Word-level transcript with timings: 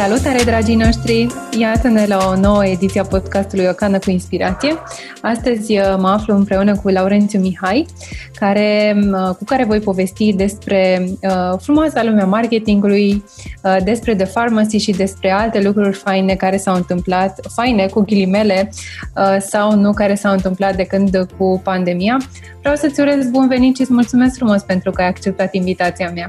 Salutare, 0.00 0.42
dragii 0.44 0.74
noștri! 0.74 1.26
Iată-ne 1.58 2.06
la 2.06 2.28
o 2.30 2.40
nouă 2.40 2.66
ediție 2.66 3.00
a 3.00 3.04
podcastului 3.04 3.66
O 3.66 3.72
Cană 3.72 3.98
cu 3.98 4.10
Inspirație. 4.10 4.74
Astăzi 5.22 5.78
uh, 5.78 5.96
mă 5.98 6.08
aflu 6.08 6.34
împreună 6.34 6.76
cu 6.76 6.88
Laurențiu 6.88 7.40
Mihai, 7.40 7.86
care, 8.34 8.96
uh, 9.12 9.34
cu 9.34 9.44
care 9.44 9.64
voi 9.64 9.80
povesti 9.80 10.32
despre 10.32 11.04
uh, 11.22 11.58
frumoasa 11.58 12.04
lumea 12.04 12.24
marketingului, 12.24 13.24
uh, 13.62 13.76
despre 13.84 14.14
The 14.14 14.26
Pharmacy 14.26 14.78
și 14.78 14.90
despre 14.90 15.30
alte 15.30 15.62
lucruri 15.62 15.96
faine 15.96 16.34
care 16.34 16.56
s-au 16.56 16.74
întâmplat, 16.74 17.40
faine 17.54 17.86
cu 17.86 18.00
ghilimele 18.00 18.70
uh, 19.16 19.36
sau 19.38 19.74
nu, 19.74 19.92
care 19.92 20.14
s-au 20.14 20.32
întâmplat 20.32 20.76
de 20.76 20.84
când 20.84 21.26
cu 21.38 21.60
pandemia. 21.64 22.16
Vreau 22.60 22.74
să-ți 22.74 23.00
urez 23.00 23.30
bun 23.30 23.48
venit 23.48 23.76
și 23.76 23.82
îți 23.82 23.92
mulțumesc 23.92 24.36
frumos 24.36 24.62
pentru 24.62 24.90
că 24.90 25.02
ai 25.02 25.08
acceptat 25.08 25.54
invitația 25.54 26.10
mea. 26.14 26.28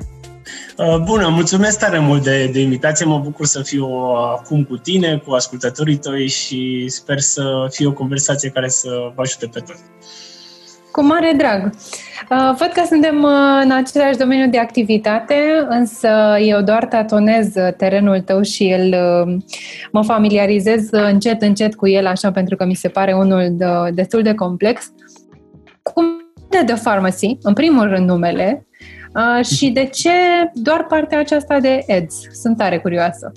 Uh, 0.77 0.97
bună, 1.03 1.27
mulțumesc 1.27 1.79
tare 1.79 1.99
mult 1.99 2.23
de, 2.23 2.49
de 2.53 2.59
invitație. 2.59 3.05
Mă 3.05 3.19
bucur 3.19 3.45
să 3.45 3.61
fiu 3.61 3.85
acum 4.39 4.63
cu 4.63 4.77
tine, 4.77 5.21
cu 5.25 5.31
ascultătorii 5.31 5.97
tăi 5.97 6.27
și 6.27 6.85
sper 6.87 7.19
să 7.19 7.67
fie 7.69 7.87
o 7.87 7.93
conversație 7.93 8.49
care 8.49 8.67
să 8.67 8.89
vă 9.15 9.21
ajute 9.21 9.47
pe 9.53 9.59
toți. 9.59 9.81
Cu 10.91 11.03
mare 11.03 11.33
drag. 11.37 11.65
Uh, 11.65 12.55
văd 12.57 12.69
că 12.73 12.83
suntem 12.87 13.23
uh, 13.23 13.61
în 13.63 13.71
același 13.71 14.17
domeniu 14.17 14.49
de 14.49 14.57
activitate, 14.57 15.35
însă 15.69 16.09
eu 16.39 16.61
doar 16.61 16.85
tatonez 16.85 17.47
terenul 17.77 18.19
tău 18.19 18.41
și 18.41 18.69
el 18.69 18.95
mă 19.91 20.03
familiarizez 20.03 20.88
încet, 20.91 21.41
încet 21.41 21.75
cu 21.75 21.88
el, 21.88 22.05
așa, 22.07 22.31
pentru 22.31 22.55
că 22.55 22.65
mi 22.65 22.75
se 22.75 22.88
pare 22.88 23.13
unul 23.13 23.47
de, 23.52 23.65
destul 23.93 24.21
de 24.21 24.33
complex. 24.33 24.91
Cum 25.81 26.05
de 26.49 26.63
The 26.65 26.75
Pharmacy, 26.83 27.38
în 27.41 27.53
primul 27.53 27.88
rând 27.88 28.08
numele, 28.08 28.65
Uh, 29.16 29.45
și 29.45 29.70
de 29.70 29.86
ce 29.86 30.09
doar 30.54 30.86
partea 30.86 31.20
aceasta 31.20 31.59
de 31.59 31.86
ads? 31.88 32.16
Sunt 32.31 32.58
tare 32.58 32.80
curioasă 32.80 33.31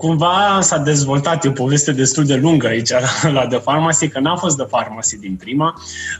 cumva 0.00 0.58
s-a 0.60 0.78
dezvoltat, 0.78 1.44
e 1.44 1.48
o 1.48 1.52
poveste 1.52 1.92
destul 1.92 2.24
de 2.24 2.34
lungă 2.34 2.66
aici 2.66 2.90
la 3.32 3.46
The 3.46 3.58
Pharmacy, 3.58 4.08
că 4.08 4.20
n-a 4.20 4.36
fost 4.36 4.56
The 4.56 4.66
Pharmacy 4.66 5.18
din 5.18 5.36
prima. 5.36 5.74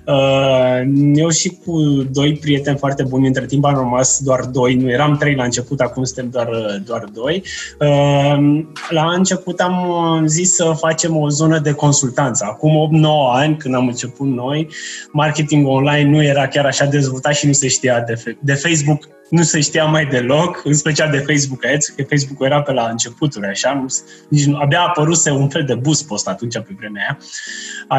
Uh, 0.07 0.81
eu 1.15 1.29
și 1.29 1.59
cu 1.65 1.81
doi 2.11 2.39
prieteni 2.41 2.79
foarte 2.79 3.03
buni, 3.03 3.27
între 3.27 3.47
timp 3.47 3.65
am 3.65 3.75
rămas 3.75 4.21
doar 4.23 4.45
doi, 4.45 4.75
nu 4.75 4.91
eram 4.91 5.17
trei 5.17 5.35
la 5.35 5.45
început, 5.45 5.81
acum 5.81 6.05
suntem 6.05 6.31
doar, 6.31 6.49
doar 6.85 7.05
doi. 7.13 7.43
Uh, 7.79 8.65
la 8.89 9.13
început 9.13 9.61
am 9.61 10.23
zis 10.27 10.55
să 10.55 10.73
facem 10.79 11.17
o 11.17 11.29
zonă 11.29 11.59
de 11.59 11.73
consultanță. 11.73 12.45
Acum 12.49 13.01
8-9 13.03 13.07
ani, 13.33 13.57
când 13.57 13.75
am 13.75 13.87
început 13.87 14.27
noi, 14.27 14.69
marketing 15.13 15.67
online 15.67 16.11
nu 16.11 16.25
era 16.25 16.47
chiar 16.47 16.67
așa 16.67 16.85
dezvoltat 16.85 17.35
și 17.35 17.47
nu 17.47 17.53
se 17.53 17.69
știa 17.69 18.01
de, 18.01 18.37
de 18.41 18.55
Facebook 18.55 19.09
nu 19.31 19.43
se 19.43 19.61
știa 19.61 19.85
mai 19.85 20.07
deloc, 20.07 20.61
în 20.65 20.75
special 20.75 21.11
de 21.11 21.19
Facebook 21.19 21.65
Ads, 21.65 21.89
că 21.89 22.03
Facebook-ul 22.09 22.47
era 22.47 22.63
pe 22.63 22.73
la 22.73 22.89
începuturi, 22.89 23.47
așa, 23.47 23.75
nu, 23.75 23.87
nici 24.29 24.45
nu, 24.45 24.57
abia 24.57 24.81
a 24.81 24.87
apăruse 24.87 25.31
un 25.31 25.49
fel 25.49 25.65
de 25.65 25.75
boost 25.75 26.07
post 26.07 26.29
atunci 26.29 26.55
pe 26.55 26.75
vremea 26.79 27.03
aia, 27.09 27.19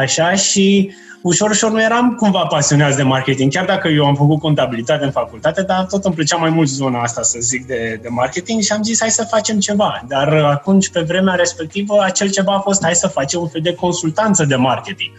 așa, 0.02 0.34
și 0.34 0.92
ușor, 1.22 1.50
ușor 1.50 1.70
nu 1.70 1.82
eram 1.82 2.14
cumva 2.14 2.44
pasionați 2.44 2.96
de 2.96 3.02
marketing, 3.02 3.52
chiar 3.52 3.64
dacă 3.64 3.88
eu 3.88 4.04
am 4.04 4.14
făcut 4.14 4.40
contabilitate 4.40 5.04
în 5.04 5.10
facultate, 5.10 5.62
dar 5.62 5.84
tot 5.84 6.04
îmi 6.04 6.14
plăcea 6.14 6.36
mai 6.36 6.50
mult 6.50 6.68
zona 6.68 7.02
asta, 7.02 7.22
să 7.22 7.38
zic, 7.40 7.66
de, 7.66 7.98
de 8.02 8.08
marketing 8.08 8.62
și 8.62 8.72
am 8.72 8.82
zis 8.82 9.00
hai 9.00 9.10
să 9.10 9.26
facem 9.30 9.58
ceva. 9.58 10.04
Dar 10.08 10.32
atunci, 10.32 10.90
pe 10.90 11.00
vremea 11.00 11.34
respectivă, 11.34 12.02
acel 12.02 12.30
ceva 12.30 12.54
a 12.54 12.60
fost 12.60 12.82
hai 12.82 12.94
să 12.94 13.06
facem 13.06 13.40
un 13.40 13.48
fel 13.48 13.60
de 13.60 13.74
consultanță 13.74 14.44
de 14.44 14.56
marketing 14.56 15.10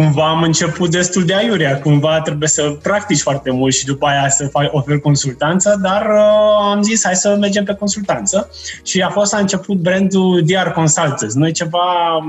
cumva 0.00 0.28
am 0.28 0.42
început 0.42 0.90
destul 0.90 1.24
de 1.24 1.34
aiurea, 1.34 1.80
cumva 1.80 2.20
trebuie 2.20 2.48
să 2.48 2.76
practici 2.82 3.20
foarte 3.20 3.50
mult 3.50 3.74
și 3.74 3.84
după 3.84 4.06
aia 4.06 4.28
să 4.28 4.46
faci 4.46 4.68
ofer 4.70 4.98
consultanță, 4.98 5.78
dar 5.82 6.02
uh, 6.02 6.72
am 6.72 6.82
zis 6.82 7.04
hai 7.04 7.14
să 7.14 7.36
mergem 7.40 7.64
pe 7.64 7.74
consultanță 7.74 8.50
și 8.84 9.00
a 9.00 9.08
fost 9.08 9.32
la 9.32 9.38
început 9.38 9.76
brandul 9.76 10.42
DR 10.44 10.68
Consultants. 10.68 11.34
Noi 11.34 11.52
ceva, 11.52 11.78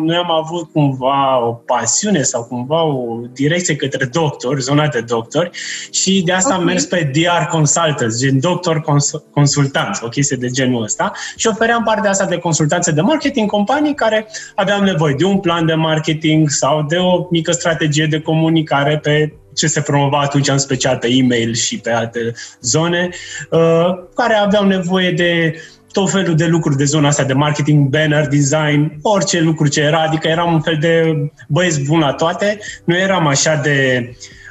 noi 0.06 0.16
am 0.16 0.32
avut 0.32 0.72
cumva 0.72 1.46
o 1.46 1.52
pasiune 1.52 2.22
sau 2.22 2.44
cumva 2.44 2.84
o 2.84 3.20
direcție 3.34 3.76
către 3.76 4.06
doctori, 4.06 4.62
zona 4.62 4.88
de 4.88 5.02
doctori 5.02 5.50
și 5.92 6.22
de 6.26 6.32
asta 6.32 6.50
okay. 6.50 6.60
am 6.60 6.66
mers 6.66 6.86
pe 6.86 7.12
DR 7.14 7.46
Consultants, 7.50 8.20
gen 8.20 8.40
doctor 8.40 8.82
cons- 8.82 9.24
consultanți, 9.34 10.04
o 10.04 10.08
chestie 10.08 10.38
de 10.38 10.48
genul 10.48 10.84
ăsta 10.84 11.12
și 11.36 11.48
ofeream 11.48 11.84
partea 11.84 12.10
asta 12.10 12.26
de 12.26 12.38
consultanțe 12.38 12.92
de 12.92 13.02
marketing 13.02 13.50
companii 13.50 13.94
care 13.94 14.28
aveau 14.56 14.82
nevoie 14.82 15.14
de 15.18 15.26
un 15.26 15.40
plan 15.40 15.66
de 15.66 15.74
marketing 15.74 16.50
sau 16.50 16.84
de 16.84 16.96
o 16.96 17.28
mică 17.30 17.52
strategie 17.62 18.06
de 18.06 18.20
comunicare 18.20 18.98
pe 18.98 19.34
ce 19.56 19.68
se 19.68 19.82
promova 19.82 20.20
atunci 20.20 20.48
în 20.48 20.58
special 20.58 20.98
pe 20.98 21.08
e-mail 21.08 21.54
și 21.54 21.80
pe 21.80 21.92
alte 21.92 22.34
zone, 22.62 23.10
uh, 23.50 23.90
care 24.16 24.34
aveau 24.34 24.66
nevoie 24.66 25.12
de 25.12 25.56
tot 25.92 26.12
felul 26.12 26.36
de 26.36 26.46
lucruri 26.46 26.78
de 26.78 26.84
zona 26.84 27.08
asta 27.08 27.24
de 27.24 27.34
marketing, 27.34 27.90
banner, 27.90 28.28
design, 28.28 29.00
orice 29.02 29.40
lucru 29.40 29.68
ce 29.68 29.82
era, 29.82 30.02
adică 30.02 30.28
eram 30.28 30.54
un 30.54 30.62
fel 30.62 30.78
de 30.80 31.16
băieți 31.48 31.82
bun 31.82 32.00
la 32.00 32.14
toate, 32.14 32.60
nu 32.86 32.98
eram 32.98 33.28
așa 33.28 33.56
de 33.56 34.10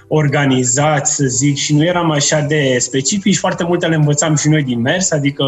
organizați, 0.08 1.14
să 1.14 1.24
zic, 1.24 1.56
și 1.56 1.74
nu 1.74 1.84
eram 1.84 2.10
așa 2.10 2.40
de 2.40 2.76
specifici, 2.78 3.36
foarte 3.36 3.64
multe 3.64 3.86
le 3.86 3.94
învățam 3.94 4.36
și 4.36 4.48
noi 4.48 4.62
din 4.62 4.80
mers, 4.80 5.10
adică 5.10 5.44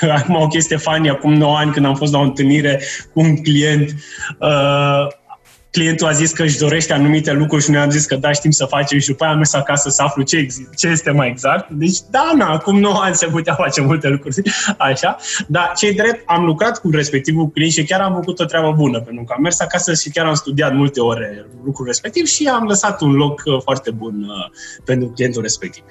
acum 0.18 0.34
o 0.34 0.46
chestie 0.46 0.76
funny, 0.76 1.10
acum 1.10 1.32
9 1.32 1.56
ani 1.56 1.72
când 1.72 1.86
am 1.86 1.94
fost 1.94 2.12
la 2.12 2.18
o 2.18 2.22
întâlnire 2.22 2.80
cu 3.12 3.20
un 3.20 3.36
client, 3.36 3.94
uh, 4.38 5.06
clientul 5.70 6.06
a 6.06 6.12
zis 6.12 6.32
că 6.32 6.42
își 6.42 6.58
dorește 6.58 6.92
anumite 6.92 7.32
lucruri 7.32 7.62
și 7.62 7.70
noi 7.70 7.80
am 7.80 7.90
zis 7.90 8.06
că 8.06 8.16
da, 8.16 8.32
știm 8.32 8.50
să 8.50 8.64
facem 8.64 8.98
și 8.98 9.08
după 9.08 9.24
aia 9.24 9.32
am 9.32 9.38
mers 9.38 9.52
acasă 9.54 9.88
să 9.88 10.02
aflu 10.02 10.22
ce, 10.22 10.46
ce 10.76 10.88
este 10.88 11.10
mai 11.10 11.28
exact. 11.28 11.70
Deci, 11.70 11.98
da, 12.10 12.32
na, 12.36 12.46
acum 12.46 12.78
9 12.78 13.00
ani 13.02 13.14
se 13.14 13.26
putea 13.26 13.54
face 13.54 13.80
multe 13.80 14.08
lucruri 14.08 14.42
așa, 14.78 15.16
dar 15.46 15.72
cei 15.76 15.94
drept, 15.94 16.22
am 16.26 16.44
lucrat 16.44 16.80
cu 16.80 16.90
respectivul 16.90 17.48
client 17.48 17.72
și 17.72 17.84
chiar 17.84 18.00
am 18.00 18.14
făcut 18.14 18.38
o 18.38 18.44
treabă 18.44 18.72
bună, 18.76 19.00
pentru 19.00 19.24
că 19.24 19.32
am 19.36 19.42
mers 19.42 19.60
acasă 19.60 19.94
și 19.94 20.10
chiar 20.10 20.26
am 20.26 20.34
studiat 20.34 20.74
multe 20.74 21.00
ore 21.00 21.46
lucrul 21.64 21.86
respectiv 21.86 22.26
și 22.26 22.46
am 22.46 22.64
lăsat 22.66 23.00
un 23.00 23.12
loc 23.12 23.42
uh, 23.44 23.60
foarte 23.62 23.90
bun 23.90 24.26
uh, 24.28 24.50
pentru 24.84 25.08
clientul 25.08 25.42
respectiv. 25.42 25.84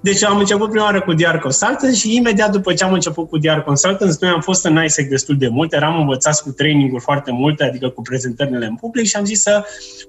Deci 0.00 0.24
am 0.24 0.38
început 0.38 0.70
prima 0.70 0.84
oară 0.84 1.00
cu 1.00 1.12
DR 1.12 1.36
Consultants 1.36 1.98
și 1.98 2.16
imediat 2.16 2.50
după 2.52 2.72
ce 2.72 2.84
am 2.84 2.92
început 2.92 3.28
cu 3.28 3.38
DR 3.38 3.58
Consultants, 3.58 4.18
noi 4.18 4.30
am 4.30 4.40
fost 4.40 4.64
în 4.64 4.84
ISEC 4.84 5.08
destul 5.08 5.36
de 5.36 5.48
mult, 5.48 5.72
eram 5.72 6.00
învățați 6.00 6.42
cu 6.42 6.50
training-uri 6.50 7.02
foarte 7.02 7.30
multe, 7.32 7.64
adică 7.64 7.88
cu 7.88 8.02
prezentările 8.02 8.66
în 8.66 8.74
public 8.74 9.06
și 9.06 9.16
am 9.16 9.23
zis 9.24 9.40
să, 9.40 9.64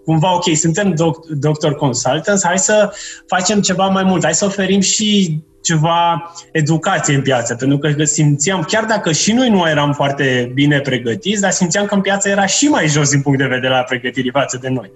cumva, 0.06 0.36
ok, 0.36 0.56
suntem 0.56 0.94
doc- 0.94 1.28
doctor 1.30 1.76
consultants, 1.76 2.46
hai 2.46 2.60
să 2.60 2.94
facem 3.28 3.62
ceva 3.62 3.88
mai 3.88 4.04
mult, 4.04 4.24
hai 4.24 4.34
să 4.34 4.46
oferim 4.46 4.80
și 4.80 5.40
ceva 5.62 6.32
educație 6.52 7.16
în 7.16 7.22
piață, 7.22 7.56
pentru 7.56 7.78
că 7.78 8.04
simțeam, 8.04 8.64
chiar 8.64 8.84
dacă 8.84 9.12
și 9.12 9.32
noi 9.34 9.50
nu 9.50 9.70
eram 9.70 9.94
foarte 9.94 10.52
bine 10.54 10.80
pregătiți, 10.80 11.42
dar 11.42 11.52
simțeam 11.52 11.86
că 11.86 11.94
în 11.96 12.02
piață 12.02 12.30
era 12.30 12.46
și 12.46 12.68
mai 12.68 12.88
jos 12.88 13.10
din 13.10 13.22
punct 13.22 13.38
de 13.38 13.46
vedere 13.46 13.74
la 13.74 13.82
pregătirii 13.82 14.32
față 14.32 14.58
de 14.62 14.70
noi. 14.70 14.92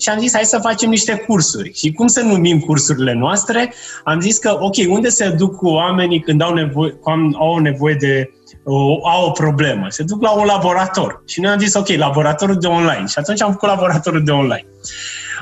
Și 0.00 0.08
am 0.08 0.18
zis, 0.18 0.32
hai 0.34 0.44
să 0.44 0.58
facem 0.62 0.90
niște 0.90 1.14
cursuri. 1.14 1.72
Și 1.74 1.92
cum 1.92 2.06
să 2.06 2.20
numim 2.20 2.60
cursurile 2.60 3.12
noastre? 3.12 3.72
Am 4.04 4.20
zis 4.20 4.38
că, 4.38 4.56
ok, 4.60 4.74
unde 4.88 5.08
se 5.08 5.28
duc 5.28 5.56
cu 5.56 5.68
oamenii 5.68 6.20
când 6.20 6.42
au 6.42 6.54
nevoie, 6.54 6.90
când 6.90 7.34
au 7.38 7.58
nevoie 7.58 7.94
de 7.94 8.30
o, 8.70 9.08
au 9.08 9.26
o 9.26 9.30
problemă. 9.30 9.86
Se 9.88 10.02
duc 10.02 10.22
la 10.22 10.30
un 10.30 10.44
laborator. 10.44 11.22
Și 11.26 11.40
noi 11.40 11.50
am 11.50 11.58
zis, 11.58 11.74
ok, 11.74 11.88
laboratorul 11.88 12.58
de 12.58 12.66
online. 12.66 13.06
Și 13.06 13.18
atunci 13.18 13.42
am 13.42 13.52
făcut 13.52 13.68
laboratorul 13.68 14.24
de 14.24 14.30
online. 14.30 14.66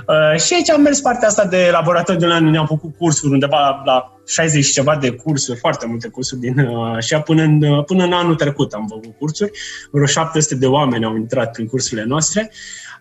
Uh, 0.06 0.40
și 0.40 0.54
aici 0.54 0.70
am 0.70 0.80
mers 0.80 1.00
partea 1.00 1.28
asta 1.28 1.44
de 1.44 1.68
laborator 1.72 2.16
de 2.16 2.24
online, 2.24 2.46
unde 2.46 2.58
am 2.58 2.66
făcut 2.66 2.94
cursuri 2.98 3.32
undeva 3.32 3.82
la 3.84 4.20
60 4.26 4.64
și 4.64 4.72
ceva 4.72 4.96
de 4.96 5.10
cursuri, 5.10 5.58
foarte 5.58 5.86
multe 5.86 6.08
cursuri 6.08 6.40
din 6.40 6.58
uh, 6.58 6.94
așa 6.96 7.20
până 7.20 7.42
în, 7.42 7.62
uh, 7.62 7.84
până 7.84 8.04
în 8.04 8.12
anul 8.12 8.34
trecut 8.34 8.72
am 8.72 8.86
făcut 8.88 9.14
cursuri. 9.18 9.50
Vreo 9.90 10.06
700 10.06 10.54
de 10.54 10.66
oameni 10.66 11.04
au 11.04 11.16
intrat 11.16 11.52
prin 11.52 11.66
cursurile 11.66 12.06
noastre. 12.06 12.50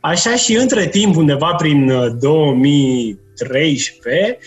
Așa 0.02 0.36
și 0.36 0.56
între 0.56 0.88
timp, 0.88 1.16
undeva 1.16 1.54
prin 1.54 1.92
2013, 2.20 4.38
uh, 4.40 4.46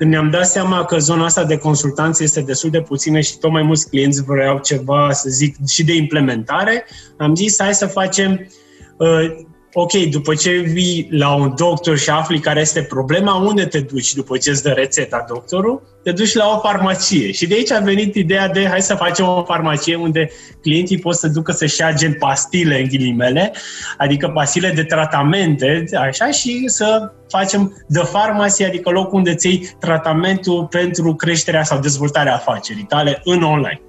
când 0.00 0.12
ne-am 0.12 0.30
dat 0.30 0.46
seama 0.46 0.84
că 0.84 0.98
zona 0.98 1.24
asta 1.24 1.44
de 1.44 1.58
consultanță 1.58 2.22
este 2.22 2.40
destul 2.40 2.70
de 2.70 2.80
puțină 2.80 3.20
și 3.20 3.38
tot 3.38 3.50
mai 3.50 3.62
mulți 3.62 3.88
clienți 3.88 4.22
vreau 4.22 4.58
ceva, 4.58 5.12
să 5.12 5.28
zic, 5.28 5.66
și 5.66 5.84
de 5.84 5.94
implementare, 5.94 6.86
am 7.16 7.34
zis 7.34 7.60
hai 7.60 7.74
să 7.74 7.86
facem 7.86 8.48
uh, 8.96 9.36
ok, 9.72 9.92
după 9.92 10.34
ce 10.34 10.50
vii 10.50 11.08
la 11.10 11.34
un 11.34 11.54
doctor 11.56 11.98
și 11.98 12.10
afli 12.10 12.40
care 12.40 12.60
este 12.60 12.82
problema, 12.82 13.34
unde 13.34 13.64
te 13.66 13.80
duci 13.80 14.14
după 14.14 14.36
ce 14.36 14.50
îți 14.50 14.62
dă 14.62 14.70
rețeta 14.70 15.24
doctorul? 15.28 15.82
Te 16.02 16.12
duci 16.12 16.34
la 16.34 16.48
o 16.48 16.58
farmacie. 16.58 17.32
Și 17.32 17.46
de 17.46 17.54
aici 17.54 17.70
a 17.70 17.78
venit 17.78 18.14
ideea 18.14 18.48
de 18.48 18.66
hai 18.68 18.82
să 18.82 18.94
facem 18.94 19.26
o 19.26 19.44
farmacie 19.44 19.96
unde 19.96 20.30
clienții 20.62 20.98
pot 20.98 21.14
să 21.14 21.28
ducă 21.28 21.52
să-și 21.52 21.80
ia 21.80 21.92
gen 21.92 22.12
pastile 22.12 22.80
în 22.80 22.88
ghilimele, 22.88 23.52
adică 23.98 24.28
pastile 24.28 24.70
de 24.70 24.82
tratamente, 24.82 25.84
așa, 25.98 26.30
și 26.30 26.62
să 26.66 27.12
facem 27.28 27.84
de 27.88 27.98
farmacie, 27.98 28.66
adică 28.66 28.90
locul 28.90 29.18
unde 29.18 29.34
ți 29.34 29.76
tratamentul 29.80 30.66
pentru 30.70 31.14
creșterea 31.14 31.64
sau 31.64 31.78
dezvoltarea 31.78 32.34
afacerii 32.34 32.84
tale 32.88 33.20
în 33.24 33.42
online. 33.42 33.80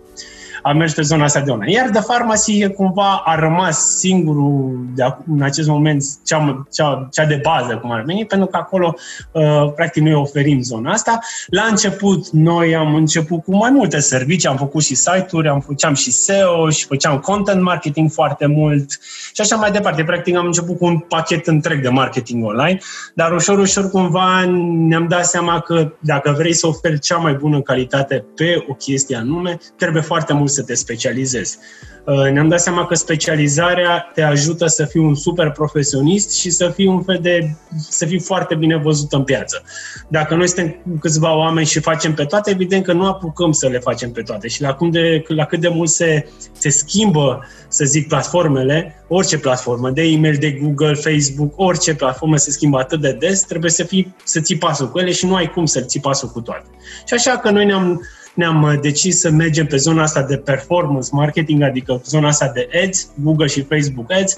Am 0.61 0.77
mers 0.77 0.93
pe 0.93 1.01
zona 1.01 1.23
asta 1.23 1.39
de 1.39 1.51
online. 1.51 1.71
Iar 1.71 1.89
de 1.89 1.99
farmacie 1.99 2.67
cumva 2.67 3.21
a 3.25 3.35
rămas 3.35 3.97
singurul 3.97 4.85
de 4.95 5.03
în 5.27 5.41
acest 5.41 5.67
moment 5.67 6.03
cea, 6.25 6.65
cea, 6.71 7.07
cea 7.11 7.25
de 7.25 7.39
bază, 7.43 7.77
cum 7.77 7.91
ar 7.91 8.01
veni, 8.01 8.25
pentru 8.25 8.47
că 8.47 8.57
acolo 8.57 8.95
uh, 9.31 9.73
practic 9.75 10.03
noi 10.03 10.13
oferim 10.13 10.61
zona 10.61 10.91
asta. 10.91 11.19
La 11.47 11.63
început 11.69 12.29
noi 12.29 12.75
am 12.75 12.95
început 12.95 13.43
cu 13.43 13.55
mai 13.55 13.69
multe 13.69 13.99
servicii, 13.99 14.49
am 14.49 14.57
făcut 14.57 14.83
și 14.83 14.95
site-uri, 14.95 15.47
am 15.47 15.59
făceam 15.59 15.93
și 15.93 16.11
SEO 16.11 16.69
și 16.69 16.85
făceam 16.85 17.19
content 17.19 17.61
marketing 17.61 18.11
foarte 18.11 18.45
mult 18.45 18.99
și 19.33 19.41
așa 19.41 19.55
mai 19.55 19.71
departe. 19.71 20.03
Practic 20.03 20.35
am 20.35 20.45
început 20.45 20.77
cu 20.77 20.85
un 20.85 20.99
pachet 20.99 21.47
întreg 21.47 21.81
de 21.81 21.89
marketing 21.89 22.45
online, 22.45 22.77
dar 23.15 23.31
ușor, 23.31 23.59
ușor 23.59 23.89
cumva 23.89 24.45
ne-am 24.87 25.07
dat 25.07 25.25
seama 25.25 25.59
că 25.59 25.91
dacă 25.99 26.33
vrei 26.37 26.53
să 26.53 26.67
oferi 26.67 26.99
cea 26.99 27.17
mai 27.17 27.33
bună 27.33 27.61
calitate 27.61 28.25
pe 28.35 28.65
o 28.67 28.73
chestie 28.73 29.15
anume, 29.15 29.57
trebuie 29.77 30.01
foarte 30.01 30.33
mult 30.33 30.49
să 30.51 30.63
te 30.63 30.73
specializezi. 30.73 31.57
Uh, 32.05 32.31
ne-am 32.31 32.47
dat 32.47 32.61
seama 32.61 32.85
că 32.85 32.95
specializarea 32.95 34.11
te 34.13 34.21
ajută 34.21 34.65
să 34.67 34.85
fii 34.85 34.99
un 34.99 35.15
super 35.15 35.51
profesionist 35.51 36.31
și 36.31 36.49
să 36.49 36.69
fii 36.69 36.87
un 36.87 37.03
fel 37.03 37.19
de, 37.21 37.55
să 37.89 38.05
fii 38.05 38.19
foarte 38.19 38.55
bine 38.55 38.77
văzut 38.77 39.13
în 39.13 39.23
piață. 39.23 39.63
Dacă 40.07 40.35
noi 40.35 40.47
suntem 40.47 40.97
câțiva 40.99 41.35
oameni 41.37 41.65
și 41.65 41.79
facem 41.79 42.13
pe 42.13 42.23
toate, 42.23 42.49
evident 42.49 42.83
că 42.83 42.93
nu 42.93 43.05
apucăm 43.05 43.51
să 43.51 43.67
le 43.67 43.79
facem 43.79 44.11
pe 44.11 44.21
toate. 44.21 44.47
Și 44.47 44.61
la, 44.61 44.73
cum 44.73 44.89
de, 44.89 45.23
la 45.27 45.45
cât 45.45 45.59
de 45.59 45.67
mult 45.67 45.89
se, 45.89 46.29
se 46.57 46.69
schimbă, 46.69 47.45
să 47.67 47.85
zic, 47.85 48.07
platformele, 48.07 49.03
orice 49.07 49.37
platformă, 49.37 49.89
de 49.89 50.01
e-mail, 50.01 50.37
de 50.39 50.51
Google, 50.51 50.93
Facebook, 50.93 51.53
orice 51.55 51.95
platformă 51.95 52.37
se 52.37 52.51
schimbă 52.51 52.79
atât 52.79 53.01
de 53.01 53.11
des, 53.19 53.41
trebuie 53.41 53.71
să, 53.71 53.83
fii, 53.83 54.15
să 54.23 54.39
ții 54.39 54.57
pasul 54.57 54.89
cu 54.89 54.99
ele 54.99 55.11
și 55.11 55.25
nu 55.25 55.35
ai 55.35 55.49
cum 55.49 55.65
să 55.65 55.81
ții 55.81 55.99
pasul 55.99 56.29
cu 56.29 56.41
toate. 56.41 56.65
Și 57.05 57.13
așa 57.13 57.37
că 57.37 57.49
noi 57.49 57.65
ne-am 57.65 58.01
ne-am 58.33 58.61
uh, 58.61 58.73
decis 58.81 59.19
să 59.19 59.29
mergem 59.29 59.65
pe 59.65 59.77
zona 59.77 60.01
asta 60.01 60.23
de 60.23 60.37
performance 60.37 61.09
marketing, 61.11 61.61
adică 61.61 62.01
zona 62.05 62.27
asta 62.27 62.51
de 62.53 62.67
ads, 62.85 63.11
Google 63.15 63.47
și 63.47 63.61
Facebook 63.61 64.11
ads, 64.11 64.37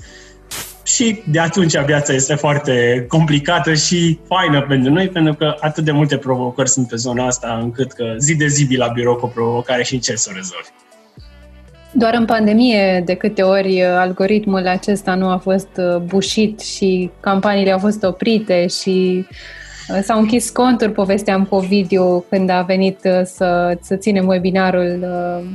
și 0.84 1.22
de 1.32 1.40
atunci 1.40 1.78
viața 1.78 2.14
este 2.14 2.36
foarte 2.36 3.06
complicată 3.08 3.74
și 3.74 4.20
faină 4.28 4.62
pentru 4.62 4.94
noi, 4.94 5.10
pentru 5.10 5.34
că 5.34 5.56
atât 5.60 5.84
de 5.84 5.92
multe 5.92 6.18
provocări 6.18 6.70
sunt 6.70 6.88
pe 6.88 6.96
zona 6.96 7.26
asta, 7.26 7.60
încât 7.62 7.92
că 7.92 8.16
zi 8.18 8.36
de 8.36 8.48
zi 8.48 8.76
la 8.76 8.88
birou 8.88 9.16
cu 9.16 9.26
o 9.26 9.30
provocare 9.30 9.84
și 9.84 9.94
încerci 9.94 10.20
să 10.20 10.30
o 10.32 10.36
rezolvi. 10.36 10.68
Doar 11.96 12.14
în 12.14 12.26
pandemie, 12.26 13.02
de 13.06 13.14
câte 13.14 13.42
ori 13.42 13.82
uh, 13.82 13.88
algoritmul 13.88 14.68
acesta 14.68 15.16
nu 15.16 15.30
a 15.30 15.38
fost 15.38 15.70
uh, 15.78 15.98
bușit 15.98 16.60
și 16.60 17.10
campaniile 17.20 17.72
au 17.72 17.80
fost 17.80 18.04
oprite 18.04 18.68
și 18.68 19.26
Uh, 19.30 19.38
s-au 20.02 20.20
închis 20.20 20.50
conturi, 20.50 20.92
povesteam 20.92 21.46
cu 21.46 21.58
video 21.58 22.20
când 22.20 22.50
a 22.50 22.62
venit 22.62 23.00
uh, 23.04 23.22
să, 23.24 23.78
să 23.82 23.96
ținem 23.96 24.28
webinarul 24.28 25.00
uh, 25.02 25.46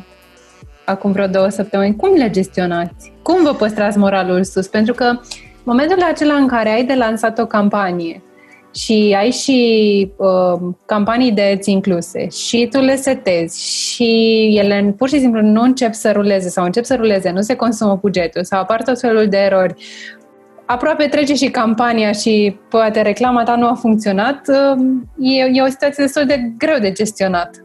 acum 0.84 1.12
vreo 1.12 1.26
două 1.26 1.48
săptămâni. 1.48 1.96
Cum 1.96 2.14
le 2.14 2.30
gestionați? 2.30 3.12
Cum 3.22 3.42
vă 3.42 3.54
păstrați 3.54 3.98
moralul 3.98 4.44
sus? 4.44 4.66
Pentru 4.66 4.94
că 4.94 5.20
momentul 5.62 6.02
acela 6.02 6.34
în 6.34 6.46
care 6.46 6.68
ai 6.68 6.84
de 6.84 6.94
lansat 6.94 7.38
o 7.38 7.46
campanie 7.46 8.22
și 8.74 9.14
ai 9.18 9.30
și 9.30 10.10
uh, 10.16 10.60
campanii 10.86 11.32
de 11.32 11.42
ads 11.54 11.66
incluse 11.66 12.28
și 12.28 12.68
tu 12.70 12.80
le 12.80 12.96
setezi 12.96 13.66
și 13.66 14.04
ele 14.58 14.94
pur 14.96 15.08
și 15.08 15.18
simplu 15.18 15.40
nu 15.40 15.62
încep 15.62 15.94
să 15.94 16.12
ruleze 16.12 16.48
sau 16.48 16.64
încep 16.64 16.84
să 16.84 16.94
ruleze, 16.94 17.30
nu 17.30 17.40
se 17.40 17.54
consumă 17.54 17.98
bugetul 18.00 18.44
sau 18.44 18.60
apar 18.60 18.82
tot 18.82 19.00
felul 19.00 19.28
de 19.28 19.36
erori, 19.36 19.74
aproape 20.68 21.06
trece 21.06 21.34
și 21.34 21.50
campania 21.50 22.12
și 22.12 22.56
poate 22.68 23.02
reclama 23.02 23.42
ta 23.42 23.56
nu 23.56 23.66
a 23.66 23.74
funcționat, 23.74 24.40
um, 24.76 25.10
e, 25.18 25.44
e 25.52 25.62
o 25.62 25.68
situație 25.68 26.04
destul 26.04 26.24
de 26.26 26.52
greu 26.58 26.78
de 26.78 26.92
gestionat. 26.92 27.64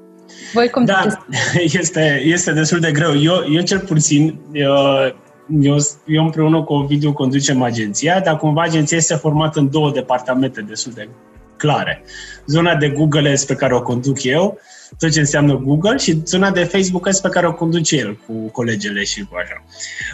Voi 0.54 0.70
cum 0.70 0.86
da, 0.86 1.06
este, 1.82 2.22
este 2.24 2.52
destul 2.52 2.80
de 2.80 2.92
greu. 2.92 3.22
Eu, 3.22 3.44
eu 3.52 3.62
cel 3.62 3.80
puțin, 3.80 4.40
eu, 4.52 4.74
eu, 5.62 5.78
eu 6.06 6.24
împreună 6.24 6.64
cu 6.64 6.74
Ovidiu 6.74 7.14
conducem 7.14 7.62
agenția, 7.62 8.20
dar 8.20 8.38
cumva 8.38 8.62
agenția 8.62 8.98
este 8.98 9.16
formată 9.16 9.60
în 9.60 9.70
două 9.70 9.92
departamente 9.92 10.62
destul 10.62 10.92
de 10.96 11.10
clare. 11.58 12.04
Zona 12.46 12.76
de 12.76 12.90
Google 12.90 13.30
Ads 13.30 13.46
pe 13.46 13.56
care 13.56 13.76
o 13.76 13.82
conduc 13.82 14.24
eu, 14.24 14.58
tot 15.00 15.12
ce 15.12 15.20
înseamnă 15.20 15.54
Google 15.54 15.98
și 15.98 16.22
zona 16.26 16.52
de 16.52 16.64
Facebook 16.64 17.08
Ads 17.08 17.20
pe 17.20 17.30
care 17.30 17.48
o 17.48 17.54
conduce 17.54 17.96
el 17.96 18.18
cu 18.28 18.34
colegele 18.52 19.04
și 19.04 19.22
cu 19.22 19.36
așa. 19.36 19.64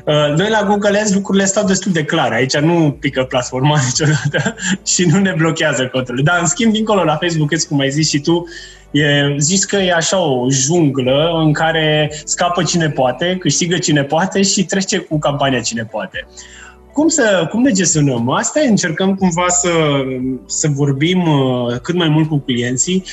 Uh, 0.06 0.38
noi 0.38 0.50
la 0.50 0.64
Google 0.64 1.00
Ads 1.00 1.14
lucrurile 1.14 1.46
stau 1.46 1.66
destul 1.66 1.92
de 1.92 2.04
clare. 2.04 2.36
Aici 2.36 2.58
nu 2.58 2.98
pică 3.00 3.24
platforma 3.24 3.80
niciodată 3.86 4.56
și 4.86 5.06
nu 5.06 5.20
ne 5.20 5.34
blochează 5.38 5.88
contele. 5.88 6.22
Dar 6.22 6.40
în 6.40 6.48
schimb, 6.48 6.72
dincolo 6.72 7.04
la 7.04 7.16
Facebook 7.16 7.54
Ads, 7.54 7.64
cum 7.64 7.80
ai 7.80 7.90
zis 7.90 8.10
și 8.10 8.20
tu, 8.20 8.48
E, 8.92 9.36
zis 9.38 9.66
că 9.66 9.76
e 9.76 9.94
așa 9.94 10.20
o 10.20 10.50
junglă 10.50 11.42
în 11.46 11.54
care 11.54 12.12
scapă 12.26 12.64
cine 12.64 12.90
poate, 12.90 13.38
câștigă 13.40 13.78
cine 13.78 14.04
poate 14.04 14.42
și 14.42 14.64
trece 14.64 14.98
cu 14.98 15.20
campania 15.20 15.60
cine 15.60 15.84
poate 15.84 16.28
cum, 16.94 17.08
să, 17.08 17.48
cum 17.50 17.62
ne 17.62 17.72
gestionăm? 17.72 18.30
Asta 18.30 18.60
încercăm 18.60 19.16
cumva 19.16 19.48
să, 19.48 19.70
să 20.46 20.68
vorbim 20.68 21.22
uh, 21.28 21.80
cât 21.82 21.96
mai 21.96 22.10
mult 22.10 22.28
cu 22.28 22.38
clienții. 22.38 23.04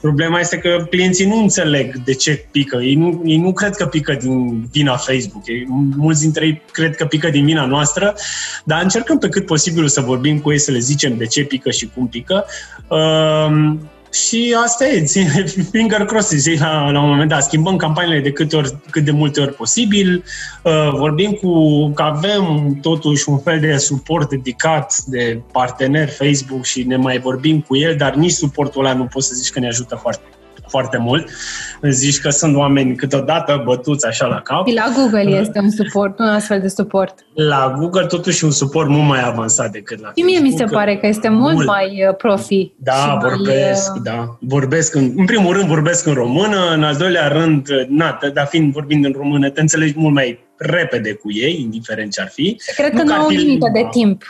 Problema 0.00 0.38
este 0.40 0.58
că 0.58 0.86
clienții 0.90 1.26
nu 1.26 1.36
înțeleg 1.36 2.02
de 2.04 2.14
ce 2.14 2.46
pică. 2.50 2.76
Ei 2.76 2.94
nu, 2.94 3.22
ei 3.24 3.36
nu 3.36 3.52
cred 3.52 3.74
că 3.74 3.86
pică 3.86 4.16
din 4.20 4.64
vina 4.72 4.96
Facebook. 4.96 5.46
Ei, 5.46 5.66
mulți 5.96 6.20
dintre 6.20 6.46
ei 6.46 6.62
cred 6.72 6.96
că 6.96 7.04
pică 7.04 7.30
din 7.30 7.44
vina 7.44 7.66
noastră, 7.66 8.14
dar 8.64 8.82
încercăm 8.82 9.18
pe 9.18 9.28
cât 9.28 9.46
posibil 9.46 9.88
să 9.88 10.00
vorbim 10.00 10.38
cu 10.38 10.52
ei, 10.52 10.58
să 10.58 10.70
le 10.70 10.78
zicem 10.78 11.16
de 11.16 11.26
ce 11.26 11.44
pică 11.44 11.70
și 11.70 11.90
cum 11.94 12.08
pică. 12.08 12.44
Uh, 12.88 13.76
și 14.12 14.56
asta 14.64 14.86
e, 14.86 15.04
finger 15.72 16.04
crossed, 16.04 16.60
la, 16.60 16.90
la 16.90 17.02
un 17.02 17.08
moment 17.08 17.28
dat. 17.28 17.42
Schimbăm 17.42 17.76
campaniile 17.76 18.20
de 18.20 18.32
câte 18.32 18.56
ori, 18.56 18.76
cât 18.90 19.04
de 19.04 19.10
multe 19.10 19.40
ori 19.40 19.54
posibil, 19.54 20.24
uh, 20.62 20.90
vorbim 20.96 21.30
cu, 21.30 21.88
că 21.90 22.02
avem 22.02 22.78
totuși 22.82 23.28
un 23.28 23.38
fel 23.38 23.60
de 23.60 23.76
suport 23.76 24.28
dedicat 24.28 24.98
de 25.06 25.40
partener 25.52 26.08
Facebook 26.08 26.64
și 26.64 26.82
ne 26.82 26.96
mai 26.96 27.18
vorbim 27.18 27.60
cu 27.60 27.76
el, 27.76 27.96
dar 27.96 28.14
nici 28.14 28.30
suportul 28.30 28.84
ăla 28.84 28.94
nu 28.94 29.04
poți 29.04 29.26
să 29.26 29.34
zici 29.34 29.50
că 29.50 29.58
ne 29.58 29.66
ajută 29.66 29.94
foarte 29.94 30.22
foarte 30.70 30.96
mult. 30.98 31.28
Zici 31.82 32.20
că 32.20 32.30
sunt 32.30 32.56
oameni 32.56 32.96
câteodată 32.96 33.62
bătuți 33.64 34.06
așa 34.06 34.26
la 34.26 34.40
cap. 34.40 34.66
Și 34.66 34.74
la 34.74 34.92
Google 34.96 35.38
este 35.40 35.58
un 35.58 35.70
suport, 35.70 36.18
un 36.18 36.26
astfel 36.26 36.60
de 36.60 36.68
suport. 36.68 37.14
La 37.34 37.74
Google 37.78 38.06
totuși 38.06 38.44
un 38.44 38.50
suport 38.50 38.88
mult 38.88 39.08
mai 39.08 39.22
avansat 39.24 39.70
decât 39.70 40.00
la 40.00 40.12
Și 40.16 40.22
mie 40.22 40.38
mi 40.38 40.54
se 40.56 40.64
pare 40.64 40.96
că 40.96 41.06
este 41.06 41.28
mult, 41.28 41.54
mult. 41.54 41.66
mai 41.66 42.04
uh, 42.08 42.16
profi. 42.16 42.72
Da, 42.76 43.18
vorbesc, 43.22 43.90
mai, 43.90 44.00
da. 44.02 44.36
Vorbesc 44.40 44.94
în, 44.94 45.12
în 45.16 45.24
primul 45.24 45.56
rând 45.56 45.68
vorbesc 45.68 46.06
în 46.06 46.14
română, 46.14 46.72
în 46.74 46.82
al 46.82 46.96
doilea 46.96 47.28
rând, 47.28 47.68
na, 47.88 48.18
dar 48.34 48.46
fiind 48.46 48.72
vorbind 48.72 49.04
în 49.04 49.14
română, 49.16 49.50
te 49.50 49.60
înțelegi 49.60 49.94
mult 49.96 50.14
mai 50.14 50.38
repede 50.56 51.12
cu 51.12 51.32
ei, 51.32 51.60
indiferent 51.60 52.12
ce 52.12 52.20
ar 52.20 52.28
fi. 52.28 52.60
Cred 52.76 52.90
că 52.90 53.02
nu, 53.02 53.04
nu 53.04 53.14
au 53.14 53.28
limită 53.28 53.70
de 53.72 53.86
timp. 53.90 54.22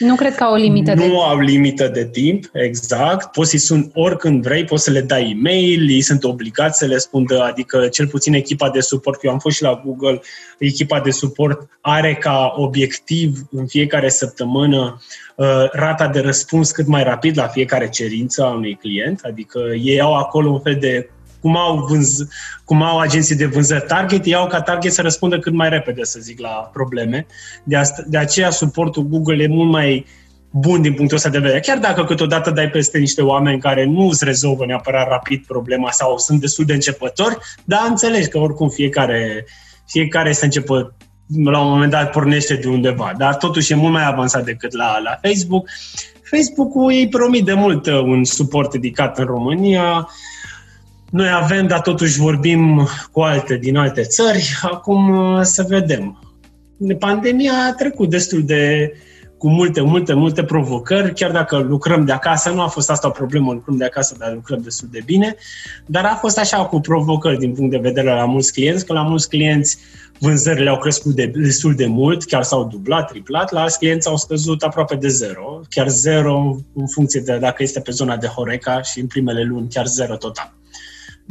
Nu 0.00 0.14
cred 0.14 0.34
că 0.34 0.44
au 0.44 0.52
o 0.52 0.56
limită 0.56 0.90
nu 0.90 0.96
de 0.96 1.02
timp. 1.02 1.14
Nu 1.14 1.22
au 1.22 1.38
limită 1.38 1.88
de 1.88 2.08
timp, 2.08 2.44
exact. 2.52 3.32
Poți 3.32 3.50
să-i 3.50 3.58
suni 3.58 3.90
oricând 3.94 4.42
vrei, 4.42 4.64
poți 4.64 4.84
să 4.84 4.90
le 4.90 5.00
dai 5.00 5.30
e-mail, 5.30 5.90
ei 5.90 6.00
sunt 6.00 6.24
obligați 6.24 6.78
să 6.78 6.86
le 6.86 6.96
spundă, 6.96 7.42
adică 7.42 7.88
cel 7.88 8.06
puțin 8.06 8.34
echipa 8.34 8.70
de 8.70 8.80
suport, 8.80 9.24
eu 9.24 9.30
am 9.30 9.38
fost 9.38 9.56
și 9.56 9.62
la 9.62 9.82
Google, 9.84 10.20
echipa 10.58 11.00
de 11.00 11.10
suport 11.10 11.68
are 11.80 12.14
ca 12.14 12.54
obiectiv 12.56 13.38
în 13.50 13.66
fiecare 13.66 14.08
săptămână 14.08 15.00
uh, 15.36 15.70
rata 15.72 16.08
de 16.08 16.20
răspuns 16.20 16.70
cât 16.70 16.86
mai 16.86 17.02
rapid 17.02 17.38
la 17.38 17.46
fiecare 17.46 17.88
cerință 17.88 18.44
a 18.44 18.54
unui 18.54 18.74
client, 18.74 19.20
adică 19.24 19.60
ei 19.82 20.00
au 20.00 20.16
acolo 20.16 20.50
un 20.50 20.60
fel 20.60 20.76
de 20.80 21.10
cum 21.40 21.56
au, 21.56 21.86
vânz, 21.88 22.26
cum 22.64 22.82
au 22.82 22.98
agenții 22.98 23.36
de 23.36 23.46
vânzări 23.46 23.84
target, 23.86 24.26
iau 24.26 24.46
ca 24.46 24.60
target 24.60 24.92
să 24.92 25.02
răspundă 25.02 25.38
cât 25.38 25.52
mai 25.52 25.68
repede, 25.68 26.04
să 26.04 26.18
zic, 26.22 26.40
la 26.40 26.70
probleme. 26.72 27.26
De, 27.64 27.76
asta, 27.76 28.02
de 28.06 28.18
aceea 28.18 28.50
suportul 28.50 29.02
Google 29.02 29.42
e 29.42 29.48
mult 29.48 29.70
mai 29.70 30.06
bun 30.50 30.82
din 30.82 30.94
punctul 30.94 31.16
ăsta 31.16 31.28
de 31.28 31.38
vedere. 31.38 31.60
Chiar 31.60 31.78
dacă 31.78 32.04
câteodată 32.04 32.50
dai 32.50 32.68
peste 32.68 32.98
niște 32.98 33.22
oameni 33.22 33.60
care 33.60 33.84
nu 33.84 34.06
îți 34.08 34.24
rezolvă 34.24 34.66
neapărat 34.66 35.08
rapid 35.08 35.44
problema 35.46 35.90
sau 35.90 36.18
sunt 36.18 36.40
destul 36.40 36.64
de 36.64 36.72
începători, 36.72 37.36
dar 37.64 37.80
înțelegi 37.88 38.28
că 38.28 38.38
oricum 38.38 38.68
fiecare, 38.68 39.46
fiecare 39.86 40.28
este 40.28 40.44
începător 40.44 40.94
la 41.44 41.60
un 41.60 41.70
moment 41.70 41.90
dat 41.90 42.10
pornește 42.10 42.54
de 42.54 42.68
undeva, 42.68 43.12
dar 43.16 43.36
totuși 43.36 43.72
e 43.72 43.74
mult 43.74 43.92
mai 43.92 44.06
avansat 44.06 44.44
decât 44.44 44.72
la, 44.72 44.98
la 44.98 45.18
Facebook. 45.22 45.68
Facebook-ul 46.22 46.92
ei 46.92 47.08
promit 47.08 47.44
de 47.44 47.52
mult 47.52 47.86
uh, 47.86 48.00
un 48.00 48.24
suport 48.24 48.70
dedicat 48.70 49.18
în 49.18 49.24
România, 49.24 50.08
noi 51.10 51.30
avem, 51.32 51.66
dar 51.66 51.80
totuși 51.80 52.18
vorbim 52.18 52.88
cu 53.12 53.20
alte 53.20 53.56
din 53.56 53.76
alte 53.76 54.02
țări. 54.02 54.58
Acum 54.62 55.08
uh, 55.08 55.40
să 55.42 55.64
vedem. 55.68 56.22
Pandemia 56.98 57.52
a 57.68 57.74
trecut 57.74 58.10
destul 58.10 58.44
de 58.44 58.92
cu 59.40 59.48
multe, 59.48 59.80
multe, 59.80 60.14
multe 60.14 60.44
provocări, 60.44 61.14
chiar 61.14 61.30
dacă 61.30 61.58
lucrăm 61.58 62.04
de 62.04 62.12
acasă, 62.12 62.50
nu 62.50 62.60
a 62.60 62.66
fost 62.66 62.90
asta 62.90 63.08
o 63.08 63.10
problemă, 63.10 63.52
lucrăm 63.52 63.76
de 63.76 63.84
acasă, 63.84 64.16
dar 64.18 64.32
lucrăm 64.32 64.60
destul 64.62 64.88
de 64.92 65.02
bine, 65.04 65.36
dar 65.86 66.04
a 66.04 66.14
fost 66.14 66.38
așa 66.38 66.64
cu 66.64 66.80
provocări 66.80 67.38
din 67.38 67.52
punct 67.52 67.70
de 67.70 67.78
vedere 67.78 68.14
la 68.14 68.24
mulți 68.24 68.52
clienți, 68.52 68.86
că 68.86 68.92
la 68.92 69.02
mulți 69.02 69.28
clienți 69.28 69.78
vânzările 70.18 70.70
au 70.70 70.78
crescut 70.78 71.14
de, 71.14 71.26
destul 71.26 71.74
de 71.74 71.86
mult, 71.86 72.24
chiar 72.24 72.42
s-au 72.42 72.64
dublat, 72.64 73.10
triplat, 73.10 73.52
la 73.52 73.60
alți 73.60 73.78
clienți 73.78 74.08
au 74.08 74.16
scăzut 74.16 74.62
aproape 74.62 74.94
de 74.94 75.08
zero, 75.08 75.60
chiar 75.68 75.88
zero 75.88 76.56
în 76.74 76.86
funcție 76.86 77.20
de 77.20 77.38
dacă 77.38 77.62
este 77.62 77.80
pe 77.80 77.90
zona 77.90 78.16
de 78.16 78.26
Horeca 78.26 78.82
și 78.82 79.00
în 79.00 79.06
primele 79.06 79.42
luni 79.42 79.68
chiar 79.68 79.86
zero 79.86 80.16
total. 80.16 80.59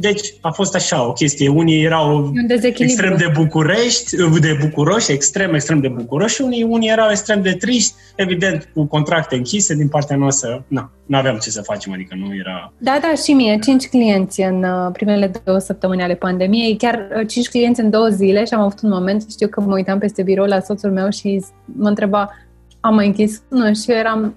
Deci 0.00 0.34
a 0.40 0.50
fost 0.50 0.74
așa 0.74 1.06
o 1.06 1.12
chestie. 1.12 1.48
Unii 1.48 1.84
erau 1.84 2.32
extrem 2.62 3.16
de 3.16 3.30
bucurești, 3.34 4.16
de 4.40 4.58
bucuroși, 4.60 5.12
extrem, 5.12 5.54
extrem 5.54 5.80
de 5.80 5.88
bucuroși 5.88 6.34
și 6.34 6.42
unii, 6.42 6.62
unii 6.62 6.90
erau 6.90 7.10
extrem 7.10 7.42
de 7.42 7.52
triști, 7.52 7.92
evident, 8.16 8.68
cu 8.74 8.86
contracte 8.86 9.36
închise 9.36 9.74
din 9.74 9.88
partea 9.88 10.16
noastră. 10.16 10.64
Na, 10.68 10.90
nu 11.06 11.16
aveam 11.16 11.36
ce 11.36 11.50
să 11.50 11.62
facem, 11.62 11.92
adică 11.92 12.14
nu 12.18 12.34
era... 12.34 12.72
Da, 12.78 12.98
da, 13.02 13.14
și 13.24 13.32
mie, 13.32 13.58
cinci 13.62 13.88
clienți 13.88 14.40
în 14.40 14.62
uh, 14.62 14.92
primele 14.92 15.30
două 15.44 15.58
săptămâni 15.58 16.02
ale 16.02 16.14
pandemiei, 16.14 16.76
chiar 16.76 17.08
uh, 17.16 17.26
cinci 17.28 17.48
clienți 17.48 17.80
în 17.80 17.90
două 17.90 18.08
zile 18.08 18.44
și 18.44 18.54
am 18.54 18.60
avut 18.60 18.82
un 18.82 18.90
moment, 18.90 19.24
știu 19.30 19.48
că 19.48 19.60
mă 19.60 19.74
uitam 19.74 19.98
peste 19.98 20.22
birou 20.22 20.46
la 20.46 20.60
soțul 20.60 20.90
meu 20.90 21.10
și 21.10 21.44
mă 21.64 21.88
întreba, 21.88 22.30
am 22.80 22.94
mai 22.94 23.06
închis? 23.06 23.42
Unul 23.50 23.74
și 23.74 23.90
eu 23.90 23.96
eram 23.96 24.34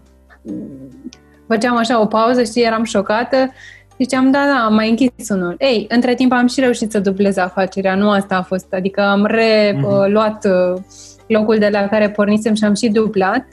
făceam 1.48 1.78
așa 1.78 2.02
o 2.02 2.06
pauză, 2.06 2.44
și 2.44 2.64
eram 2.64 2.84
șocată 2.84 3.52
Ziceam, 3.98 4.32
da, 4.32 4.46
da, 4.46 4.66
am 4.66 4.74
mai 4.74 4.90
închis 4.90 5.30
unul. 5.30 5.56
Ei, 5.60 5.86
între 5.90 6.16
timp 6.16 6.32
am 6.32 6.48
și 6.48 6.60
reușit 6.60 6.92
să 6.92 7.00
dublez 7.00 7.38
afacerea, 7.38 7.96
nu 7.96 8.10
asta 8.10 8.36
a 8.36 8.42
fost. 8.42 8.74
Adică 8.74 9.02
am 9.02 9.26
reluat 9.26 10.48
uh-huh. 10.48 10.84
locul 11.28 11.58
de 11.58 11.70
la 11.72 11.88
care 11.88 12.10
pornisem 12.10 12.54
și 12.54 12.64
am 12.64 12.74
și 12.74 12.88
dublat. 12.88 13.46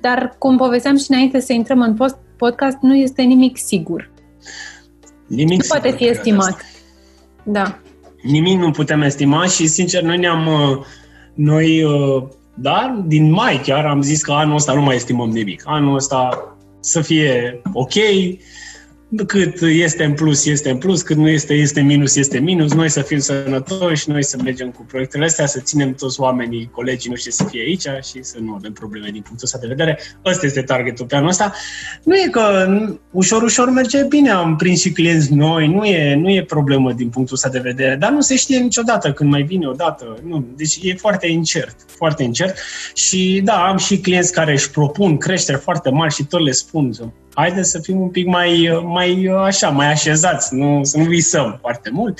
Dar, 0.00 0.34
cum 0.38 0.56
povesteam 0.56 0.96
și 0.96 1.04
înainte 1.08 1.40
să 1.40 1.52
intrăm 1.52 1.80
în 1.80 1.94
post, 1.94 2.16
podcast, 2.36 2.76
nu 2.80 2.96
este 2.96 3.22
nimic 3.22 3.56
sigur. 3.56 4.10
Nimic 5.26 5.62
nu 5.62 5.68
poate 5.68 5.90
fi 5.90 6.08
estimat. 6.08 6.64
Da. 7.42 7.78
Nimic 8.22 8.58
nu 8.58 8.70
putem 8.70 9.02
estima 9.02 9.44
și, 9.44 9.66
sincer, 9.66 10.02
noi 10.02 10.18
ne-am... 10.18 10.46
Uh, 10.46 10.84
noi, 11.34 11.82
uh, 11.82 12.22
da, 12.54 13.02
din 13.06 13.30
mai 13.30 13.60
chiar 13.64 13.86
am 13.86 14.02
zis 14.02 14.22
că 14.22 14.32
anul 14.32 14.54
ăsta 14.54 14.72
nu 14.72 14.82
mai 14.82 14.96
estimăm 14.96 15.30
nimic. 15.30 15.62
Anul 15.64 15.94
ăsta 15.94 16.54
să 16.80 17.00
fie 17.00 17.60
ok, 17.72 17.94
cât 19.26 19.60
este 19.60 20.04
în 20.04 20.12
plus, 20.12 20.46
este 20.46 20.70
în 20.70 20.76
plus, 20.78 21.02
cât 21.02 21.16
nu 21.16 21.28
este, 21.28 21.54
este 21.54 21.80
minus, 21.80 22.16
este 22.16 22.38
minus, 22.38 22.72
noi 22.72 22.88
să 22.88 23.02
fim 23.02 23.18
sănătoși, 23.18 24.10
noi 24.10 24.24
să 24.24 24.36
mergem 24.42 24.70
cu 24.70 24.84
proiectele 24.88 25.24
astea, 25.24 25.46
să 25.46 25.60
ținem 25.60 25.94
toți 25.94 26.20
oamenii, 26.20 26.70
colegii 26.72 27.10
noștri 27.10 27.32
să 27.32 27.44
fie 27.44 27.60
aici 27.60 28.04
și 28.04 28.22
să 28.22 28.36
nu 28.40 28.52
avem 28.52 28.72
probleme 28.72 29.08
din 29.10 29.22
punctul 29.22 29.44
ăsta 29.44 29.58
de 29.58 29.66
vedere. 29.66 29.98
Ăsta 30.24 30.46
este 30.46 30.62
targetul 30.62 31.06
pe 31.06 31.16
anul 31.16 31.28
ăsta. 31.28 31.52
Nu 32.04 32.14
e 32.14 32.28
că 32.30 32.66
ușor, 33.10 33.42
ușor 33.42 33.70
merge 33.70 34.04
bine, 34.04 34.30
am 34.30 34.56
prins 34.56 34.80
și 34.80 34.92
clienți 34.92 35.34
noi, 35.34 35.68
nu 35.68 35.84
e, 35.84 36.14
nu 36.14 36.30
e 36.30 36.44
problemă 36.44 36.92
din 36.92 37.08
punctul 37.08 37.34
ăsta 37.34 37.48
de 37.48 37.58
vedere, 37.58 37.96
dar 37.96 38.10
nu 38.10 38.20
se 38.20 38.36
știe 38.36 38.58
niciodată 38.58 39.12
când 39.12 39.30
mai 39.30 39.42
vine 39.42 39.66
odată. 39.66 40.18
Nu. 40.24 40.46
Deci 40.56 40.78
e 40.82 40.94
foarte 40.94 41.26
incert, 41.26 41.76
foarte 41.86 42.22
incert 42.22 42.58
și 42.94 43.40
da, 43.44 43.66
am 43.66 43.76
și 43.76 43.98
clienți 43.98 44.32
care 44.32 44.52
își 44.52 44.70
propun 44.70 45.16
creșteri 45.16 45.58
foarte 45.58 45.90
mari 45.90 46.14
și 46.14 46.24
tot 46.24 46.40
le 46.40 46.50
spun 46.50 46.92
haideți 47.34 47.70
să 47.70 47.78
fim 47.78 48.00
un 48.00 48.08
pic 48.08 48.26
mai, 48.26 48.80
mai 48.84 49.32
așa, 49.44 49.68
mai 49.68 49.90
așezați, 49.90 50.54
nu, 50.54 50.80
să 50.82 50.98
nu 50.98 51.04
visăm 51.04 51.58
foarte 51.60 51.90
mult. 51.92 52.18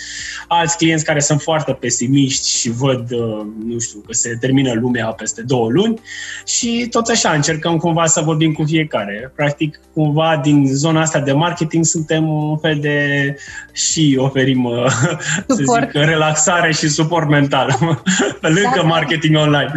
Alți 0.48 0.76
clienți 0.76 1.04
care 1.04 1.20
sunt 1.20 1.40
foarte 1.40 1.72
pesimiști 1.72 2.58
și 2.58 2.70
văd, 2.70 3.10
uh, 3.10 3.46
nu 3.66 3.78
știu, 3.78 4.02
că 4.06 4.12
se 4.12 4.36
termină 4.40 4.72
lumea 4.72 5.06
peste 5.06 5.42
două 5.42 5.70
luni 5.70 6.00
și 6.46 6.86
tot 6.90 7.08
așa 7.08 7.30
încercăm 7.30 7.76
cumva 7.76 8.06
să 8.06 8.20
vorbim 8.20 8.52
cu 8.52 8.64
fiecare. 8.64 9.32
Practic, 9.36 9.80
cumva 9.94 10.40
din 10.42 10.66
zona 10.66 11.00
asta 11.00 11.20
de 11.20 11.32
marketing 11.32 11.84
suntem 11.84 12.28
un 12.28 12.58
fel 12.58 12.78
de 12.80 12.96
și 13.72 14.16
oferim 14.20 14.64
uh, 14.64 14.86
să 15.48 15.78
zic, 15.80 15.92
relaxare 15.92 16.72
și 16.72 16.88
suport 16.88 17.28
mental 17.28 17.78
pe 18.40 18.48
lângă 18.48 18.72
da, 18.74 18.82
marketing 18.82 19.36
online. 19.36 19.72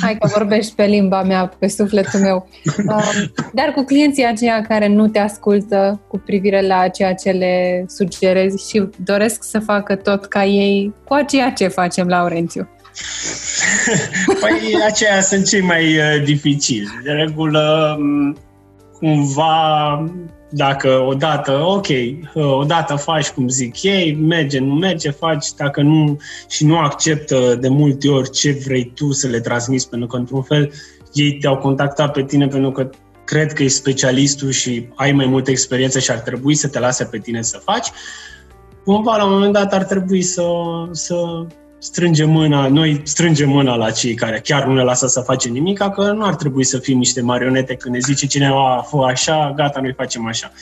Hai 0.00 0.16
că 0.20 0.28
vorbești 0.34 0.74
pe 0.74 0.84
limba 0.84 1.22
mea, 1.22 1.52
pe 1.58 1.68
sufletul 1.68 2.20
meu. 2.20 2.48
Um, 2.88 3.32
dar 3.52 3.72
cu 3.74 3.84
clienții 3.84 3.97
aceia 4.04 4.62
care 4.62 4.88
nu 4.88 5.08
te 5.08 5.18
ascultă 5.18 6.00
cu 6.08 6.18
privire 6.18 6.66
la 6.66 6.88
ceea 6.88 7.14
ce 7.14 7.30
le 7.30 7.84
sugerezi 7.88 8.68
și 8.68 8.88
doresc 9.04 9.44
să 9.44 9.58
facă 9.58 9.96
tot 9.96 10.24
ca 10.24 10.44
ei 10.44 10.94
cu 11.04 11.16
ceea 11.26 11.50
ce 11.50 11.68
facem, 11.68 12.06
Laurențiu? 12.06 12.68
Păi 14.40 14.76
aceia 14.86 15.20
sunt 15.20 15.46
cei 15.46 15.60
mai 15.60 15.96
uh, 15.96 16.22
dificili. 16.24 16.88
De 17.04 17.10
regulă, 17.10 17.96
um, 17.98 18.36
cumva, 18.98 20.04
dacă 20.50 21.04
odată, 21.06 21.52
ok, 21.52 21.86
uh, 21.88 22.22
odată 22.34 22.94
faci 22.94 23.28
cum 23.28 23.48
zic 23.48 23.82
ei, 23.82 24.14
merge, 24.14 24.58
nu 24.58 24.74
merge, 24.74 25.10
faci, 25.10 25.46
dacă 25.56 25.82
nu 25.82 26.20
și 26.48 26.64
nu 26.64 26.78
acceptă 26.78 27.56
de 27.60 27.68
multe 27.68 28.08
ori 28.08 28.30
ce 28.30 28.60
vrei 28.64 28.92
tu 28.94 29.12
să 29.12 29.26
le 29.28 29.40
transmiți, 29.40 29.88
pentru 29.88 30.08
că 30.08 30.16
într-un 30.16 30.42
fel 30.42 30.72
ei 31.12 31.32
te-au 31.32 31.56
contactat 31.56 32.12
pe 32.12 32.22
tine 32.22 32.46
pentru 32.46 32.70
că 32.70 32.90
cred 33.28 33.52
că 33.52 33.62
ești 33.62 33.76
specialistul 33.76 34.50
și 34.50 34.88
ai 34.94 35.12
mai 35.12 35.26
multă 35.26 35.50
experiență 35.50 35.98
și 35.98 36.10
ar 36.10 36.18
trebui 36.18 36.54
să 36.54 36.68
te 36.68 36.78
lase 36.78 37.04
pe 37.04 37.18
tine 37.18 37.42
să 37.42 37.60
faci, 37.64 37.88
cumva 38.84 39.16
la 39.16 39.24
un 39.24 39.32
moment 39.32 39.52
dat 39.52 39.72
ar 39.72 39.84
trebui 39.84 40.22
să, 40.22 40.46
să 40.90 41.46
strângem 41.78 42.30
mâna, 42.30 42.68
noi 42.68 43.00
strângem 43.04 43.48
mâna 43.48 43.74
la 43.74 43.90
cei 43.90 44.14
care 44.14 44.40
chiar 44.40 44.66
nu 44.66 44.74
ne 44.74 44.82
lasă 44.82 45.06
să 45.06 45.20
facem 45.20 45.52
nimic, 45.52 45.78
că 45.78 46.12
nu 46.12 46.24
ar 46.24 46.34
trebui 46.34 46.64
să 46.64 46.78
fim 46.78 46.98
niște 46.98 47.20
marionete 47.20 47.74
când 47.74 47.94
ne 47.94 48.00
zice 48.00 48.26
cineva, 48.26 48.86
fă 48.88 48.96
așa, 48.96 49.52
gata, 49.56 49.80
noi 49.80 49.92
facem 49.96 50.26
așa. 50.26 50.52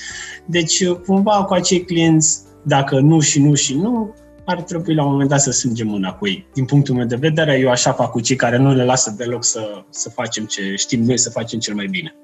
Deci, 0.46 0.86
cumva, 0.88 1.44
cu 1.44 1.54
acei 1.54 1.84
clienți, 1.84 2.38
dacă 2.62 3.00
nu 3.00 3.20
și 3.20 3.40
nu 3.40 3.54
și 3.54 3.74
nu, 3.74 4.14
ar 4.44 4.62
trebui 4.62 4.94
la 4.94 5.04
un 5.04 5.10
moment 5.10 5.28
dat 5.28 5.40
să 5.40 5.50
strângem 5.50 5.86
mâna 5.86 6.12
cu 6.12 6.26
ei. 6.26 6.46
Din 6.54 6.64
punctul 6.64 6.94
meu 6.94 7.06
de 7.06 7.16
vedere, 7.16 7.58
eu 7.58 7.70
așa 7.70 7.92
fac 7.92 8.10
cu 8.10 8.20
cei 8.20 8.36
care 8.36 8.56
nu 8.56 8.72
ne 8.72 8.84
lasă 8.84 9.14
deloc 9.16 9.44
să, 9.44 9.84
să 9.90 10.10
facem 10.10 10.44
ce 10.44 10.74
știm 10.76 11.02
noi 11.02 11.18
să 11.18 11.30
facem 11.30 11.58
cel 11.58 11.74
mai 11.74 11.86
bine. 11.86 12.14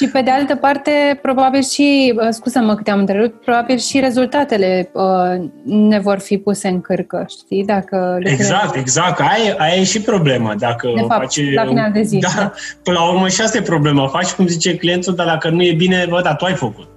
Și 0.00 0.08
pe 0.08 0.22
de 0.22 0.30
altă 0.30 0.54
parte, 0.54 1.18
probabil 1.22 1.62
și, 1.62 2.14
uh, 2.16 2.28
scuză-mă 2.30 2.74
că 2.74 2.82
te-am 2.82 2.98
întrerupt, 2.98 3.44
probabil 3.44 3.78
și 3.78 4.00
rezultatele 4.00 4.90
uh, 4.92 5.48
ne 5.64 5.98
vor 5.98 6.18
fi 6.18 6.38
puse 6.38 6.68
în 6.68 6.80
cârcă, 6.80 7.26
știi? 7.28 7.64
Dacă 7.64 8.18
exact, 8.22 8.76
exact. 8.76 9.20
Aia, 9.20 9.54
aia 9.58 9.74
e 9.80 9.84
și 9.84 10.00
problema. 10.00 10.54
Dacă 10.54 10.92
de 10.94 11.00
fapt, 11.00 11.20
face, 11.20 11.52
la 11.54 11.64
final 11.66 11.92
de 11.92 12.02
zi. 12.02 12.18
Da, 12.26 12.28
da, 12.36 12.52
până 12.82 12.98
la 12.98 13.10
urmă 13.10 13.28
și 13.28 13.40
asta 13.40 13.58
e 13.58 13.62
problema. 13.62 14.08
Faci 14.08 14.30
cum 14.30 14.46
zice 14.46 14.76
clientul, 14.76 15.14
dar 15.14 15.26
dacă 15.26 15.48
nu 15.48 15.62
e 15.62 15.72
bine, 15.72 16.06
bă, 16.08 16.20
da, 16.22 16.34
tu 16.34 16.44
ai 16.44 16.54
făcut. 16.54 16.88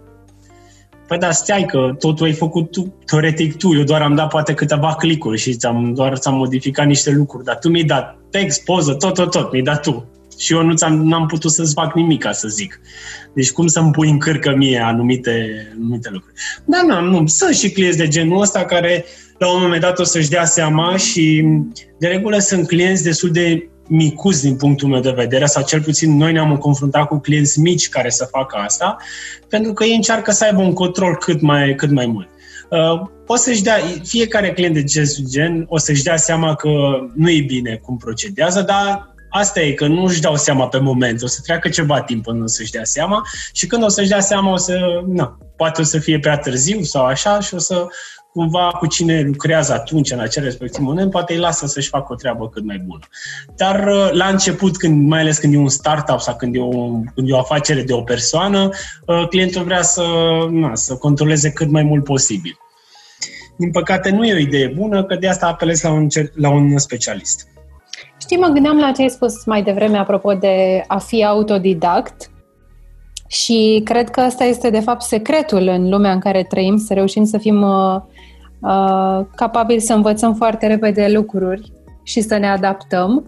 Păi 1.08 1.18
da, 1.18 1.32
stai 1.32 1.66
că 1.66 1.96
totul 2.00 2.26
ai 2.26 2.34
făcut 2.34 2.72
tu, 2.72 2.94
teoretic 3.06 3.58
tu, 3.58 3.76
eu 3.76 3.84
doar 3.84 4.02
am 4.02 4.16
dat 4.16 4.28
poate 4.28 4.54
câteva 4.54 4.96
clicuri 4.96 5.38
și 5.38 5.54
ți-am, 5.54 5.94
doar 5.94 6.18
ți-am 6.18 6.36
modificat 6.36 6.86
niște 6.86 7.12
lucruri, 7.12 7.44
dar 7.44 7.58
tu 7.58 7.70
mi-ai 7.70 7.84
dat 7.84 8.18
text, 8.30 8.64
poză, 8.64 8.94
tot, 8.94 9.14
tot, 9.14 9.32
tot, 9.32 9.52
mi-ai 9.52 9.64
dat 9.64 9.82
tu 9.82 10.08
și 10.38 10.54
eu 10.54 10.62
nu 10.62 10.74
ți-am, 10.74 11.08
n-am 11.08 11.26
putut 11.26 11.52
să-ți 11.52 11.74
fac 11.74 11.96
nimic, 11.96 12.22
ca 12.22 12.32
să 12.32 12.48
zic. 12.48 12.80
Deci 13.34 13.52
cum 13.52 13.68
să-mi 13.68 13.92
pui 13.92 14.10
în 14.10 14.20
cârcă 14.20 14.56
mie 14.56 14.80
anumite, 14.80 15.68
anumite 15.76 16.10
lucruri. 16.12 16.36
Dar 16.66 17.02
nu, 17.02 17.10
nu, 17.10 17.28
sunt 17.28 17.56
și 17.56 17.72
clienți 17.72 17.98
de 17.98 18.08
genul 18.08 18.42
ăsta 18.42 18.66
care 18.66 19.06
la 19.38 19.54
un 19.54 19.62
moment 19.62 19.82
dat 19.82 20.00
o 20.00 20.04
să-și 20.04 20.30
dea 20.30 20.46
seama 20.46 20.98
și 20.98 21.46
de 22.00 22.08
regulă 22.08 22.38
sunt 22.38 22.68
clienți 22.68 23.04
destul 23.04 23.30
de 23.32 23.68
micuți 23.88 24.42
din 24.42 24.56
punctul 24.56 24.90
meu 24.90 25.00
de 25.00 25.12
vedere, 25.12 25.46
sau 25.46 25.64
cel 25.64 25.82
puțin 25.82 26.18
noi 26.18 26.32
ne-am 26.32 26.58
confruntat 26.58 27.08
cu 27.08 27.20
clienți 27.20 27.60
mici 27.60 27.90
care 27.90 28.10
să 28.10 28.28
facă 28.32 28.58
asta, 28.58 28.98
pentru 29.50 29.74
că 29.74 29.84
ei 29.84 29.96
încearcă 29.96 30.32
să 30.32 30.44
aibă 30.44 30.62
un 30.62 30.74
control 30.74 31.16
cât 31.16 31.42
mai, 31.42 31.76
cât 31.76 31.92
mai 31.92 32.06
mult. 32.06 32.28
Uh, 32.70 33.02
o 33.28 33.36
să-și 33.36 33.64
dea, 33.64 33.78
fiecare 34.04 34.54
client 34.54 34.74
de 34.74 34.80
acest 34.80 35.22
gen 35.30 35.66
o 35.68 35.78
să-și 35.78 36.04
dea 36.04 36.18
seama 36.18 36.56
că 36.56 36.70
nu 37.16 37.30
e 37.30 37.42
bine 37.48 37.80
cum 37.84 37.98
procedează, 37.98 38.62
dar 38.62 39.13
Asta 39.36 39.62
e 39.62 39.72
că 39.72 39.88
nu 39.88 40.04
își 40.04 40.22
dau 40.22 40.36
seama 40.36 40.68
pe 40.68 40.80
moment, 40.80 41.22
o 41.22 41.28
să 41.28 41.40
treacă 41.44 41.70
ceva 41.70 42.02
timp 42.02 42.24
până 42.24 42.48
să-și 42.48 42.72
dea 42.72 42.84
seama 42.84 43.22
și 43.52 43.68
când 43.68 43.84
o 43.84 43.88
să-și 43.88 44.10
dea 44.10 44.20
seama 44.20 44.52
o 44.52 44.58
să, 44.58 45.02
na, 45.08 45.38
poate 45.56 45.82
o 45.82 45.84
să 45.84 46.00
fie 46.00 46.20
prea 46.20 46.38
târziu 46.38 46.82
sau 46.82 47.06
așa 47.06 47.40
și 47.40 47.54
o 47.54 47.58
să 47.58 47.88
cumva 48.34 48.70
cu 48.80 48.88
cine 48.88 49.22
lucrează 49.22 49.74
atunci, 49.74 50.12
în 50.12 50.20
acel 50.20 50.44
respectiv 50.44 50.84
moment, 50.84 51.12
poate 51.12 51.34
îi 51.34 51.40
lasă 51.40 51.68
să-și 51.68 51.90
facă 51.90 52.14
o 52.14 52.16
treabă 52.16 52.50
cât 52.50 52.64
mai 52.64 52.84
bună. 52.86 53.08
Dar 53.56 53.88
uh, 53.88 54.10
la 54.12 54.28
început, 54.28 54.78
când, 54.78 55.08
mai 55.08 55.20
ales 55.20 55.38
când 55.38 55.54
e 55.54 55.58
un 55.58 55.70
startup 55.70 56.20
sau 56.20 56.36
când 56.36 56.56
e 56.56 56.60
o, 56.60 56.90
când 57.16 57.30
e 57.30 57.34
o 57.34 57.38
afacere 57.38 57.82
de 57.82 57.94
o 57.94 58.02
persoană, 58.02 58.70
uh, 59.06 59.28
clientul 59.28 59.64
vrea 59.64 59.82
să, 59.82 60.04
na, 60.50 60.76
să 60.76 60.96
controleze 60.96 61.52
cât 61.52 61.70
mai 61.70 61.84
mult 61.84 62.04
posibil. 62.04 62.58
Din 63.58 63.72
păcate, 63.72 64.10
nu 64.10 64.26
e 64.26 64.34
o 64.34 64.38
idee 64.38 64.68
bună, 64.68 65.04
că 65.04 65.16
de 65.16 65.28
asta 65.28 65.48
apelez 65.48 65.82
la 65.82 65.92
un, 65.92 66.08
la 66.34 66.50
un 66.50 66.78
specialist. 66.78 67.48
Știi, 68.18 68.38
mă 68.38 68.48
gândeam 68.48 68.78
la 68.78 68.92
ce 68.92 69.02
ai 69.02 69.10
spus 69.10 69.46
mai 69.46 69.64
devreme 69.64 69.98
apropo 69.98 70.34
de 70.34 70.84
a 70.88 70.98
fi 70.98 71.26
autodidact 71.26 72.32
și 73.28 73.82
cred 73.86 74.10
că 74.10 74.20
asta 74.20 74.44
este 74.44 74.70
de 74.70 74.80
fapt 74.80 75.02
secretul 75.02 75.68
în 75.68 75.90
lumea 75.90 76.12
în 76.12 76.20
care 76.20 76.44
trăim, 76.44 76.78
să 76.78 76.94
reușim 76.94 77.24
să 77.24 77.38
fim 77.38 77.62
uh, 77.62 77.96
uh, 78.60 79.26
capabili 79.36 79.80
să 79.80 79.94
învățăm 79.94 80.34
foarte 80.34 80.68
repede 80.68 81.08
lucruri 81.08 81.72
și 82.04 82.22
să 82.22 82.38
ne 82.38 82.50
adaptăm. 82.50 83.26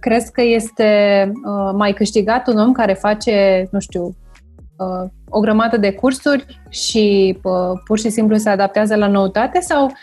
Crezi 0.00 0.32
că 0.32 0.42
este 0.42 1.30
uh, 1.34 1.74
mai 1.76 1.92
câștigat 1.92 2.48
un 2.48 2.58
om 2.58 2.72
care 2.72 2.92
face, 2.92 3.68
nu 3.70 3.80
știu, 3.80 4.16
uh, 4.76 5.10
o 5.28 5.40
grămadă 5.40 5.76
de 5.76 5.92
cursuri 5.92 6.60
și 6.68 7.38
uh, 7.42 7.80
pur 7.84 7.98
și 7.98 8.08
simplu 8.08 8.36
se 8.36 8.48
adaptează 8.48 8.96
la 8.96 9.06
noutate 9.06 9.60
sau 9.60 9.84
Uh, 9.84 9.94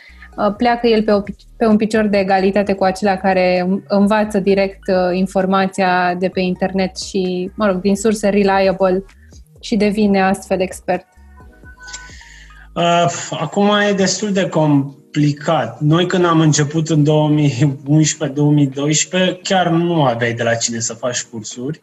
pleacă 0.57 0.87
el 0.87 1.03
pe, 1.03 1.11
o, 1.11 1.21
pe 1.57 1.65
un 1.65 1.77
picior 1.77 2.07
de 2.07 2.17
egalitate 2.17 2.73
cu 2.73 2.83
acela 2.83 3.15
care 3.15 3.67
învață 3.87 4.39
direct 4.39 4.87
uh, 4.87 5.17
informația 5.17 6.15
de 6.19 6.29
pe 6.29 6.39
internet 6.39 6.97
și, 6.97 7.51
mă 7.55 7.67
rog, 7.67 7.81
din 7.81 7.95
surse 7.95 8.29
reliable 8.29 9.03
și 9.61 9.75
devine 9.75 10.21
astfel 10.21 10.61
expert? 10.61 11.05
Uh, 12.73 13.05
acum 13.29 13.69
e 13.89 13.93
destul 13.93 14.31
de 14.31 14.49
complicat. 14.49 15.79
Noi 15.79 16.05
când 16.05 16.25
am 16.25 16.39
început 16.39 16.89
în 16.89 17.05
2011-2012, 17.05 17.07
chiar 19.43 19.69
nu 19.69 20.03
aveai 20.03 20.33
de 20.33 20.43
la 20.43 20.53
cine 20.53 20.79
să 20.79 20.93
faci 20.93 21.23
cursuri 21.23 21.81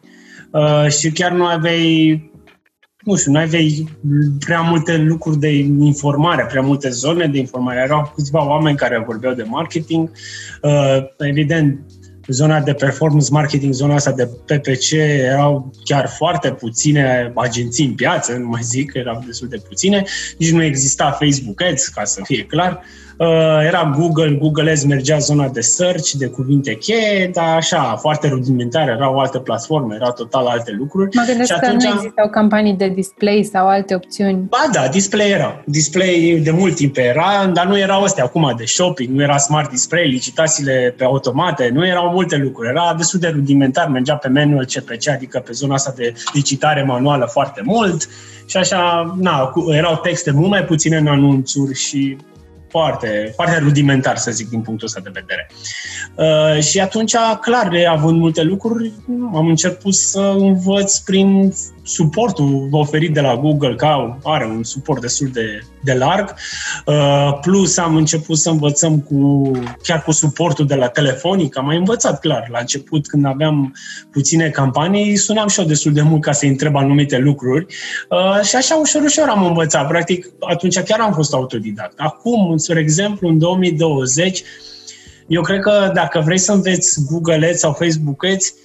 uh, 0.50 0.86
și 0.88 1.10
chiar 1.10 1.32
nu 1.32 1.44
aveai 1.44 2.31
nu 3.04 3.16
știu, 3.16 3.32
nu 3.32 3.38
aveai 3.38 3.88
prea 4.38 4.60
multe 4.60 4.96
lucruri 4.96 5.38
de 5.38 5.50
informare, 5.80 6.44
prea 6.44 6.62
multe 6.62 6.88
zone 6.88 7.26
de 7.26 7.38
informare. 7.38 7.80
Erau 7.80 8.12
câțiva 8.14 8.48
oameni 8.48 8.76
care 8.76 9.04
vorbeau 9.06 9.34
de 9.34 9.42
marketing. 9.42 10.10
Uh, 10.62 10.98
evident, 11.18 11.80
zona 12.26 12.60
de 12.60 12.72
performance 12.72 13.28
marketing, 13.30 13.72
zona 13.72 13.94
asta 13.94 14.12
de 14.12 14.28
PPC, 14.46 14.90
erau 14.92 15.72
chiar 15.84 16.08
foarte 16.08 16.50
puține 16.50 17.32
agenții 17.34 17.86
în 17.86 17.94
piață, 17.94 18.32
nu 18.32 18.48
mai 18.48 18.62
zic 18.62 18.90
că 18.90 18.98
erau 18.98 19.22
destul 19.26 19.48
de 19.48 19.62
puține, 19.68 20.04
nici 20.38 20.50
nu 20.50 20.62
exista 20.62 21.10
Facebook 21.10 21.62
Ads, 21.62 21.88
ca 21.88 22.04
să 22.04 22.20
fie 22.24 22.44
clar. 22.44 22.72
Uh, 22.72 23.01
era 23.66 23.92
Google, 23.98 24.30
Google 24.30 24.70
Ads 24.70 24.84
mergea 24.84 25.18
zona 25.18 25.48
de 25.48 25.60
search, 25.60 26.10
de 26.10 26.26
cuvinte 26.26 26.74
cheie, 26.74 27.30
dar 27.32 27.56
așa, 27.56 27.96
foarte 28.00 28.28
rudimentar, 28.28 28.88
erau 28.88 29.18
alte 29.18 29.38
platforme, 29.38 29.94
erau 29.94 30.12
total 30.12 30.46
alte 30.46 30.74
lucruri. 30.78 31.16
Mă 31.16 31.24
gândesc 31.26 31.52
și 31.52 31.58
că 31.58 31.66
atunci 31.66 31.82
nu 31.82 31.92
existau 31.94 32.28
campanii 32.28 32.74
de 32.74 32.88
display 32.88 33.48
sau 33.52 33.68
alte 33.68 33.94
opțiuni. 33.94 34.46
Ba 34.48 34.68
da, 34.72 34.88
display 34.88 35.30
era. 35.30 35.62
Display 35.64 36.40
de 36.44 36.50
mult 36.50 36.74
timp 36.74 36.96
era, 36.96 37.50
dar 37.52 37.66
nu 37.66 37.78
erau 37.78 38.02
astea 38.02 38.24
acum 38.24 38.54
de 38.56 38.64
shopping, 38.64 39.14
nu 39.14 39.22
era 39.22 39.36
smart 39.36 39.70
display, 39.70 40.08
licitațiile 40.08 40.94
pe 40.96 41.04
automate, 41.04 41.70
nu 41.72 41.86
erau 41.86 42.10
multe 42.10 42.36
lucruri. 42.36 42.68
Era 42.68 42.94
destul 42.96 43.20
de 43.20 43.28
rudimentar, 43.28 43.88
mergea 43.88 44.14
pe 44.14 44.28
manual 44.28 44.64
CPC, 44.64 45.08
adică 45.08 45.38
pe 45.38 45.52
zona 45.52 45.74
asta 45.74 45.92
de 45.96 46.12
licitare 46.32 46.82
manuală 46.82 47.28
foarte 47.30 47.62
mult 47.64 48.08
și 48.46 48.56
așa, 48.56 49.14
na, 49.18 49.52
erau 49.70 49.96
texte 49.96 50.30
mult 50.30 50.48
mai 50.48 50.64
puține 50.64 50.96
în 50.96 51.06
anunțuri 51.06 51.74
și 51.74 52.16
foarte, 52.72 53.32
foarte 53.34 53.58
rudimentar, 53.58 54.16
să 54.16 54.30
zic, 54.30 54.48
din 54.48 54.60
punctul 54.60 54.86
ăsta 54.86 55.00
de 55.00 55.10
vedere. 55.12 55.50
Uh, 56.14 56.62
și 56.62 56.80
atunci, 56.80 57.14
clar, 57.40 57.70
având 57.88 58.18
multe 58.18 58.42
lucruri, 58.42 58.92
am 59.34 59.46
început 59.46 59.94
să 59.94 60.34
învăț 60.38 60.96
prin 60.98 61.52
suportul 61.82 62.68
oferit 62.70 63.12
de 63.12 63.20
la 63.20 63.36
Google, 63.36 63.74
că 63.74 64.16
are 64.22 64.46
un 64.46 64.62
suport 64.62 65.00
destul 65.00 65.28
de, 65.32 65.60
de 65.80 65.92
larg, 65.92 66.34
uh, 66.86 67.38
plus 67.40 67.76
am 67.76 67.96
început 67.96 68.38
să 68.38 68.50
învățăm 68.50 69.00
cu, 69.00 69.50
chiar 69.82 70.02
cu 70.02 70.10
suportul 70.10 70.66
de 70.66 70.74
la 70.74 70.88
Telefonic, 70.88 71.58
am 71.58 71.64
mai 71.64 71.76
învățat, 71.76 72.20
clar, 72.20 72.48
la 72.50 72.58
început 72.58 73.06
când 73.06 73.24
aveam 73.24 73.74
puține 74.10 74.48
campanii, 74.48 75.16
sunam 75.16 75.48
și 75.48 75.60
eu 75.60 75.66
destul 75.66 75.92
de 75.92 76.02
mult 76.02 76.22
ca 76.22 76.32
să-i 76.32 76.48
întreb 76.48 76.76
anumite 76.76 77.18
lucruri. 77.18 77.66
Uh, 78.08 78.44
și 78.44 78.56
așa 78.56 78.74
ușor, 78.74 79.02
ușor 79.02 79.28
am 79.28 79.44
învățat, 79.44 79.88
practic 79.88 80.26
atunci 80.40 80.78
chiar 80.78 81.00
am 81.00 81.12
fost 81.12 81.32
autodidact. 81.34 81.92
Acum, 81.96 82.56
spre 82.56 82.80
exemplu, 82.80 83.28
în 83.28 83.38
2020, 83.38 84.42
eu 85.26 85.42
cred 85.42 85.60
că 85.60 85.90
dacă 85.94 86.20
vrei 86.20 86.38
să 86.38 86.52
înveți 86.52 87.04
Google 87.10 87.46
Ads 87.46 87.58
sau 87.58 87.72
Facebook 87.72 88.24
Ads, 88.24 88.54
Mm, 88.54 88.61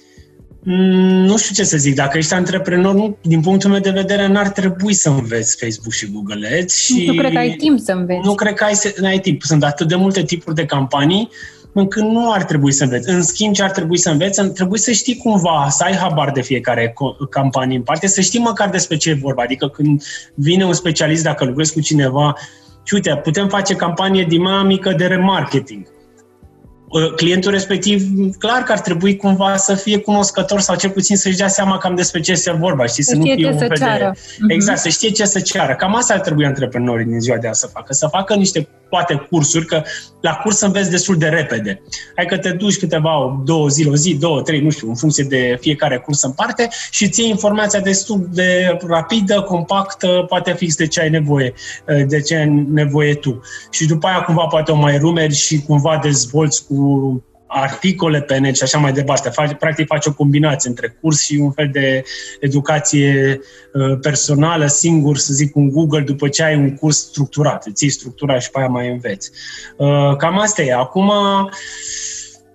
nu 0.70 1.36
știu 1.36 1.54
ce 1.54 1.64
să 1.64 1.76
zic, 1.76 1.94
dacă 1.94 2.18
ești 2.18 2.34
antreprenor, 2.34 2.94
nu, 2.94 3.16
din 3.22 3.40
punctul 3.40 3.70
meu 3.70 3.80
de 3.80 3.90
vedere, 3.90 4.26
n-ar 4.26 4.48
trebui 4.48 4.92
să 4.92 5.08
înveți 5.08 5.56
Facebook 5.60 5.92
și 5.92 6.10
Google 6.12 6.60
Ads. 6.60 6.74
Și 6.76 7.04
nu 7.06 7.14
cred 7.14 7.32
că 7.32 7.38
ai 7.38 7.50
timp 7.50 7.78
să 7.78 7.92
înveți. 7.92 8.20
Nu 8.24 8.34
cred 8.34 8.54
că 8.54 8.64
ai, 8.64 8.74
ai 9.02 9.18
timp. 9.18 9.42
Sunt 9.42 9.64
atât 9.64 9.88
de 9.88 9.94
multe 9.94 10.22
tipuri 10.22 10.54
de 10.54 10.64
campanii 10.64 11.28
încât 11.72 12.02
nu 12.02 12.32
ar 12.32 12.44
trebui 12.44 12.72
să 12.72 12.82
înveți. 12.84 13.10
În 13.10 13.22
schimb, 13.22 13.54
ce 13.54 13.62
ar 13.62 13.70
trebui 13.70 13.98
să 13.98 14.10
înveți? 14.10 14.52
Trebuie 14.52 14.80
să 14.80 14.90
știi 14.90 15.16
cumva, 15.16 15.66
să 15.70 15.84
ai 15.84 15.96
habar 15.96 16.30
de 16.30 16.42
fiecare 16.42 16.94
campanie 17.30 17.76
în 17.76 17.82
parte, 17.82 18.06
să 18.06 18.20
știi 18.20 18.40
măcar 18.40 18.70
despre 18.70 18.96
ce 18.96 19.10
e 19.10 19.14
vorba. 19.14 19.42
Adică 19.42 19.68
când 19.68 20.02
vine 20.34 20.64
un 20.64 20.72
specialist, 20.72 21.22
dacă 21.22 21.44
lucrezi 21.44 21.72
cu 21.72 21.80
cineva, 21.80 22.34
și 22.82 22.94
uite, 22.94 23.20
putem 23.22 23.48
face 23.48 23.74
campanie 23.74 24.24
dinamică 24.28 24.92
de 24.92 25.06
remarketing 25.06 25.86
Uh, 25.86 25.97
clientul 27.16 27.50
respectiv, 27.50 28.02
clar 28.38 28.62
că 28.62 28.72
ar 28.72 28.80
trebui 28.80 29.16
cumva 29.16 29.56
să 29.56 29.74
fie 29.74 29.98
cunoscător 29.98 30.60
sau 30.60 30.76
cel 30.76 30.90
puțin 30.90 31.16
să-și 31.16 31.36
dea 31.36 31.48
seama 31.48 31.78
cam 31.78 31.94
despre 31.94 32.20
ce 32.20 32.34
se 32.34 32.52
vorba, 32.52 32.86
știi? 32.86 33.02
Să, 33.02 33.10
să 33.10 33.16
nu 33.16 33.34
fie 33.34 33.50
un 33.50 33.58
fel 33.58 33.72
de... 33.78 34.10
Exact, 34.48 34.78
să 34.78 34.88
știe 34.88 35.10
ce 35.10 35.24
să 35.24 35.40
ceară. 35.40 35.74
Cam 35.74 35.94
asta 35.94 36.14
ar 36.14 36.20
trebui 36.20 36.46
antreprenorii 36.46 37.06
din 37.06 37.20
ziua 37.20 37.36
de 37.36 37.48
azi 37.48 37.60
să 37.60 37.66
facă. 37.66 37.92
Să 37.92 38.06
facă 38.06 38.34
niște, 38.34 38.68
poate, 38.88 39.26
cursuri, 39.30 39.66
că 39.66 39.82
la 40.20 40.34
curs 40.34 40.60
înveți 40.60 40.90
destul 40.90 41.16
de 41.16 41.26
repede. 41.28 41.82
Hai 42.16 42.26
că 42.26 42.38
te 42.38 42.50
duci 42.50 42.78
câteva, 42.78 43.42
două 43.44 43.68
zile, 43.68 43.90
o 43.90 43.96
zi, 43.96 44.14
două, 44.14 44.42
trei, 44.42 44.60
nu 44.60 44.70
știu, 44.70 44.88
în 44.88 44.94
funcție 44.94 45.24
de 45.24 45.58
fiecare 45.60 45.98
curs 45.98 46.22
în 46.22 46.32
parte 46.32 46.68
și 46.90 47.08
ții 47.08 47.28
informația 47.28 47.80
destul 47.80 48.28
de 48.32 48.78
rapidă, 48.86 49.40
compactă, 49.40 50.24
poate 50.28 50.52
fix 50.52 50.76
de 50.76 50.86
ce 50.86 51.00
ai 51.00 51.10
nevoie, 51.10 51.54
uh, 51.88 52.06
de 52.06 52.20
ce 52.20 52.34
ai 52.36 52.66
nevoie 52.70 53.14
tu. 53.14 53.40
Și 53.70 53.86
după 53.86 54.06
aia 54.06 54.20
cumva 54.20 54.44
poate 54.44 54.72
o 54.72 54.76
mai 54.76 54.98
rumeri 54.98 55.34
și 55.34 55.62
cumva 55.62 55.98
dezvolți 56.02 56.66
cu 56.66 57.22
articole 57.48 58.20
pe 58.20 58.38
net 58.38 58.56
și 58.56 58.62
așa 58.62 58.78
mai 58.78 58.92
departe. 58.92 59.28
Faci, 59.28 59.52
practic 59.52 59.86
faci 59.86 60.06
o 60.06 60.12
combinație 60.12 60.68
între 60.68 60.98
curs 61.00 61.20
și 61.20 61.34
un 61.34 61.50
fel 61.50 61.68
de 61.72 62.02
educație 62.40 63.40
uh, 63.72 63.98
personală, 64.00 64.66
singur, 64.66 65.16
să 65.16 65.32
zic, 65.32 65.56
un 65.56 65.68
Google, 65.68 66.00
după 66.00 66.28
ce 66.28 66.42
ai 66.42 66.56
un 66.56 66.74
curs 66.74 66.96
structurat. 66.96 67.66
Îți 67.66 67.74
ții 67.74 67.88
structura 67.88 68.38
și 68.38 68.50
pe 68.50 68.58
aia 68.58 68.68
mai 68.68 68.90
înveți. 68.90 69.30
Uh, 69.76 70.16
cam 70.16 70.38
asta 70.38 70.62
e. 70.62 70.74
Acum, 70.74 71.12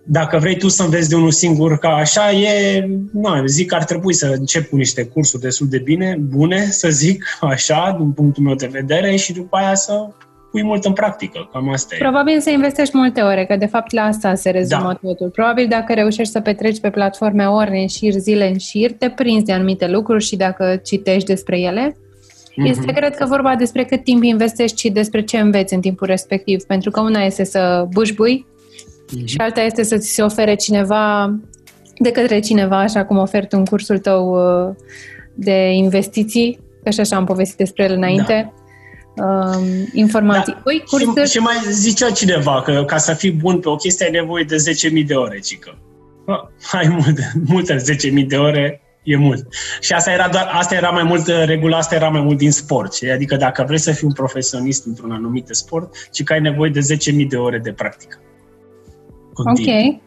dacă 0.05 0.37
vrei 0.37 0.57
tu 0.57 0.67
să 0.67 0.83
înveți 0.83 1.09
de 1.09 1.15
unul 1.15 1.31
singur 1.31 1.77
ca 1.77 1.89
așa, 1.89 2.31
e, 2.31 2.85
nu, 3.11 3.45
zic 3.45 3.67
că 3.67 3.75
ar 3.75 3.83
trebui 3.83 4.13
să 4.13 4.35
încep 4.37 4.69
cu 4.69 4.75
niște 4.75 5.03
cursuri 5.05 5.41
destul 5.41 5.67
de 5.67 5.77
bine, 5.77 6.17
bune, 6.19 6.67
să 6.69 6.89
zic 6.89 7.25
așa, 7.41 7.95
din 7.99 8.11
punctul 8.11 8.43
meu 8.43 8.55
de 8.55 8.67
vedere, 8.71 9.15
și 9.15 9.33
după 9.33 9.57
aia 9.57 9.75
să 9.75 10.07
pui 10.53 10.63
mult 10.63 10.85
în 10.85 10.93
practică. 10.93 11.49
Cam 11.51 11.69
asta 11.69 11.95
e. 11.95 11.97
Probabil 11.97 12.39
să 12.39 12.49
investești 12.49 12.97
multe 12.97 13.21
ore, 13.21 13.45
că 13.45 13.55
de 13.55 13.65
fapt 13.65 13.91
la 13.91 14.01
asta 14.01 14.35
se 14.35 14.49
rezumă 14.49 14.97
da. 15.01 15.07
totul. 15.07 15.29
Probabil 15.29 15.67
dacă 15.69 15.93
reușești 15.93 16.31
să 16.31 16.39
petreci 16.39 16.79
pe 16.79 16.89
platforme 16.89 17.45
ore 17.45 17.79
în 17.79 17.87
șir, 17.87 18.13
zile 18.13 18.47
în 18.47 18.57
șir, 18.57 18.91
te 18.91 19.09
prinzi 19.09 19.45
de 19.45 19.53
anumite 19.53 19.87
lucruri 19.87 20.23
și 20.23 20.35
dacă 20.35 20.81
citești 20.83 21.27
despre 21.27 21.59
ele, 21.59 21.95
mm-hmm. 21.95 22.69
este, 22.69 22.91
cred 22.91 23.15
că, 23.15 23.25
vorba 23.25 23.55
despre 23.55 23.83
cât 23.83 24.03
timp 24.03 24.23
investești 24.23 24.79
și 24.79 24.89
despre 24.89 25.23
ce 25.23 25.37
înveți 25.37 25.73
în 25.73 25.81
timpul 25.81 26.07
respectiv. 26.07 26.63
Pentru 26.63 26.91
că 26.91 27.01
una 27.01 27.21
este 27.23 27.43
să 27.43 27.85
bușbui 27.89 28.45
mm-hmm. 28.45 29.25
și 29.25 29.37
alta 29.37 29.61
este 29.61 29.83
să 29.83 29.97
ți 29.97 30.13
se 30.13 30.21
ofere 30.21 30.55
cineva, 30.55 31.35
de 31.97 32.11
către 32.11 32.39
cineva, 32.39 32.79
așa 32.79 33.05
cum 33.05 33.17
oferi 33.17 33.47
un 33.51 33.65
cursul 33.65 33.97
tău 33.97 34.35
uh, 34.35 34.75
de 35.33 35.71
investiții, 35.71 36.59
că 36.83 36.89
și 36.89 36.99
așa 36.99 37.15
am 37.15 37.25
povestit 37.25 37.57
despre 37.57 37.83
el 37.83 37.91
înainte, 37.91 38.51
da 38.53 38.62
um, 39.15 39.89
informații. 39.93 40.53
Da. 40.53 40.59
Păi, 40.63 40.83
cursuri... 40.89 41.25
și, 41.25 41.31
și 41.31 41.37
mai 41.37 41.55
zicea 41.69 42.11
cineva 42.11 42.61
că 42.61 42.83
ca 42.87 42.97
să 42.97 43.13
fii 43.13 43.31
bun 43.31 43.59
pe 43.59 43.69
o 43.69 43.75
chestie 43.75 44.05
ai 44.05 44.11
nevoie 44.11 44.43
de 44.43 44.55
10.000 44.99 45.05
de 45.05 45.13
ore, 45.13 45.39
cică. 45.39 45.77
Ai 46.71 46.87
multe, 46.87 47.31
multe 47.45 47.75
10.000 48.21 48.27
de 48.27 48.37
ore, 48.37 48.81
e 49.03 49.15
mult. 49.15 49.47
Și 49.79 49.93
asta 49.93 50.11
era, 50.11 50.29
doar, 50.29 50.49
asta 50.51 50.75
era 50.75 50.89
mai 50.89 51.03
mult, 51.03 51.27
regula 51.27 51.77
asta 51.77 51.95
era 51.95 52.09
mai 52.09 52.21
mult 52.21 52.37
din 52.37 52.51
sport. 52.51 52.93
Adică 53.13 53.35
dacă 53.35 53.63
vrei 53.67 53.79
să 53.79 53.91
fii 53.91 54.07
un 54.07 54.13
profesionist 54.13 54.85
într-un 54.85 55.11
anumit 55.11 55.47
sport, 55.51 56.09
ci 56.11 56.23
că 56.23 56.33
ai 56.33 56.41
nevoie 56.41 56.71
de 56.71 56.79
10.000 56.79 57.27
de 57.27 57.37
ore 57.37 57.57
de 57.57 57.71
practică. 57.71 58.19
Continuu. 59.33 59.87
Ok. 59.87 60.01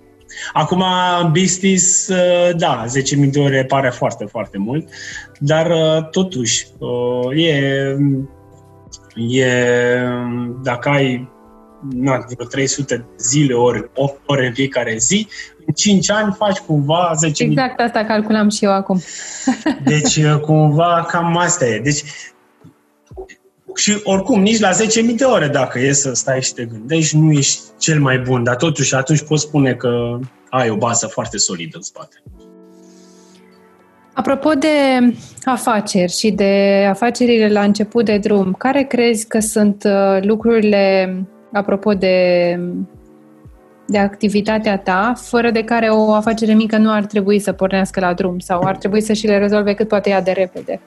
Acum, 0.53 0.85
business, 1.33 2.09
uh, 2.09 2.57
da, 2.57 2.85
10.000 3.25 3.31
de 3.31 3.39
ore 3.39 3.65
pare 3.65 3.91
foarte, 3.91 4.25
foarte 4.25 4.59
mult, 4.59 4.89
dar 5.39 5.71
uh, 5.71 6.09
totuși 6.11 6.67
uh, 6.79 7.45
e 7.45 7.97
E, 9.17 9.47
dacă 10.63 10.89
ai 10.89 11.35
na, 11.91 12.25
vreo 12.35 12.47
300 12.47 13.05
zile, 13.19 13.55
ori 13.55 13.91
8 13.95 14.21
ore 14.27 14.47
în 14.47 14.53
fiecare 14.53 14.97
zi, 14.97 15.29
în 15.67 15.75
5 15.75 16.11
ani 16.11 16.35
faci 16.39 16.59
cumva 16.59 17.13
10 17.17 17.43
Exact 17.43 17.81
asta 17.81 18.05
calculam 18.05 18.49
și 18.49 18.65
eu 18.65 18.73
acum. 18.73 19.01
deci, 19.85 20.17
uh, 20.17 20.41
cumva, 20.41 21.07
cam 21.09 21.37
asta 21.37 21.67
e. 21.67 21.81
Deci, 21.81 22.03
și 23.75 24.01
oricum, 24.05 24.41
nici 24.41 24.61
la 24.61 24.71
10.000 24.71 24.77
de 25.17 25.25
ore, 25.25 25.49
dacă 25.49 25.79
e 25.79 25.93
să 25.93 26.13
stai 26.15 26.43
și 26.43 26.55
te 26.55 26.65
gândești, 26.65 27.17
nu 27.17 27.33
ești 27.33 27.61
cel 27.79 28.01
mai 28.01 28.19
bun, 28.19 28.43
dar 28.43 28.57
totuși 28.57 28.95
atunci 28.95 29.23
poți 29.23 29.43
spune 29.43 29.75
că 29.75 30.19
ai 30.51 30.71
o 30.71 30.77
bază 30.77 31.07
foarte 31.07 31.37
solidă 31.37 31.77
în 31.77 31.83
spate. 31.83 32.23
Apropo 34.17 34.51
de 34.55 34.69
afaceri 35.45 36.13
și 36.13 36.31
de 36.31 36.85
afacerile 36.89 37.49
la 37.49 37.63
început 37.63 38.05
de 38.05 38.19
drum, 38.19 38.53
care 38.59 38.83
crezi 38.83 39.27
că 39.27 39.39
sunt 39.39 39.85
uh, 39.85 40.23
lucrurile, 40.23 41.15
apropo 41.53 41.93
de, 41.93 42.59
de 43.87 43.99
activitatea 43.99 44.79
ta, 44.79 45.13
fără 45.17 45.51
de 45.51 45.65
care 45.65 45.89
o 45.89 46.13
afacere 46.13 46.53
mică 46.53 46.77
nu 46.77 46.91
ar 46.91 47.05
trebui 47.05 47.39
să 47.39 47.53
pornească 47.53 48.01
la 48.01 48.13
drum 48.13 48.39
sau 48.39 48.63
ar 48.63 48.77
trebui 48.77 49.01
să 49.01 49.13
și 49.13 49.27
le 49.27 49.39
rezolve 49.39 49.75
cât 49.75 49.89
poate 49.89 50.11
ea 50.11 50.23
de 50.23 50.31
repede? 50.31 50.81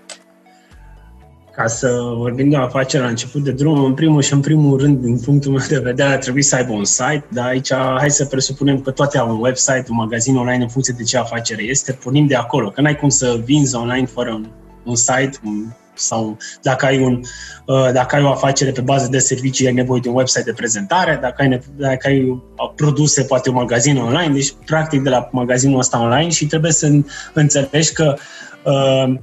Ca 1.60 1.68
să 1.68 1.88
vorbim 2.16 2.50
de 2.50 2.56
o 2.56 2.62
afacere 2.62 3.04
la 3.04 3.10
început 3.10 3.44
de 3.44 3.52
drum, 3.52 3.84
în 3.84 3.94
primul 3.94 4.22
și 4.22 4.34
în 4.34 4.40
primul 4.40 4.80
rând, 4.80 5.02
din 5.02 5.20
punctul 5.20 5.52
meu 5.52 5.66
de 5.68 5.80
vedere, 5.80 6.10
ar 6.10 6.18
trebui 6.18 6.42
să 6.42 6.56
aibă 6.56 6.74
un 6.74 6.86
site, 6.86 7.26
dar 7.30 7.46
aici 7.46 7.74
hai 7.74 8.12
să 8.12 8.26
presupunem 8.26 8.82
că 8.82 8.92
toate 8.92 9.18
au 9.18 9.30
un 9.30 9.42
website, 9.42 9.86
un 9.90 9.96
magazin 9.96 10.36
online 10.36 10.64
în 10.64 10.70
funcție 10.70 10.94
de 10.98 11.04
ce 11.04 11.18
afacere 11.18 11.64
este, 11.64 11.92
pornim 11.92 12.28
de 12.28 12.36
acolo, 12.36 12.70
că 12.70 12.82
n-ai 12.82 12.96
cum 12.96 13.10
să 13.10 13.40
vinzi 13.44 13.76
online 13.76 14.06
fără 14.06 14.32
un, 14.32 14.48
un 14.84 14.96
site, 14.96 15.32
un 15.44 15.66
sau 15.94 16.38
dacă 16.62 16.86
ai, 16.86 17.00
un, 17.00 17.22
uh, 17.66 17.92
dacă 17.94 18.16
ai 18.16 18.24
o 18.24 18.30
afacere 18.30 18.72
pe 18.72 18.82
bază 18.82 19.08
de 19.10 19.20
servicii, 19.20 19.68
ai 19.68 19.74
nevoie 19.74 20.00
de 20.04 20.10
un 20.10 20.16
website 20.16 20.44
de 20.44 20.54
prezentare, 20.54 21.20
dacă 21.22 21.42
ai, 21.42 21.62
dacă 21.76 22.08
ai 22.08 22.22
uh, 22.22 22.40
produse, 22.76 23.24
poate 23.24 23.50
un 23.50 23.56
magazin 23.56 23.98
online, 23.98 24.34
deci 24.34 24.54
practic 24.66 25.02
de 25.02 25.10
la 25.10 25.30
magazinul 25.32 25.80
ăsta 25.80 26.02
online 26.02 26.30
și 26.30 26.46
trebuie 26.46 26.72
să 26.72 26.90
înțelegi 27.34 27.94
că 27.94 28.16
uh, 28.64 29.14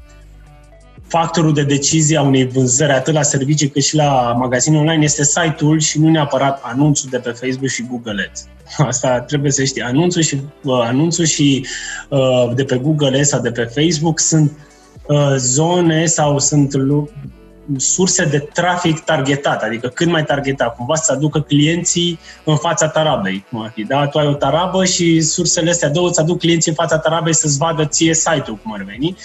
factorul 1.06 1.52
de 1.52 1.62
decizie 1.62 2.16
a 2.16 2.22
unei 2.22 2.46
vânzări 2.46 2.92
atât 2.92 3.14
la 3.14 3.22
servicii 3.22 3.68
cât 3.68 3.82
și 3.82 3.94
la 3.94 4.34
magazinul 4.38 4.80
online 4.80 5.04
este 5.04 5.24
site-ul 5.24 5.80
și 5.80 6.00
nu 6.00 6.10
neapărat 6.10 6.60
anunțul 6.62 7.08
de 7.10 7.18
pe 7.18 7.30
Facebook 7.30 7.68
și 7.68 7.86
Google 7.90 8.28
Ads. 8.28 8.46
Asta 8.90 9.20
trebuie 9.20 9.50
să 9.50 9.64
știi. 9.64 9.82
Anunțul 9.82 10.22
și, 10.22 10.40
uh, 10.62 10.80
anunțul 10.82 11.24
și 11.24 11.66
uh, 12.08 12.54
de 12.54 12.64
pe 12.64 12.76
Google 12.76 13.18
Ads 13.18 13.28
sau 13.28 13.40
de 13.40 13.50
pe 13.50 13.62
Facebook 13.62 14.18
sunt 14.18 14.52
uh, 15.06 15.34
zone 15.36 16.06
sau 16.06 16.38
sunt 16.38 16.74
surse 17.76 18.24
de 18.24 18.38
trafic 18.38 18.98
targetat, 18.98 19.62
adică 19.62 19.88
cât 19.88 20.06
mai 20.06 20.24
targetat, 20.24 20.76
cumva 20.76 20.94
să 20.94 21.12
aducă 21.12 21.40
clienții 21.40 22.18
în 22.44 22.56
fața 22.56 22.88
tarabei, 22.88 23.46
cum 23.50 23.62
ar 23.62 23.70
fi. 23.74 23.84
Da? 23.84 24.06
Tu 24.06 24.18
ai 24.18 24.26
o 24.26 24.34
tarabă 24.34 24.84
și 24.84 25.20
sursele 25.20 25.70
astea 25.70 25.88
două 25.88 26.08
îți 26.08 26.20
aduc 26.20 26.38
clienții 26.38 26.70
în 26.70 26.76
fața 26.76 26.98
tarabei 26.98 27.34
să-ți 27.34 27.58
vadă 27.58 27.84
ție 27.84 28.14
site-ul, 28.14 28.58
cum 28.62 28.72
ar 28.72 28.82
veni. 28.82 29.16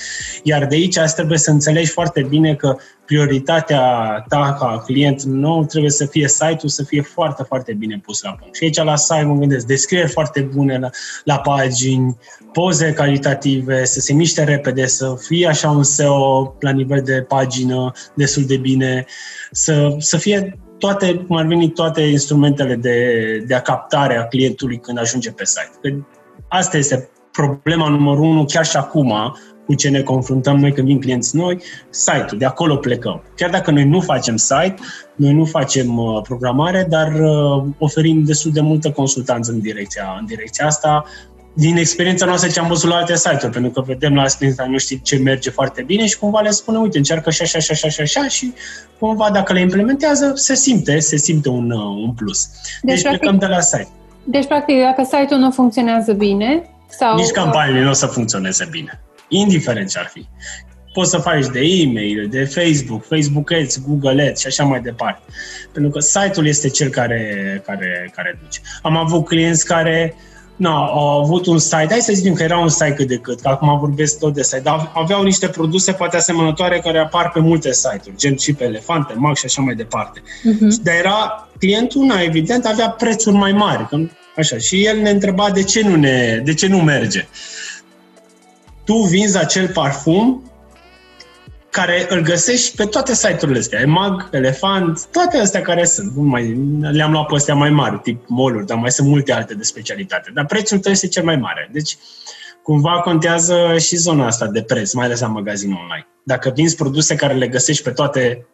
Iar 0.44 0.66
de 0.66 0.76
aici 0.76 0.98
trebuie 1.16 1.38
să 1.38 1.52
înțelegi 1.52 1.92
foarte 1.92 2.22
bine 2.30 2.56
că 2.56 2.78
prioritatea 3.12 3.84
ta 4.28 4.56
ca 4.60 4.82
client 4.86 5.22
nou 5.22 5.66
trebuie 5.66 5.92
să 5.92 6.06
fie 6.06 6.28
site-ul, 6.28 6.70
să 6.70 6.84
fie 6.84 7.02
foarte, 7.02 7.44
foarte 7.44 7.74
bine 7.74 8.02
pus 8.04 8.22
la 8.22 8.32
punct. 8.32 8.56
Și 8.56 8.64
aici 8.64 8.84
la 8.84 8.96
site 8.96 9.24
mă 9.24 9.36
gândesc 9.36 9.66
descrieri 9.66 10.10
foarte 10.10 10.42
bune 10.42 10.78
la, 10.78 10.90
la 11.24 11.40
pagini, 11.40 12.18
poze 12.52 12.94
calitative, 12.94 13.86
să 13.86 14.00
se 14.00 14.14
miște 14.14 14.44
repede, 14.44 14.86
să 14.86 15.16
fie 15.28 15.48
așa 15.48 15.70
un 15.70 15.84
SEO 15.84 16.56
la 16.60 16.72
nivel 16.72 17.02
de 17.02 17.22
pagină 17.22 17.92
destul 18.14 18.44
de 18.46 18.58
bine, 18.58 19.06
să, 19.52 19.96
să 19.98 20.18
fie 20.18 20.60
toate, 20.78 21.14
cum 21.14 21.36
ar 21.36 21.46
veni, 21.46 21.70
toate 21.70 22.02
instrumentele 22.02 22.76
de, 22.76 23.44
de 23.48 23.56
a 23.56 23.62
captare 23.62 24.18
a 24.18 24.28
clientului 24.28 24.80
când 24.80 25.00
ajunge 25.00 25.32
pe 25.32 25.46
site. 25.46 25.72
Că 25.82 25.90
asta 26.48 26.78
este 26.78 27.10
problema 27.32 27.90
numărul 27.90 28.24
unu, 28.24 28.46
chiar 28.46 28.66
și 28.66 28.78
acum, 28.78 29.36
cu 29.72 29.78
ce 29.78 29.90
ne 29.90 30.02
confruntăm 30.02 30.58
noi 30.58 30.72
când 30.72 30.88
vin 30.88 31.00
clienți 31.00 31.36
noi, 31.36 31.62
site-ul, 31.90 32.38
de 32.38 32.46
acolo 32.46 32.76
plecăm. 32.76 33.24
Chiar 33.36 33.50
dacă 33.50 33.72
noi 33.72 33.84
nu 33.84 34.00
facem 34.00 34.36
site, 34.36 34.76
noi 35.16 35.34
nu 35.34 35.46
facem 35.46 35.98
uh, 35.98 36.22
programare, 36.22 36.86
dar 36.90 37.14
uh, 37.20 37.64
oferim 37.78 38.24
destul 38.24 38.52
de 38.52 38.62
multă 38.62 38.92
consultanță 38.92 39.52
în 39.52 39.60
direcția, 39.60 40.18
în 40.20 40.26
direcția 40.26 40.66
asta, 40.66 41.06
din 41.54 41.78
experiența 41.78 42.26
noastră 42.26 42.50
ce 42.50 42.60
am 42.60 42.68
văzut 42.68 42.90
la 42.90 42.96
alte 42.96 43.16
site-uri, 43.16 43.52
pentru 43.52 43.72
că 43.72 43.82
vedem 43.82 44.16
la 44.16 44.28
Sprinta 44.28 44.66
nu 44.66 44.78
știi 44.78 45.02
ce 45.02 45.18
merge 45.18 45.50
foarte 45.50 45.82
bine 45.82 46.06
și 46.06 46.18
cumva 46.18 46.40
le 46.40 46.50
spune, 46.50 46.78
uite, 46.78 46.98
încearcă 46.98 47.30
și 47.30 47.42
așa, 47.42 47.58
așa, 47.58 47.74
așa, 47.74 47.88
așa, 47.88 48.04
așa 48.04 48.28
și 48.28 48.54
cumva 49.00 49.30
dacă 49.34 49.54
le 49.54 49.60
implementează, 49.60 50.32
se 50.36 50.56
simte, 50.56 51.00
se 51.00 51.18
simte 51.18 51.50
un, 51.50 51.72
uh, 51.72 52.04
un 52.04 52.14
plus. 52.14 52.50
Deci, 52.82 53.02
deci 53.02 53.08
plecăm 53.08 53.38
de 53.38 53.46
la 53.46 53.60
site. 53.60 53.90
Deci, 54.24 54.46
practic, 54.46 54.76
dacă 54.82 55.04
site-ul 55.04 55.40
nu 55.40 55.52
funcționează 55.52 56.14
bine, 56.14 56.64
sau... 56.90 57.16
Nici 57.16 57.32
campaniile 57.32 57.84
nu 57.84 57.90
o 57.90 57.94
să 57.94 58.06
funcționeze 58.06 58.68
bine 58.72 59.02
indiferent 59.32 59.90
ce 59.90 60.00
ar 60.00 60.10
fi. 60.14 60.28
Poți 60.94 61.10
să 61.10 61.18
faci 61.18 61.46
de 61.46 61.60
e-mail, 61.60 62.28
de 62.30 62.44
Facebook, 62.44 63.06
Facebook 63.06 63.52
Ads, 63.52 63.82
Google 63.88 64.28
Ads 64.30 64.40
și 64.40 64.48
așa 64.48 64.64
mai 64.64 64.82
departe. 64.82 65.22
Pentru 65.74 65.92
că 65.92 66.00
site-ul 66.00 66.48
este 66.48 66.70
cel 66.70 66.90
care, 66.90 67.62
care, 67.66 68.12
care 68.16 68.40
duce. 68.44 68.60
Am 68.82 68.98
avut 68.98 69.26
clienți 69.26 69.66
care 69.66 70.16
na, 70.56 70.86
au 70.86 71.22
avut 71.22 71.46
un 71.46 71.60
site, 71.60 71.88
hai 71.90 72.00
să 72.00 72.14
zicem 72.14 72.34
că 72.34 72.44
era 72.44 72.58
un 72.58 72.70
site 72.70 72.94
cât 72.94 73.08
de 73.08 73.18
cât, 73.18 73.42
că 73.42 73.48
acum 73.48 73.80
vorbesc 73.80 74.20
tot 74.20 74.34
de 74.34 74.44
site, 74.44 74.60
dar 74.60 74.92
aveau 74.94 75.24
niște 75.24 75.48
produse 75.48 75.92
poate 75.92 76.18
asemănătoare 76.18 76.80
care 76.80 76.98
apar 76.98 77.32
pe 77.32 77.40
multe 77.40 77.74
site-uri, 77.74 78.18
gen 78.18 78.38
și 78.38 78.54
pe 78.54 78.64
Elefante, 78.64 79.14
Mac 79.18 79.38
și 79.38 79.46
așa 79.46 79.62
mai 79.62 79.76
departe. 79.76 80.20
Uh-huh. 80.20 80.84
Dar 80.84 80.96
era 80.96 81.50
clientul, 81.60 82.06
na, 82.06 82.22
evident, 82.22 82.66
avea 82.66 82.90
prețuri 82.90 83.36
mai 83.36 83.52
mari. 83.52 83.88
Că, 83.88 83.98
așa, 84.38 84.58
și 84.58 84.86
el 84.86 84.98
ne 84.98 85.10
întreba 85.10 85.50
de 85.50 85.64
ce 85.64 85.82
nu, 85.88 85.96
ne, 85.96 86.42
de 86.44 86.54
ce 86.54 86.68
nu 86.68 86.78
merge 86.78 87.28
tu 88.84 88.94
vinzi 88.94 89.38
acel 89.38 89.68
parfum 89.68 90.52
care 91.70 92.06
îl 92.10 92.22
găsești 92.22 92.76
pe 92.76 92.86
toate 92.86 93.14
site-urile 93.14 93.60
astea. 93.60 93.80
EMAG, 93.80 94.30
Elefant, 94.32 95.06
toate 95.12 95.38
astea 95.38 95.62
care 95.62 95.86
sunt. 95.86 96.16
Nu 96.16 96.22
mai, 96.22 96.58
le-am 96.80 97.12
luat 97.12 97.26
pe 97.26 97.36
astea 97.36 97.56
mai 97.56 97.70
mari, 97.70 98.00
tip 98.00 98.24
mall 98.28 98.64
dar 98.66 98.78
mai 98.78 98.92
sunt 98.92 99.08
multe 99.08 99.34
alte 99.34 99.54
de 99.54 99.64
specialitate. 99.64 100.32
Dar 100.34 100.46
prețul 100.46 100.80
tău 100.80 100.92
este 100.92 101.08
cel 101.08 101.24
mai 101.24 101.36
mare. 101.36 101.70
Deci, 101.74 101.98
cumva 102.64 103.00
contează 103.00 103.78
și 103.78 103.96
zona 103.96 104.26
asta 104.26 104.48
de 104.48 104.62
preț, 104.62 104.94
mai 104.94 105.06
ales 105.06 105.20
la 105.20 105.28
magazinul 105.28 105.78
online. 105.78 106.08
Dacă 106.24 106.52
vinzi 106.56 106.76
produse 106.76 107.16
care 107.16 107.34
le 107.34 107.48
găsești 107.48 107.84
pe 107.84 107.92
toate 107.92 108.38
uh, 108.38 108.51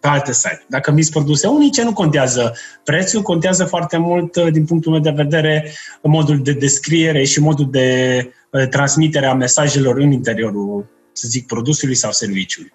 pe 0.00 0.08
alte 0.08 0.32
site. 0.32 0.64
Dacă 0.68 0.90
vinzi 0.92 1.10
produse 1.10 1.46
unice, 1.46 1.82
nu 1.82 1.92
contează 1.92 2.56
prețul, 2.84 3.22
contează 3.22 3.64
foarte 3.64 3.96
mult, 3.96 4.36
uh, 4.36 4.52
din 4.52 4.64
punctul 4.64 4.92
meu 4.92 5.00
de 5.00 5.10
vedere, 5.10 5.72
modul 6.02 6.42
de 6.42 6.52
descriere 6.52 7.24
și 7.24 7.40
modul 7.40 7.70
de 7.70 8.28
Uh, 8.50 8.68
transmiterea 8.68 9.34
mesajelor 9.34 9.98
în 9.98 10.10
interiorul, 10.10 10.86
să 11.12 11.28
zic, 11.28 11.46
produsului 11.46 11.94
sau 11.94 12.12
serviciului. 12.12 12.72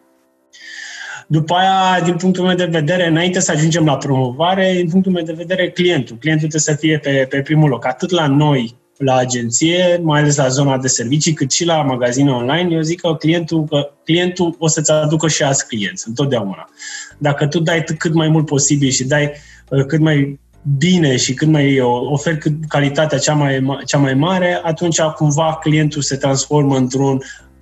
După 1.28 1.54
aia, 1.54 2.02
din 2.04 2.16
punctul 2.16 2.46
meu 2.46 2.56
de 2.56 2.66
vedere, 2.66 3.08
înainte 3.08 3.40
să 3.40 3.52
ajungem 3.52 3.86
la 3.86 3.98
promovare, 3.98 4.74
din 4.74 4.90
punctul 4.90 5.12
meu 5.12 5.24
de 5.24 5.34
vedere, 5.34 5.72
clientul. 5.72 6.18
Clientul 6.18 6.50
trebuie 6.50 6.76
să 6.76 6.82
fie 6.82 6.98
pe, 6.98 7.26
pe 7.30 7.42
primul 7.42 7.70
loc, 7.70 7.86
atât 7.86 8.10
la 8.10 8.28
noi, 8.28 8.76
la 8.97 9.15
agenție, 9.15 9.99
mai 10.03 10.19
ales 10.19 10.36
la 10.36 10.47
zona 10.47 10.77
de 10.77 10.88
servicii, 10.88 11.34
cât 11.34 11.51
și 11.51 11.65
la 11.65 11.82
magazine 11.82 12.32
online. 12.32 12.75
Eu 12.75 12.82
zic 12.82 13.01
că 13.01 13.15
clientul, 13.15 13.65
că 13.65 13.91
clientul 14.03 14.56
o 14.60 14.67
să-ți 14.67 14.91
aducă 14.91 15.27
și 15.27 15.43
alți 15.43 15.67
clienți, 15.67 16.08
întotdeauna. 16.08 16.69
Dacă 17.17 17.47
tu 17.47 17.60
dai 17.60 17.84
cât 17.97 18.13
mai 18.13 18.27
mult 18.27 18.45
posibil 18.45 18.89
și 18.89 19.03
dai 19.03 19.32
uh, 19.69 19.86
cât 19.86 19.99
mai 19.99 20.39
bine 20.77 21.17
și 21.17 21.34
cât 21.34 21.47
mai 21.47 21.79
oferi 22.12 22.38
cât 22.38 22.53
calitatea 22.67 23.17
cea 23.17 23.34
mai, 23.34 23.65
cea 23.86 23.97
mai 23.97 24.13
mare, 24.13 24.60
atunci 24.63 25.01
cumva 25.01 25.58
clientul 25.62 26.01
se 26.01 26.15
transformă 26.15 26.75
într-un 26.77 27.15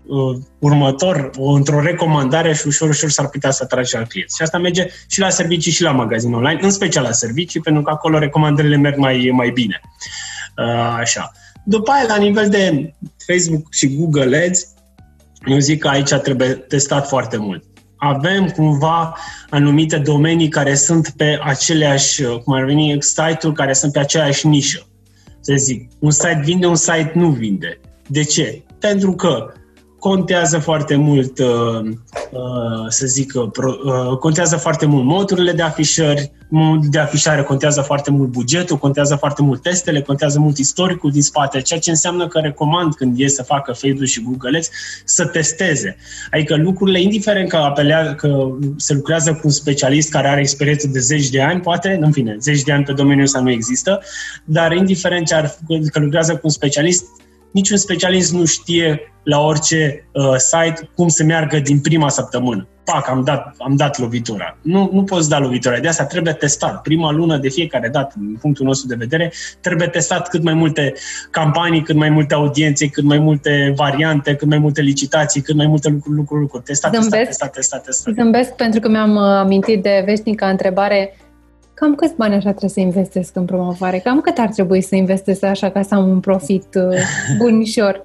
uh, 0.05 0.37
următor, 0.59 1.29
într-o 1.37 1.81
recomandare 1.81 2.53
și 2.53 2.67
ușor, 2.67 2.89
ușor 2.89 3.09
s-ar 3.09 3.29
putea 3.29 3.51
să 3.51 3.63
atrage 3.63 3.97
al 3.97 4.05
client. 4.07 4.29
Și 4.31 4.41
asta 4.41 4.57
merge 4.57 4.87
și 5.07 5.19
la 5.19 5.29
servicii 5.29 5.71
și 5.71 5.83
la 5.83 5.91
magazin 5.91 6.33
online, 6.33 6.59
în 6.61 6.71
special 6.71 7.03
la 7.03 7.11
servicii, 7.11 7.59
pentru 7.59 7.81
că 7.81 7.89
acolo 7.89 8.17
recomandările 8.17 8.75
merg 8.75 8.97
mai, 8.97 9.29
mai 9.33 9.49
bine. 9.49 9.81
Uh, 9.83 10.30
așa. 10.99 11.31
După 11.63 11.91
aia, 11.91 12.05
la 12.07 12.17
nivel 12.17 12.49
de 12.49 12.93
Facebook 13.27 13.73
și 13.73 13.95
Google 13.95 14.45
Ads, 14.47 14.67
eu 15.45 15.57
zic 15.57 15.79
că 15.79 15.87
aici 15.87 16.13
trebuie 16.13 16.49
testat 16.49 17.07
foarte 17.07 17.37
mult 17.37 17.63
avem 18.03 18.49
cumva 18.49 19.17
anumite 19.49 19.97
domenii 19.97 20.47
care 20.47 20.75
sunt 20.75 21.09
pe 21.09 21.39
aceleași, 21.43 22.23
cum 22.23 22.53
ar 22.53 22.63
veni, 22.63 22.97
site-uri 22.99 23.55
care 23.55 23.73
sunt 23.73 23.91
pe 23.91 23.99
aceeași 23.99 24.47
nișă. 24.47 24.87
Să 25.39 25.53
zic, 25.57 25.91
un 25.99 26.11
site 26.11 26.41
vinde, 26.43 26.65
un 26.65 26.75
site 26.75 27.11
nu 27.13 27.29
vinde. 27.29 27.79
De 28.07 28.23
ce? 28.23 28.63
Pentru 28.79 29.11
că 29.11 29.53
contează 30.01 30.57
foarte 30.57 30.95
mult, 30.95 31.39
uh, 31.39 31.89
uh, 32.31 32.85
să 32.87 33.05
zic, 33.05 33.33
uh, 33.35 34.17
contează 34.19 34.55
foarte 34.55 34.85
mult 34.85 35.05
modurile 35.05 35.51
de 35.51 35.61
afișări, 35.61 36.31
modul 36.49 36.89
de 36.89 36.99
afișare 36.99 37.43
contează 37.43 37.81
foarte 37.81 38.11
mult 38.11 38.29
bugetul, 38.29 38.77
contează 38.77 39.15
foarte 39.15 39.41
mult 39.41 39.61
testele, 39.61 40.01
contează 40.01 40.39
mult 40.39 40.57
istoricul 40.57 41.11
din 41.11 41.21
spate, 41.21 41.61
ceea 41.61 41.79
ce 41.79 41.89
înseamnă 41.89 42.27
că 42.27 42.39
recomand 42.39 42.95
când 42.95 43.19
e 43.19 43.27
să 43.27 43.43
facă 43.43 43.71
Facebook 43.71 44.05
și 44.05 44.23
Google 44.23 44.57
Ads 44.57 44.69
să 45.05 45.25
testeze. 45.25 45.95
Adică 46.31 46.55
lucrurile, 46.55 47.01
indiferent 47.01 47.49
că, 47.49 47.55
apelea, 47.55 48.15
că 48.15 48.47
se 48.77 48.93
lucrează 48.93 49.31
cu 49.33 49.41
un 49.43 49.51
specialist 49.51 50.09
care 50.09 50.27
are 50.27 50.39
experiență 50.39 50.87
de 50.87 50.99
zeci 50.99 51.29
de 51.29 51.41
ani, 51.41 51.61
poate, 51.61 51.97
în 52.01 52.11
fine, 52.11 52.35
zeci 52.39 52.61
de 52.61 52.71
ani 52.71 52.83
pe 52.83 52.93
domeniul 52.93 53.25
ăsta 53.25 53.39
nu 53.39 53.51
există, 53.51 54.01
dar 54.43 54.71
indiferent 54.71 55.27
ce 55.27 55.35
ar, 55.35 55.55
că 55.91 55.99
lucrează 55.99 56.33
cu 56.33 56.39
un 56.43 56.49
specialist, 56.49 57.05
niciun 57.51 57.77
specialist 57.77 58.33
nu 58.33 58.45
știe 58.45 59.11
la 59.23 59.39
orice 59.39 60.07
uh, 60.13 60.35
site 60.37 60.89
cum 60.95 61.07
să 61.07 61.23
meargă 61.23 61.59
din 61.59 61.79
prima 61.79 62.09
săptămână. 62.09 62.67
Pac, 62.83 63.09
am 63.09 63.23
dat, 63.23 63.55
am 63.57 63.75
dat 63.75 63.99
lovitura. 63.99 64.57
Nu, 64.61 64.89
nu 64.93 65.03
poți 65.03 65.29
da 65.29 65.39
lovitura. 65.39 65.79
De 65.79 65.87
asta 65.87 66.05
trebuie 66.05 66.33
testat. 66.33 66.81
Prima 66.81 67.11
lună 67.11 67.37
de 67.37 67.49
fiecare 67.49 67.89
dată, 67.89 68.15
din 68.17 68.37
punctul 68.41 68.65
nostru 68.65 68.87
de 68.87 68.95
vedere, 68.95 69.31
trebuie 69.61 69.87
testat 69.87 70.27
cât 70.27 70.43
mai 70.43 70.53
multe 70.53 70.93
campanii, 71.31 71.81
cât 71.81 71.95
mai 71.95 72.09
multe 72.09 72.33
audiențe, 72.33 72.87
cât 72.87 73.03
mai 73.03 73.19
multe 73.19 73.73
variante, 73.75 74.35
cât 74.35 74.47
mai 74.47 74.57
multe 74.57 74.81
licitații, 74.81 75.41
cât 75.41 75.55
mai 75.55 75.67
multe 75.67 75.89
lucruri, 75.89 76.15
lucruri, 76.15 76.41
lucruri. 76.41 76.63
Testat, 76.63 76.91
testat, 76.91 77.25
testat, 77.25 77.51
testat, 77.51 77.83
testat. 77.83 78.13
Zâmbesc 78.13 78.51
pentru 78.51 78.79
că 78.79 78.89
mi-am 78.89 79.15
uh, 79.15 79.21
amintit 79.21 79.83
de 79.83 80.03
veșnica 80.05 80.49
întrebare 80.49 81.15
Cam 81.81 81.95
câți 81.95 82.13
bani 82.15 82.33
așa 82.33 82.49
trebuie 82.49 82.69
să 82.69 82.79
investesc 82.79 83.35
în 83.35 83.45
promovare? 83.45 83.99
Cam 83.99 84.21
cât 84.21 84.37
ar 84.37 84.47
trebui 84.47 84.81
să 84.81 84.95
investesc 84.95 85.43
așa 85.43 85.69
ca 85.69 85.81
să 85.81 85.95
am 85.95 86.09
un 86.09 86.19
profit 86.19 86.75
uh, 86.75 86.97
bunișor? 87.37 88.01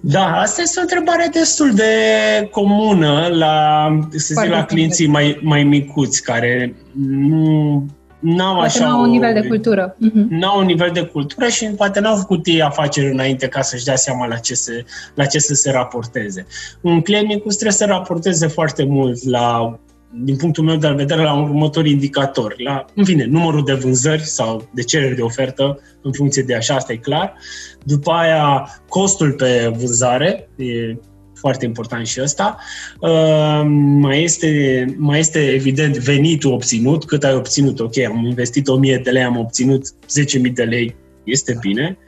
Da, 0.00 0.36
asta 0.40 0.62
este 0.62 0.78
o 0.78 0.82
întrebare 0.82 1.28
destul 1.32 1.74
de 1.74 1.84
comună 2.50 3.28
la, 3.30 3.86
să 4.10 4.34
zic, 4.40 4.50
la 4.50 4.64
clienții 4.64 5.06
mai, 5.06 5.40
mai 5.42 5.64
micuți, 5.64 6.22
care 6.22 6.74
nu, 7.28 7.86
n-au 8.18 8.54
poate 8.54 8.66
așa 8.66 8.86
n-au 8.86 9.02
un 9.02 9.10
nivel 9.10 9.32
de 9.32 9.48
cultură. 9.48 9.96
Uh-huh. 9.96 10.28
N-au 10.28 10.58
un 10.58 10.66
nivel 10.66 10.90
de 10.92 11.02
cultură 11.02 11.48
și 11.48 11.66
poate 11.66 12.00
n-au 12.00 12.16
făcut 12.16 12.46
ei 12.46 12.62
afaceri 12.62 13.12
înainte 13.12 13.48
ca 13.48 13.60
să-și 13.60 13.84
dea 13.84 13.96
seama 13.96 14.26
la 14.26 14.36
ce, 14.36 14.54
se, 14.54 14.84
la 15.14 15.24
ce 15.24 15.38
să 15.38 15.54
se 15.54 15.70
raporteze. 15.70 16.46
Un 16.80 17.00
client 17.00 17.26
mic 17.26 17.42
trebuie 17.42 17.72
să 17.72 17.84
raporteze 17.84 18.46
foarte 18.46 18.84
mult 18.84 19.24
la 19.24 19.78
din 20.10 20.36
punctul 20.36 20.64
meu 20.64 20.76
de 20.76 20.88
vedere, 20.88 21.22
la 21.22 21.40
următori 21.42 21.90
indicatori. 21.90 22.62
La, 22.62 22.84
în 22.94 23.04
fine, 23.04 23.24
numărul 23.24 23.64
de 23.64 23.72
vânzări 23.72 24.22
sau 24.22 24.68
de 24.74 24.82
cereri 24.82 25.14
de 25.14 25.22
ofertă, 25.22 25.80
în 26.02 26.12
funcție 26.12 26.42
de 26.42 26.54
așa, 26.54 26.74
asta 26.74 26.92
e 26.92 26.96
clar. 26.96 27.34
După 27.82 28.10
aia, 28.10 28.68
costul 28.88 29.32
pe 29.32 29.72
vânzare, 29.76 30.48
e 30.56 30.96
foarte 31.34 31.64
important 31.64 32.06
și 32.06 32.20
ăsta. 32.22 32.58
Uh, 33.00 33.62
mai, 33.98 34.22
este, 34.22 34.84
mai 34.98 35.18
este 35.18 35.38
evident 35.38 35.96
venitul 35.96 36.52
obținut, 36.52 37.04
cât 37.04 37.24
ai 37.24 37.34
obținut, 37.34 37.80
ok, 37.80 37.98
am 37.98 38.24
investit 38.24 38.68
1000 38.68 39.00
de 39.04 39.10
lei, 39.10 39.22
am 39.22 39.38
obținut 39.38 39.86
10.000 40.46 40.52
de 40.52 40.62
lei, 40.62 40.94
este 41.24 41.56
bine, 41.60 41.98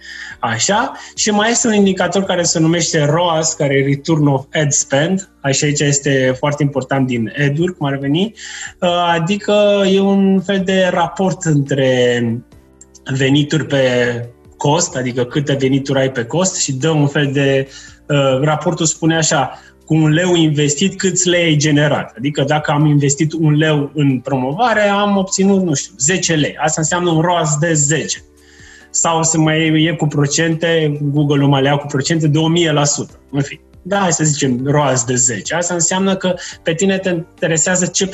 așa, 0.40 0.92
și 1.14 1.30
mai 1.30 1.50
este 1.50 1.66
un 1.66 1.74
indicator 1.74 2.22
care 2.22 2.42
se 2.42 2.58
numește 2.58 3.04
ROAS, 3.04 3.52
care 3.52 3.74
e 3.74 3.86
Return 3.86 4.26
of 4.26 4.44
Ad 4.52 4.70
Spend, 4.70 5.30
așa 5.40 5.66
aici 5.66 5.80
este 5.80 6.34
foarte 6.38 6.62
important 6.62 7.06
din 7.06 7.32
Edur, 7.34 7.76
cum 7.76 7.86
ar 7.86 7.96
veni, 7.96 8.34
uh, 8.80 9.12
adică 9.14 9.82
e 9.92 10.00
un 10.00 10.40
fel 10.40 10.62
de 10.64 10.88
raport 10.92 11.44
între 11.44 12.22
venituri 13.16 13.66
pe 13.66 13.84
cost, 14.56 14.96
adică 14.96 15.24
câte 15.24 15.54
venituri 15.54 15.98
ai 15.98 16.10
pe 16.10 16.24
cost 16.24 16.56
și 16.56 16.72
dă 16.72 16.90
un 16.90 17.06
fel 17.06 17.30
de, 17.32 17.68
uh, 18.08 18.40
raportul 18.40 18.86
spune 18.86 19.16
așa, 19.16 19.60
cu 19.86 19.94
un 19.94 20.08
leu 20.08 20.34
investit, 20.34 20.98
câți 20.98 21.28
lei 21.28 21.42
ai 21.42 21.56
generat. 21.56 22.14
Adică 22.16 22.42
dacă 22.42 22.70
am 22.70 22.86
investit 22.86 23.32
un 23.32 23.54
leu 23.54 23.90
în 23.94 24.20
promovare, 24.20 24.80
am 24.80 25.16
obținut, 25.16 25.62
nu 25.62 25.74
știu, 25.74 25.94
10 25.98 26.34
lei. 26.34 26.56
Asta 26.56 26.80
înseamnă 26.80 27.10
un 27.10 27.20
ROAS 27.20 27.56
de 27.58 27.72
10 27.72 28.22
sau 28.96 29.22
să 29.22 29.38
mai 29.38 29.84
e 29.84 29.92
cu 29.92 30.06
procente, 30.06 30.98
Google-ul 31.02 31.48
mai 31.48 31.62
le 31.62 31.68
ia 31.68 31.76
cu 31.76 31.86
procente 31.86 32.28
de 32.28 32.38
1000%. 32.38 32.42
În 33.30 33.42
fi. 33.42 33.60
Da, 33.82 33.98
hai 33.98 34.12
să 34.12 34.24
zicem 34.24 34.66
ROAS 34.66 35.04
de 35.04 35.14
10. 35.14 35.54
Asta 35.54 35.74
înseamnă 35.74 36.16
că 36.16 36.34
pe 36.62 36.74
tine 36.74 36.98
te 36.98 37.08
interesează 37.08 37.86
ce 37.86 38.10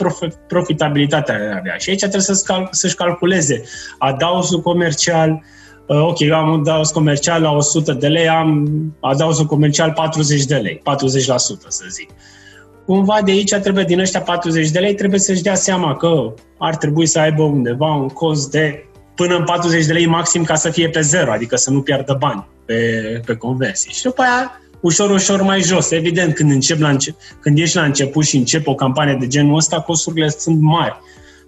profitabilitate 0.49 1.33
ai 1.33 1.59
avea. 1.59 1.77
Și 1.77 1.91
aici 1.91 1.99
trebuie 1.99 2.21
să-și, 2.21 2.43
cal- 2.43 2.69
să 2.71 2.93
calculeze 2.97 3.63
adausul 3.99 4.61
comercial, 4.61 5.43
uh, 5.87 6.03
ok, 6.03 6.21
eu 6.21 6.35
am 6.35 6.61
adaus 6.61 6.91
comercial 6.91 7.43
la 7.43 7.51
100 7.51 7.93
de 7.93 8.09
lei, 8.09 8.29
am 8.29 8.69
adausul 9.01 9.47
comercial 9.47 9.93
40 9.93 10.45
de 10.45 10.57
lei, 10.57 10.83
40% 10.85 11.69
să 11.69 11.85
zic. 11.91 12.11
Cumva 12.87 13.19
de 13.25 13.31
aici 13.31 13.55
trebuie, 13.55 13.85
din 13.85 14.01
ăștia 14.01 14.21
40 14.21 14.71
de 14.71 14.79
lei, 14.79 14.95
trebuie 14.95 15.21
să-și 15.21 15.43
dea 15.43 15.55
seama 15.55 15.97
că 15.97 16.35
ar 16.59 16.77
trebui 16.77 17.07
să 17.07 17.19
aibă 17.19 17.43
undeva 17.43 17.95
un 17.95 18.09
cost 18.09 18.51
de 18.51 18.87
până 19.15 19.37
în 19.37 19.45
40 19.45 19.87
de 19.87 19.93
lei 19.93 20.07
maxim 20.07 20.45
ca 20.45 20.55
să 20.55 20.71
fie 20.71 20.89
pe 20.89 21.01
zero, 21.01 21.33
adică 21.33 21.57
să 21.57 21.71
nu 21.71 21.83
piardă 21.83 22.17
bani 22.19 22.47
pe, 22.65 23.21
pe 23.27 23.35
conversii. 23.35 23.93
Și 23.93 24.03
după 24.03 24.23
aia, 24.23 24.61
ușor, 24.81 25.11
ușor 25.11 25.43
mai 25.43 25.61
jos. 25.61 25.91
Evident, 25.91 26.35
când, 26.35 26.51
încep 26.51 26.81
la 26.81 26.89
înce- 26.89 27.17
când 27.41 27.59
ești 27.59 27.77
la 27.77 27.83
început 27.85 28.25
și 28.25 28.37
începi 28.37 28.69
o 28.69 28.75
campanie 28.75 29.17
de 29.21 29.27
genul 29.27 29.57
ăsta, 29.57 29.81
costurile 29.81 30.29
sunt 30.29 30.61
mari. 30.61 31.01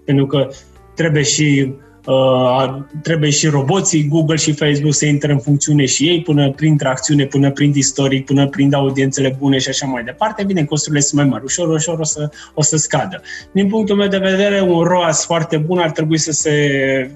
Pentru 0.05 0.27
că 0.27 0.49
trebuie 0.95 1.23
și 1.23 1.75
Uh, 2.07 2.75
trebuie 3.03 3.31
și 3.31 3.47
roboții 3.47 4.09
Google 4.09 4.37
și 4.37 4.53
Facebook 4.53 4.95
să 4.95 5.07
intre 5.07 5.33
în 5.33 5.39
funcțiune 5.39 5.85
și 5.85 6.09
ei 6.09 6.23
până 6.23 6.51
prin 6.51 6.77
tracțiune, 6.77 7.25
până 7.25 7.51
prin 7.51 7.73
istoric, 7.75 8.25
până 8.25 8.49
prin 8.49 8.75
audiențele 8.75 9.37
bune 9.39 9.59
și 9.59 9.69
așa 9.69 9.87
mai 9.87 10.05
departe. 10.05 10.45
Bine, 10.45 10.65
costurile 10.65 11.01
sunt 11.01 11.21
mai 11.21 11.31
mari. 11.31 11.45
Ușor, 11.45 11.69
ușor 11.69 11.99
o 11.99 12.05
să, 12.05 12.31
o 12.55 12.63
să 12.63 12.77
scadă. 12.77 13.23
Din 13.53 13.69
punctul 13.69 13.97
meu 13.97 14.09
de 14.09 14.19
vedere, 14.19 14.61
un 14.61 14.83
ROAS 14.83 15.25
foarte 15.25 15.57
bun 15.57 15.79
ar 15.79 15.91
trebui 15.91 16.19
să 16.19 16.33
se 16.33 16.51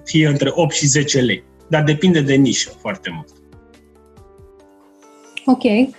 fie 0.05 0.27
între 0.27 0.51
8 0.53 0.75
și 0.75 0.87
10 0.87 1.21
lei. 1.21 1.43
Dar 1.69 1.83
depinde 1.83 2.21
de 2.21 2.35
nișă 2.35 2.71
foarte 2.81 3.11
mult. 3.15 3.29
Ok. 5.45 5.95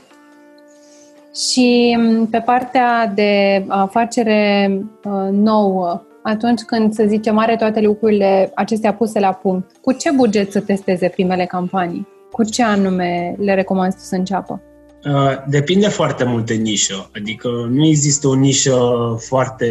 Și 1.35 1.97
mm, 1.99 2.27
pe 2.27 2.39
partea 2.39 3.11
de 3.15 3.63
afacere 3.67 4.71
uh, 5.03 5.29
nouă, 5.31 6.03
atunci 6.23 6.61
când, 6.61 6.93
să 6.93 7.05
zicem, 7.07 7.37
are 7.37 7.55
toate 7.55 7.81
lucrurile 7.81 8.51
acestea 8.55 8.93
puse 8.93 9.19
la 9.19 9.33
punct, 9.33 9.71
cu 9.81 9.91
ce 9.91 10.11
buget 10.11 10.51
să 10.51 10.59
testeze 10.59 11.07
primele 11.07 11.45
campanii? 11.45 12.07
Cu 12.31 12.43
ce 12.43 12.63
anume 12.63 13.35
le 13.39 13.53
recomand 13.53 13.93
să 13.93 14.15
înceapă? 14.15 14.61
Uh, 15.05 15.43
depinde 15.47 15.87
foarte 15.87 16.23
mult 16.23 16.45
de 16.45 16.53
nișă, 16.53 17.09
adică 17.15 17.47
nu 17.69 17.85
există 17.85 18.27
o 18.27 18.35
nișă 18.35 18.77
foarte, 19.19 19.67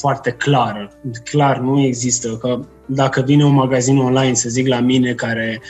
foarte 0.00 0.30
clară. 0.30 0.90
Clar 1.24 1.58
nu 1.58 1.80
există, 1.80 2.28
că 2.28 2.60
dacă 2.86 3.22
vine 3.26 3.44
un 3.44 3.54
magazin 3.54 3.98
online, 3.98 4.34
să 4.34 4.48
zic 4.48 4.68
la 4.68 4.80
mine, 4.80 5.12
care 5.12 5.60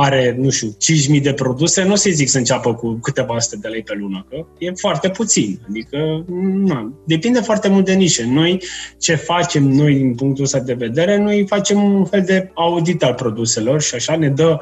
are, 0.00 0.36
nu 0.38 0.50
știu, 0.50 0.76
5.000 1.14 1.22
de 1.22 1.32
produse, 1.32 1.84
nu 1.84 1.92
o 1.92 1.94
să 1.94 2.10
zic 2.12 2.28
să 2.28 2.38
înceapă 2.38 2.74
cu 2.74 2.98
câteva 3.02 3.38
sute 3.38 3.56
de 3.56 3.68
lei 3.68 3.82
pe 3.82 3.94
lună, 3.98 4.26
că 4.28 4.46
e 4.58 4.72
foarte 4.74 5.08
puțin. 5.08 5.60
Adică, 5.68 6.24
na, 6.64 6.92
depinde 7.04 7.40
foarte 7.40 7.68
mult 7.68 7.84
de 7.84 7.92
nișe. 7.92 8.26
Noi, 8.26 8.62
ce 8.98 9.14
facem 9.14 9.62
noi 9.62 9.94
din 9.94 10.14
punctul 10.14 10.44
ăsta 10.44 10.58
de 10.58 10.72
vedere, 10.72 11.18
noi 11.18 11.44
facem 11.48 11.82
un 11.82 12.04
fel 12.04 12.22
de 12.22 12.50
audit 12.54 13.02
al 13.02 13.14
produselor 13.14 13.82
și 13.82 13.94
așa 13.94 14.16
ne 14.16 14.28
dă 14.28 14.58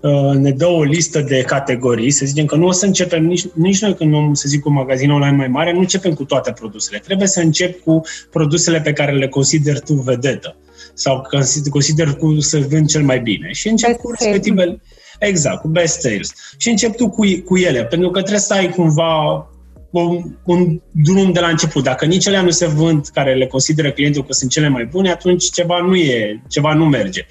uh, 0.00 0.34
ne 0.34 0.50
dă 0.50 0.66
o 0.66 0.82
listă 0.82 1.20
de 1.20 1.42
categorii, 1.42 2.10
să 2.10 2.26
zicem 2.26 2.46
că 2.46 2.56
nu 2.56 2.66
o 2.66 2.72
să 2.72 2.86
începem 2.86 3.24
nici, 3.24 3.46
nici 3.54 3.80
noi 3.80 3.94
când 3.94 4.14
om, 4.14 4.34
să 4.34 4.48
zic, 4.48 4.66
un 4.66 4.72
magazin 4.72 5.10
online 5.10 5.36
mai 5.36 5.48
mare, 5.48 5.72
nu 5.72 5.78
începem 5.78 6.14
cu 6.14 6.24
toate 6.24 6.52
produsele. 6.52 6.98
Trebuie 6.98 7.28
să 7.28 7.40
încep 7.40 7.80
cu 7.80 8.00
produsele 8.30 8.80
pe 8.80 8.92
care 8.92 9.12
le 9.12 9.28
consideri 9.28 9.80
tu 9.80 9.94
vedetă 9.94 10.56
sau 10.98 11.26
consider 11.70 12.14
cu 12.14 12.40
să 12.40 12.58
vând 12.58 12.88
cel 12.88 13.02
mai 13.02 13.20
bine. 13.20 13.52
Și 13.52 13.68
încep 13.68 13.88
best 13.88 14.00
cu 14.00 14.10
respectivele... 14.10 14.80
Exact, 15.18 15.60
cu 15.60 15.68
best 15.68 16.00
sales. 16.00 16.32
Și 16.56 16.68
încep 16.68 16.96
tu 16.96 17.08
cu, 17.08 17.24
cu 17.44 17.56
ele, 17.56 17.84
pentru 17.84 18.10
că 18.10 18.18
trebuie 18.18 18.40
să 18.40 18.54
ai 18.54 18.70
cumva 18.70 19.46
un, 19.90 20.36
un 20.44 20.80
drum 20.90 21.32
de 21.32 21.40
la 21.40 21.48
început. 21.48 21.84
Dacă 21.84 22.04
nici 22.04 22.26
ele 22.26 22.42
nu 22.42 22.50
se 22.50 22.66
vând 22.66 23.06
care 23.06 23.34
le 23.34 23.46
consideră 23.46 23.90
clientul 23.90 24.24
că 24.24 24.32
sunt 24.32 24.50
cele 24.50 24.68
mai 24.68 24.84
bune, 24.84 25.10
atunci 25.10 25.50
ceva 25.50 25.78
nu 25.78 25.96
e, 25.96 26.42
ceva 26.48 26.74
nu 26.74 26.84
merge 26.84 27.26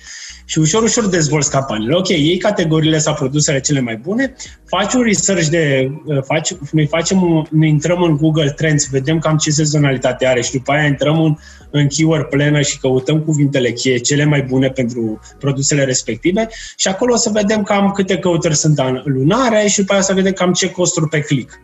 și 0.49 0.59
ușor, 0.59 0.83
ușor 0.83 1.07
dezvolți 1.07 1.51
campaniile. 1.51 1.95
Ok, 1.95 2.07
iei 2.07 2.37
categoriile 2.37 2.97
sau 2.97 3.13
produsele 3.13 3.59
cele 3.59 3.79
mai 3.79 3.97
bune, 3.97 4.33
faci 4.65 4.93
un 4.93 5.01
research 5.01 5.47
de... 5.47 5.91
Uh, 6.05 6.23
faci, 6.23 6.53
noi 6.71 6.87
facem, 6.87 7.47
noi 7.51 7.69
intrăm 7.69 8.01
în 8.01 8.17
Google 8.17 8.49
Trends, 8.49 8.89
vedem 8.89 9.19
cam 9.19 9.37
ce 9.37 9.51
sezonalitate 9.51 10.27
are 10.27 10.41
și 10.41 10.51
după 10.51 10.71
aia 10.71 10.85
intrăm 10.85 11.21
în, 11.21 11.35
în 11.71 11.87
Keyword 11.87 12.23
Planner 12.23 12.63
și 12.63 12.79
căutăm 12.79 13.21
cuvintele 13.21 13.71
cheie 13.71 13.97
cele 13.97 14.25
mai 14.25 14.41
bune 14.41 14.69
pentru 14.69 15.19
produsele 15.39 15.83
respective 15.83 16.47
și 16.75 16.87
acolo 16.87 17.13
o 17.13 17.17
să 17.17 17.29
vedem 17.33 17.63
cam 17.63 17.91
câte 17.91 18.17
căutări 18.17 18.55
sunt 18.55 18.79
lunare 19.03 19.67
și 19.67 19.79
după 19.79 19.93
aia 19.93 20.01
să 20.01 20.13
vedem 20.13 20.31
cam 20.31 20.53
ce 20.53 20.71
costuri 20.71 21.09
pe 21.09 21.19
click. 21.19 21.61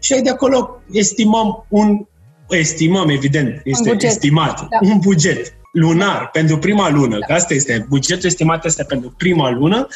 Și 0.00 0.20
de 0.22 0.30
acolo 0.30 0.82
estimăm 0.90 1.66
un 1.68 2.06
estimăm, 2.48 3.08
evident, 3.08 3.60
este 3.64 3.90
un 3.90 3.98
estimat, 4.00 4.68
da. 4.68 4.78
un 4.80 4.98
buget 4.98 5.56
lunar 5.78 6.28
pentru 6.32 6.58
prima 6.58 6.90
lună, 6.90 7.18
că 7.26 7.32
asta 7.32 7.54
este, 7.54 7.86
bugetul 7.88 8.26
estimat 8.26 8.64
este 8.64 8.82
pentru 8.82 9.14
prima 9.16 9.50
lună. 9.50 9.86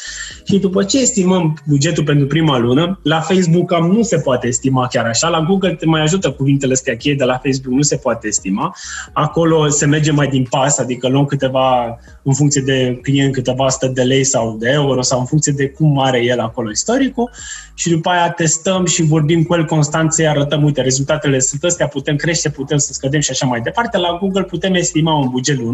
Și 0.44 0.58
după 0.58 0.84
ce 0.84 1.00
estimăm 1.00 1.58
bugetul 1.66 2.04
pentru 2.04 2.26
prima 2.26 2.58
lună, 2.58 3.00
la 3.02 3.20
Facebook 3.20 3.66
cam 3.66 3.90
nu 3.90 4.02
se 4.02 4.18
poate 4.18 4.46
estima 4.46 4.86
chiar 4.86 5.04
așa, 5.04 5.28
la 5.28 5.40
Google 5.40 5.74
te 5.74 5.86
mai 5.86 6.00
ajută 6.00 6.30
cuvintele 6.30 6.72
astea 6.72 6.96
cheie, 6.96 7.14
de 7.14 7.24
la 7.24 7.40
Facebook 7.42 7.74
nu 7.74 7.82
se 7.82 7.96
poate 7.96 8.26
estima, 8.26 8.76
acolo 9.12 9.68
se 9.68 9.86
merge 9.86 10.10
mai 10.10 10.26
din 10.28 10.46
pas, 10.50 10.78
adică 10.78 11.08
luăm 11.08 11.24
câteva, 11.24 11.98
în 12.22 12.34
funcție 12.34 12.62
de 12.64 12.98
client, 13.02 13.32
câteva 13.32 13.68
stă 13.68 13.86
de 13.86 14.02
lei 14.02 14.24
sau 14.24 14.56
de 14.58 14.70
euro 14.72 15.02
sau 15.02 15.18
în 15.18 15.26
funcție 15.26 15.52
de 15.56 15.68
cum 15.68 15.98
are 15.98 16.24
el 16.24 16.40
acolo 16.40 16.70
istoricul. 16.70 17.30
Și 17.74 17.90
după 17.90 18.10
aia 18.10 18.30
testăm 18.30 18.86
și 18.86 19.02
vorbim 19.02 19.42
cu 19.42 19.54
el 19.54 19.64
constant 19.64 20.12
să-i 20.12 20.28
arătăm, 20.28 20.64
uite, 20.64 20.80
rezultatele 20.80 21.38
sunt 21.38 21.64
astea, 21.64 21.88
putem 21.88 22.16
crește, 22.16 22.50
putem 22.50 22.78
să 22.78 22.92
scădem 22.92 23.20
și 23.20 23.30
așa 23.30 23.46
mai 23.46 23.60
departe. 23.60 23.98
La 23.98 24.18
Google 24.20 24.42
putem 24.42 24.74
estima 24.74 25.14
un 25.14 25.28
buget 25.28 25.58
lunar, 25.58 25.69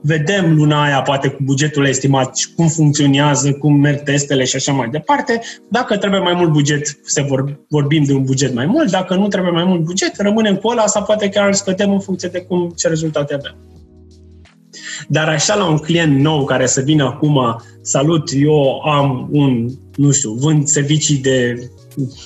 vedem 0.00 0.54
luna 0.54 0.82
aia, 0.82 1.02
poate 1.02 1.28
cu 1.28 1.42
bugetul 1.42 1.86
estimat, 1.86 2.38
cum 2.56 2.68
funcționează, 2.68 3.52
cum 3.52 3.74
merg 3.74 4.02
testele 4.02 4.44
și 4.44 4.56
așa 4.56 4.72
mai 4.72 4.88
departe. 4.88 5.40
Dacă 5.70 5.96
trebuie 5.96 6.20
mai 6.20 6.34
mult 6.34 6.50
buget, 6.50 6.98
se 7.04 7.22
vor, 7.22 7.60
vorbim 7.68 8.04
de 8.04 8.12
un 8.12 8.24
buget 8.24 8.54
mai 8.54 8.66
mult, 8.66 8.90
dacă 8.90 9.14
nu 9.14 9.28
trebuie 9.28 9.52
mai 9.52 9.64
mult 9.64 9.80
buget, 9.80 10.16
rămânem 10.16 10.56
cu 10.56 10.68
ăla 10.68 10.86
sau 10.86 11.02
poate 11.02 11.28
chiar 11.28 11.46
îl 11.46 11.52
scădem 11.52 11.92
în 11.92 12.00
funcție 12.00 12.28
de 12.28 12.40
cum, 12.40 12.72
ce 12.76 12.88
rezultate 12.88 13.34
avem. 13.34 13.56
Dar 15.08 15.28
așa 15.28 15.54
la 15.54 15.64
un 15.68 15.78
client 15.78 16.20
nou 16.20 16.44
care 16.44 16.66
să 16.66 16.80
vină 16.80 17.04
acum, 17.04 17.62
salut, 17.82 18.30
eu 18.34 18.80
am 18.80 19.28
un, 19.30 19.68
nu 19.96 20.10
știu, 20.10 20.32
vând 20.32 20.66
servicii 20.66 21.16
de 21.16 21.70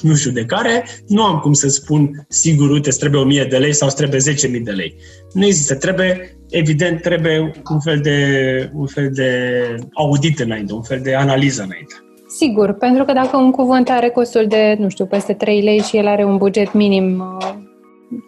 nu 0.02 0.14
știu 0.14 0.30
de 0.30 0.44
care, 0.44 0.84
nu 1.06 1.22
am 1.22 1.38
cum 1.38 1.52
să 1.52 1.68
spun 1.68 2.26
sigur, 2.28 2.70
uite, 2.70 2.88
îți 2.88 2.98
trebuie 2.98 3.20
1000 3.20 3.44
de 3.44 3.56
lei 3.56 3.72
sau 3.72 3.88
îți 3.88 3.96
trebuie 3.96 4.20
10.000 4.58 4.62
de 4.62 4.70
lei. 4.70 4.94
Nu 5.32 5.46
există. 5.46 5.74
Trebuie, 5.74 6.38
evident, 6.50 7.00
trebuie 7.00 7.52
un 7.70 7.80
fel 7.80 8.00
de, 8.00 8.70
un 8.74 8.86
fel 8.86 9.10
de 9.12 9.30
audit 9.92 10.38
înainte, 10.38 10.72
un 10.72 10.82
fel 10.82 11.00
de 11.02 11.14
analiză 11.14 11.62
înainte. 11.62 11.94
Sigur, 12.28 12.72
pentru 12.72 13.04
că 13.04 13.12
dacă 13.12 13.36
un 13.36 13.50
cuvânt 13.50 13.88
are 13.88 14.08
costul 14.08 14.46
de, 14.48 14.76
nu 14.78 14.88
știu, 14.88 15.06
peste 15.06 15.32
3 15.32 15.62
lei 15.62 15.80
și 15.80 15.96
el 15.96 16.06
are 16.06 16.24
un 16.24 16.36
buget 16.36 16.72
minim 16.72 17.18
uh, 17.40 17.64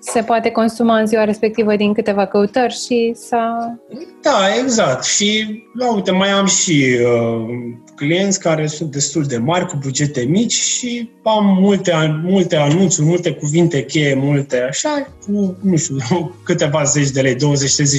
se 0.00 0.22
poate 0.22 0.50
consuma 0.50 0.98
în 0.98 1.06
ziua 1.06 1.24
respectivă 1.24 1.76
din 1.76 1.92
câteva 1.92 2.26
căutări 2.26 2.74
și 2.86 3.12
s-a... 3.14 3.78
Da, 4.22 4.38
exact. 4.62 5.04
Și, 5.04 5.62
da, 5.74 5.86
uite, 5.86 6.10
mai 6.10 6.30
am 6.30 6.46
și 6.46 6.98
uh, 7.02 7.56
clienți 7.98 8.40
care 8.40 8.66
sunt 8.66 8.90
destul 8.90 9.24
de 9.24 9.36
mari, 9.36 9.66
cu 9.66 9.76
bugete 9.76 10.20
mici 10.20 10.52
și 10.52 11.10
am 11.22 11.56
multe, 11.60 12.20
multe 12.22 12.56
anunțuri, 12.56 13.06
multe 13.06 13.32
cuvinte 13.32 13.84
cheie, 13.84 14.14
multe 14.14 14.60
așa, 14.60 15.08
cu, 15.26 15.56
nu 15.62 15.76
știu, 15.76 15.96
câteva 16.44 16.82
zeci 16.82 17.10
de 17.10 17.20
lei, 17.20 17.34
20-30 17.34 17.38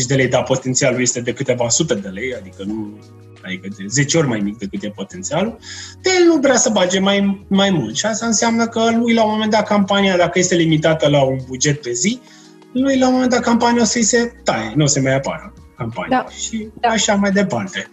de 0.07 0.15
lei, 0.15 0.27
dar 0.27 0.43
potențialul 0.43 1.01
este 1.01 1.21
de 1.21 1.33
câteva 1.33 1.69
sute 1.69 1.93
de 1.93 2.07
lei, 2.07 2.35
adică 2.35 2.63
nu 2.65 2.97
adică 3.45 3.67
de 3.77 3.85
10 3.87 4.17
ori 4.17 4.27
mai 4.27 4.39
mic 4.39 4.57
decât 4.57 4.83
e 4.83 4.89
potențialul, 4.89 5.57
de 6.01 6.09
el 6.19 6.25
nu 6.27 6.39
vrea 6.39 6.55
să 6.55 6.69
bage 6.69 6.99
mai, 6.99 7.45
mai 7.47 7.69
mult. 7.69 7.95
Și 7.95 8.05
asta 8.05 8.25
înseamnă 8.25 8.67
că 8.67 8.89
lui, 8.97 9.13
la 9.13 9.23
un 9.23 9.31
moment 9.31 9.51
dat, 9.51 9.67
campania, 9.67 10.17
dacă 10.17 10.39
este 10.39 10.55
limitată 10.55 11.09
la 11.09 11.23
un 11.23 11.37
buget 11.47 11.81
pe 11.81 11.91
zi, 11.91 12.19
lui, 12.73 12.97
la 12.97 13.07
un 13.07 13.13
moment 13.13 13.31
dat, 13.31 13.39
campania 13.39 13.81
o 13.81 13.85
să-i 13.85 14.03
se 14.03 14.33
taie, 14.43 14.73
nu 14.75 14.83
o 14.83 14.87
să 14.87 14.99
mai 14.99 15.15
apară 15.15 15.53
campania. 15.79 16.23
Da. 16.23 16.29
Și 16.29 16.69
da. 16.79 16.87
așa 16.89 17.13
mai 17.13 17.31
departe. 17.31 17.89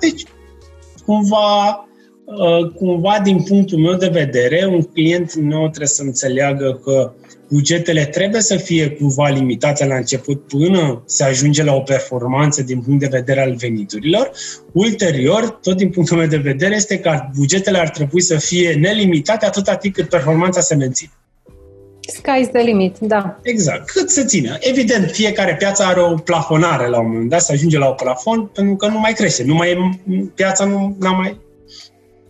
Deci, 0.00 0.24
cumva, 1.04 1.88
uh, 2.24 2.70
cumva, 2.74 3.20
din 3.22 3.42
punctul 3.42 3.78
meu 3.78 3.94
de 3.94 4.08
vedere, 4.08 4.66
un 4.66 4.82
client 4.82 5.32
nou 5.34 5.68
trebuie 5.68 5.88
să 5.88 6.02
înțeleagă 6.02 6.80
că 6.84 7.12
bugetele 7.50 8.04
trebuie 8.04 8.40
să 8.40 8.56
fie 8.56 8.90
cumva 8.90 9.28
limitate 9.28 9.86
la 9.86 9.96
început 9.96 10.46
până 10.46 11.02
se 11.06 11.24
ajunge 11.24 11.64
la 11.64 11.74
o 11.74 11.80
performanță 11.80 12.62
din 12.62 12.80
punct 12.80 13.00
de 13.00 13.08
vedere 13.10 13.40
al 13.40 13.54
veniturilor. 13.54 14.30
Ulterior, 14.72 15.58
tot 15.62 15.76
din 15.76 15.90
punctul 15.90 16.16
meu 16.16 16.26
de 16.26 16.36
vedere, 16.36 16.74
este 16.74 16.98
că 16.98 17.28
bugetele 17.36 17.78
ar 17.78 17.88
trebui 17.88 18.20
să 18.20 18.36
fie 18.36 18.74
nelimitate 18.74 19.46
atâta 19.46 19.76
timp 19.76 19.94
cât 19.94 20.08
performanța 20.08 20.60
se 20.60 20.74
menține. 20.74 21.10
Sky's 22.12 22.50
the 22.52 22.62
limit, 22.62 22.98
da. 22.98 23.38
Exact. 23.42 23.90
Cât 23.90 24.10
se 24.10 24.24
ține. 24.24 24.56
Evident, 24.60 25.10
fiecare 25.10 25.56
piață 25.56 25.82
are 25.82 26.00
o 26.00 26.14
plafonare 26.14 26.88
la 26.88 27.00
un 27.00 27.10
moment 27.10 27.28
dat, 27.28 27.42
să 27.42 27.52
ajunge 27.52 27.78
la 27.78 27.88
o 27.88 27.92
plafon, 27.92 28.46
pentru 28.46 28.76
că 28.76 28.86
nu 28.86 28.98
mai 28.98 29.12
crește. 29.12 29.44
Nu 29.44 29.54
mai 29.54 29.70
e, 29.70 29.76
piața 30.34 30.64
nu 30.64 30.96
n-a 31.00 31.10
mai... 31.10 31.40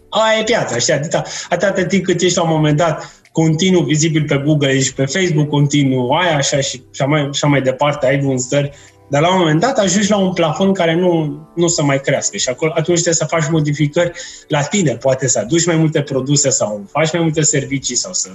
Aia 0.09 0.39
e 0.41 0.43
piața, 0.43 0.79
știi? 0.79 0.93
Atâta, 0.93 1.23
atâta 1.49 1.85
timp 1.85 2.05
cât 2.05 2.21
ești 2.21 2.37
la 2.37 2.43
un 2.43 2.51
moment 2.51 2.77
dat 2.77 3.23
continuu 3.33 3.83
vizibil 3.83 4.25
pe 4.25 4.43
Google 4.45 4.81
și 4.81 4.95
pe 4.95 5.05
Facebook, 5.05 5.49
continuu 5.49 6.11
ai 6.11 6.35
așa 6.35 6.61
și 6.61 6.83
așa 6.93 7.05
mai, 7.05 7.29
așa 7.33 7.47
mai 7.47 7.63
departe, 7.63 8.07
ai 8.07 8.21
vânzări, 8.21 8.71
dar 9.09 9.21
la 9.21 9.33
un 9.33 9.39
moment 9.39 9.61
dat 9.61 9.79
ajungi 9.79 10.11
la 10.11 10.17
un 10.17 10.33
plafon 10.33 10.73
care 10.73 10.95
nu, 10.95 11.41
nu 11.55 11.67
să 11.67 11.83
mai 11.83 12.01
crească 12.01 12.37
și 12.37 12.49
acolo, 12.49 12.71
atunci 12.71 13.01
trebuie 13.01 13.15
să 13.15 13.25
faci 13.25 13.51
modificări 13.51 14.13
la 14.49 14.63
tine, 14.63 14.97
poate 14.97 15.29
să 15.29 15.39
aduci 15.39 15.67
mai 15.67 15.77
multe 15.77 16.03
produse 16.03 16.51
sau 16.51 16.85
faci 16.91 17.13
mai 17.13 17.23
multe 17.23 17.43
servicii 17.43 17.97
sau 17.97 18.13
să 18.13 18.29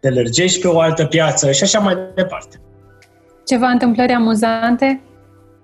te 0.00 0.10
lărgești 0.10 0.60
pe 0.60 0.68
o 0.68 0.80
altă 0.80 1.04
piață 1.04 1.52
și 1.52 1.62
așa 1.62 1.78
mai 1.78 1.96
departe. 2.14 2.60
Ceva 3.44 3.66
întâmplări 3.66 4.12
amuzante 4.12 5.00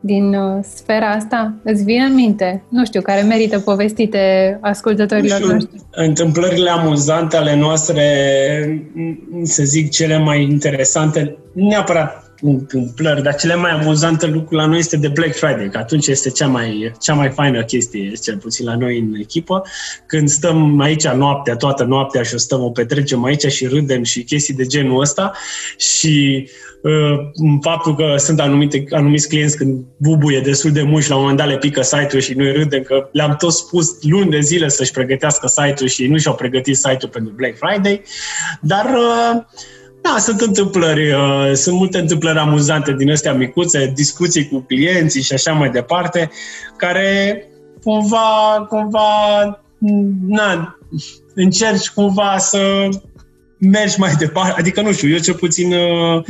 din 0.01 0.35
uh, 0.35 0.65
sfera 0.75 1.11
asta? 1.11 1.55
Îți 1.63 1.85
vine 1.85 2.05
în 2.05 2.15
minte? 2.15 2.63
Nu 2.69 2.85
știu, 2.85 3.01
care 3.01 3.23
merită 3.23 3.59
povestite 3.59 4.59
ascultătorilor 4.61 5.39
știu, 5.39 5.53
noștri? 5.53 5.81
Întâmplările 5.91 6.71
amuzante 6.71 7.37
ale 7.37 7.57
noastre, 7.57 8.05
să 9.43 9.63
zic, 9.63 9.91
cele 9.91 10.19
mai 10.19 10.43
interesante, 10.43 11.37
neapărat 11.53 12.22
întâmplări, 12.43 13.23
dar 13.23 13.35
cele 13.35 13.55
mai 13.55 13.71
amuzante 13.71 14.27
lucruri 14.27 14.61
la 14.61 14.67
noi 14.67 14.79
este 14.79 14.97
de 14.97 15.09
Black 15.09 15.35
Friday, 15.35 15.69
că 15.69 15.79
atunci 15.79 16.07
este 16.07 16.31
cea 16.31 16.47
mai, 16.47 16.93
cea 17.01 17.15
mai 17.15 17.31
faină 17.31 17.65
chestie, 17.65 18.13
cel 18.23 18.37
puțin 18.37 18.67
la 18.67 18.77
noi 18.77 18.99
în 18.99 19.15
echipă, 19.15 19.63
când 20.07 20.29
stăm 20.29 20.81
aici 20.81 21.07
noaptea, 21.09 21.57
toată 21.57 21.85
noaptea 21.85 22.23
și 22.23 22.35
o 22.35 22.39
stăm, 22.39 22.63
o 22.63 22.71
petrecem 22.71 23.25
aici 23.25 23.47
și 23.47 23.67
râdem 23.67 24.03
și 24.03 24.23
chestii 24.23 24.55
de 24.55 24.67
genul 24.67 25.01
ăsta. 25.01 25.33
Și 25.77 26.49
uh, 26.83 27.19
faptul 27.61 27.97
că 27.97 28.15
sunt 28.17 28.41
anumite, 28.41 28.85
anumiți 28.91 29.29
clienți 29.29 29.57
când 29.57 29.85
bubuie 29.97 30.41
destul 30.41 30.73
de 30.73 30.83
mult 30.83 31.03
și 31.03 31.09
la 31.09 31.15
un 31.15 31.21
moment 31.21 31.39
dat 31.39 31.49
le 31.49 31.59
pică 31.59 31.83
site-ul 31.83 32.23
și 32.23 32.35
noi 32.35 32.53
râdem 32.53 32.83
că 32.83 33.09
le-am 33.13 33.37
tot 33.37 33.53
spus 33.53 33.97
luni 34.01 34.31
de 34.31 34.41
zile 34.41 34.69
să-și 34.69 34.91
pregătească 34.91 35.47
site-ul 35.47 35.89
și 35.89 36.07
nu 36.07 36.19
și-au 36.19 36.35
pregătit 36.35 36.77
site-ul 36.77 37.11
pentru 37.13 37.33
Black 37.37 37.57
Friday, 37.57 38.03
dar 38.61 38.85
uh, 38.85 39.43
da, 40.03 40.17
sunt 40.19 40.41
întâmplări, 40.41 41.13
uh, 41.13 41.53
sunt 41.53 41.77
multe 41.77 41.99
întâmplări 41.99 42.39
amuzante 42.39 42.93
din 42.93 43.11
astea 43.11 43.33
micuțe, 43.33 43.93
discuții 43.95 44.49
cu 44.49 44.59
clienții 44.59 45.23
și 45.23 45.33
așa 45.33 45.53
mai 45.53 45.71
departe, 45.71 46.31
care 46.77 47.45
cumva, 47.83 48.67
cumva, 48.69 49.11
na, 50.27 50.79
încerci 51.35 51.91
cumva 51.91 52.39
să 52.39 52.89
mergi 53.59 54.01
mai 54.01 54.13
departe. 54.19 54.61
Adică, 54.61 54.83
nu 54.83 54.93
știu, 54.93 55.09
eu 55.09 55.19
cel 55.19 55.35
puțin 55.35 55.73
uh, 55.73 56.25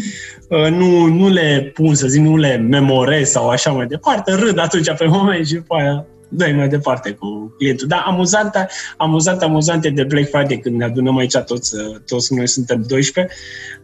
uh, 0.48 0.70
nu, 0.70 1.06
nu 1.06 1.28
le 1.28 1.70
pun, 1.74 1.94
să 1.94 2.06
zic, 2.06 2.20
nu 2.22 2.37
le 2.37 2.56
memorez 2.56 3.30
sau 3.30 3.48
așa 3.48 3.70
mai 3.70 3.87
departe, 3.87 4.35
râd 4.35 4.58
atunci 4.58 4.94
pe 4.96 5.06
moment 5.06 5.46
și 5.46 5.54
după 5.54 5.74
aia 5.74 6.06
dai 6.35 6.53
mai 6.53 6.68
departe 6.68 7.11
cu 7.11 7.55
clientul. 7.59 7.87
Dar 7.87 8.03
amuzant, 8.07 8.55
amuzant, 8.97 9.42
amuzant 9.42 9.85
e 9.85 9.90
de 9.90 10.05
Black 10.05 10.29
Friday 10.29 10.59
când 10.59 10.77
ne 10.77 10.85
adunăm 10.85 11.16
aici 11.16 11.37
toți, 11.37 11.77
toți 12.07 12.35
noi 12.35 12.49
suntem 12.49 12.85
12, 12.87 13.35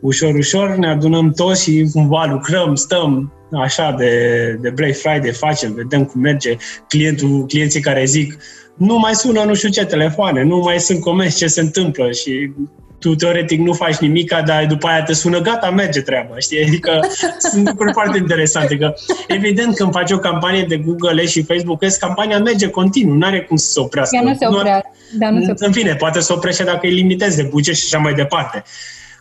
ușor, 0.00 0.34
ușor, 0.34 0.76
ne 0.76 0.88
adunăm 0.88 1.32
toți 1.32 1.62
și 1.62 1.88
cumva 1.92 2.24
lucrăm, 2.24 2.74
stăm 2.74 3.32
așa 3.52 3.94
de, 3.98 4.12
de 4.60 4.70
Black 4.70 4.96
Friday, 4.96 5.32
facem, 5.32 5.74
vedem 5.74 6.04
cum 6.04 6.20
merge 6.20 6.56
clientul, 6.88 7.46
clienții 7.46 7.80
care 7.80 8.04
zic 8.04 8.36
nu 8.74 8.98
mai 8.98 9.14
sună 9.14 9.42
nu 9.44 9.54
știu 9.54 9.68
ce 9.68 9.84
telefoane, 9.84 10.42
nu 10.42 10.58
mai 10.58 10.80
sunt 10.80 11.00
comenzi 11.00 11.36
ce 11.36 11.46
se 11.46 11.60
întâmplă 11.60 12.10
și 12.10 12.52
tu 12.98 13.14
teoretic 13.14 13.60
nu 13.60 13.72
faci 13.72 13.96
nimica, 13.96 14.42
dar 14.42 14.66
după 14.66 14.86
aia 14.86 15.02
te 15.02 15.12
sună, 15.12 15.40
gata, 15.40 15.70
merge 15.70 16.00
treaba, 16.00 16.38
știi? 16.38 16.64
Adică 16.66 17.00
sunt 17.50 17.68
lucruri 17.68 17.92
foarte 17.92 18.18
interesante, 18.18 18.76
că 18.76 18.94
evident 19.28 19.74
când 19.74 19.92
faci 19.92 20.10
o 20.10 20.18
campanie 20.18 20.64
de 20.68 20.76
Google 20.76 21.26
și 21.26 21.42
Facebook, 21.42 21.82
campania 21.98 22.38
merge 22.38 22.68
continuu, 22.68 23.14
nu 23.14 23.26
are 23.26 23.42
cum 23.42 23.56
să 23.56 23.70
se 23.70 23.80
oprească. 23.80 24.16
Ea 24.16 24.22
nu 24.22 24.34
se 24.34 24.46
oprea. 24.46 24.82
Da, 25.18 25.30
nu 25.30 25.44
se 25.44 25.52
În 25.56 25.72
fine, 25.72 25.94
poate 25.94 26.20
să 26.20 26.32
oprește 26.32 26.64
dacă 26.64 26.80
îi 26.82 26.92
limitezi 26.92 27.36
de 27.36 27.48
buget 27.50 27.74
și 27.74 27.84
așa 27.92 28.02
mai 28.02 28.14
departe. 28.14 28.62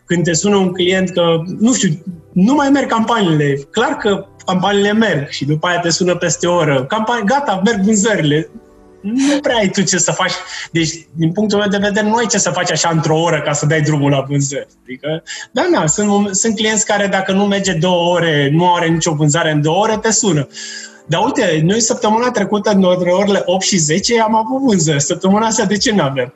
Când 0.05 0.23
te 0.23 0.33
sună 0.33 0.55
un 0.55 0.71
client 0.71 1.09
că, 1.09 1.21
nu 1.59 1.73
știu, 1.73 1.89
nu 2.33 2.53
mai 2.53 2.69
merg 2.69 2.89
campaniile, 2.89 3.53
clar 3.71 3.97
că 3.97 4.25
campaniile 4.45 4.93
merg 4.93 5.29
și 5.29 5.45
după 5.45 5.67
aia 5.67 5.79
te 5.79 5.89
sună 5.89 6.15
peste 6.15 6.47
o 6.47 6.55
oră, 6.55 6.85
campanie, 6.85 7.23
gata, 7.25 7.61
merg 7.65 7.81
vânzările, 7.81 8.49
nu 9.15 9.39
prea 9.39 9.55
ai 9.55 9.69
tu 9.69 9.81
ce 9.81 9.97
să 9.97 10.11
faci. 10.11 10.31
Deci, 10.71 11.07
din 11.13 11.31
punctul 11.31 11.59
meu 11.59 11.67
de 11.67 11.77
vedere, 11.77 12.07
nu 12.07 12.15
ai 12.15 12.25
ce 12.25 12.37
să 12.37 12.49
faci 12.49 12.71
așa 12.71 12.89
într-o 12.89 13.21
oră 13.21 13.41
ca 13.41 13.53
să 13.53 13.65
dai 13.65 13.81
drumul 13.81 14.11
la 14.11 14.25
vânzări. 14.27 14.67
Adică, 14.83 15.23
da, 15.51 15.67
da, 15.73 15.85
sunt, 15.85 16.35
sunt 16.35 16.55
clienți 16.55 16.85
care 16.85 17.07
dacă 17.07 17.31
nu 17.31 17.45
merge 17.45 17.73
două 17.73 18.13
ore, 18.13 18.49
nu 18.51 18.73
are 18.73 18.87
nicio 18.87 19.13
vânzare 19.13 19.51
în 19.51 19.61
două 19.61 19.77
ore, 19.77 19.97
te 19.97 20.11
sună. 20.11 20.47
Dar 21.05 21.23
uite, 21.25 21.61
noi 21.63 21.79
săptămâna 21.79 22.31
trecută, 22.31 22.69
între 22.69 23.11
orele 23.11 23.41
8 23.45 23.63
și 23.63 23.77
10, 23.77 24.21
am 24.21 24.35
avut 24.35 24.61
vânzări. 24.61 25.01
Săptămâna 25.01 25.45
asta 25.45 25.65
de 25.65 25.77
ce 25.77 25.91
nu 25.91 26.01
avem? 26.01 26.33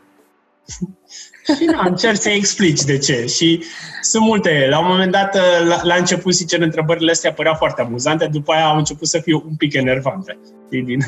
Și 1.45 1.65
na, 1.65 1.85
încerc 1.87 2.21
să 2.21 2.29
explici 2.29 2.81
de 2.81 2.97
ce. 2.97 3.25
Și 3.25 3.63
sunt 4.01 4.23
multe. 4.23 4.67
La 4.69 4.79
un 4.79 4.85
moment 4.87 5.11
dat, 5.11 5.37
la, 5.67 5.79
la 5.83 5.95
început, 5.95 6.33
sincer, 6.33 6.61
întrebările 6.61 7.11
astea 7.11 7.33
păreau 7.33 7.55
foarte 7.57 7.81
amuzante, 7.81 8.29
după 8.31 8.53
aia 8.53 8.65
au 8.65 8.77
început 8.77 9.07
să 9.07 9.19
fie 9.19 9.33
un 9.33 9.55
pic 9.57 9.73
enervante. 9.73 10.37
Din... 10.69 10.99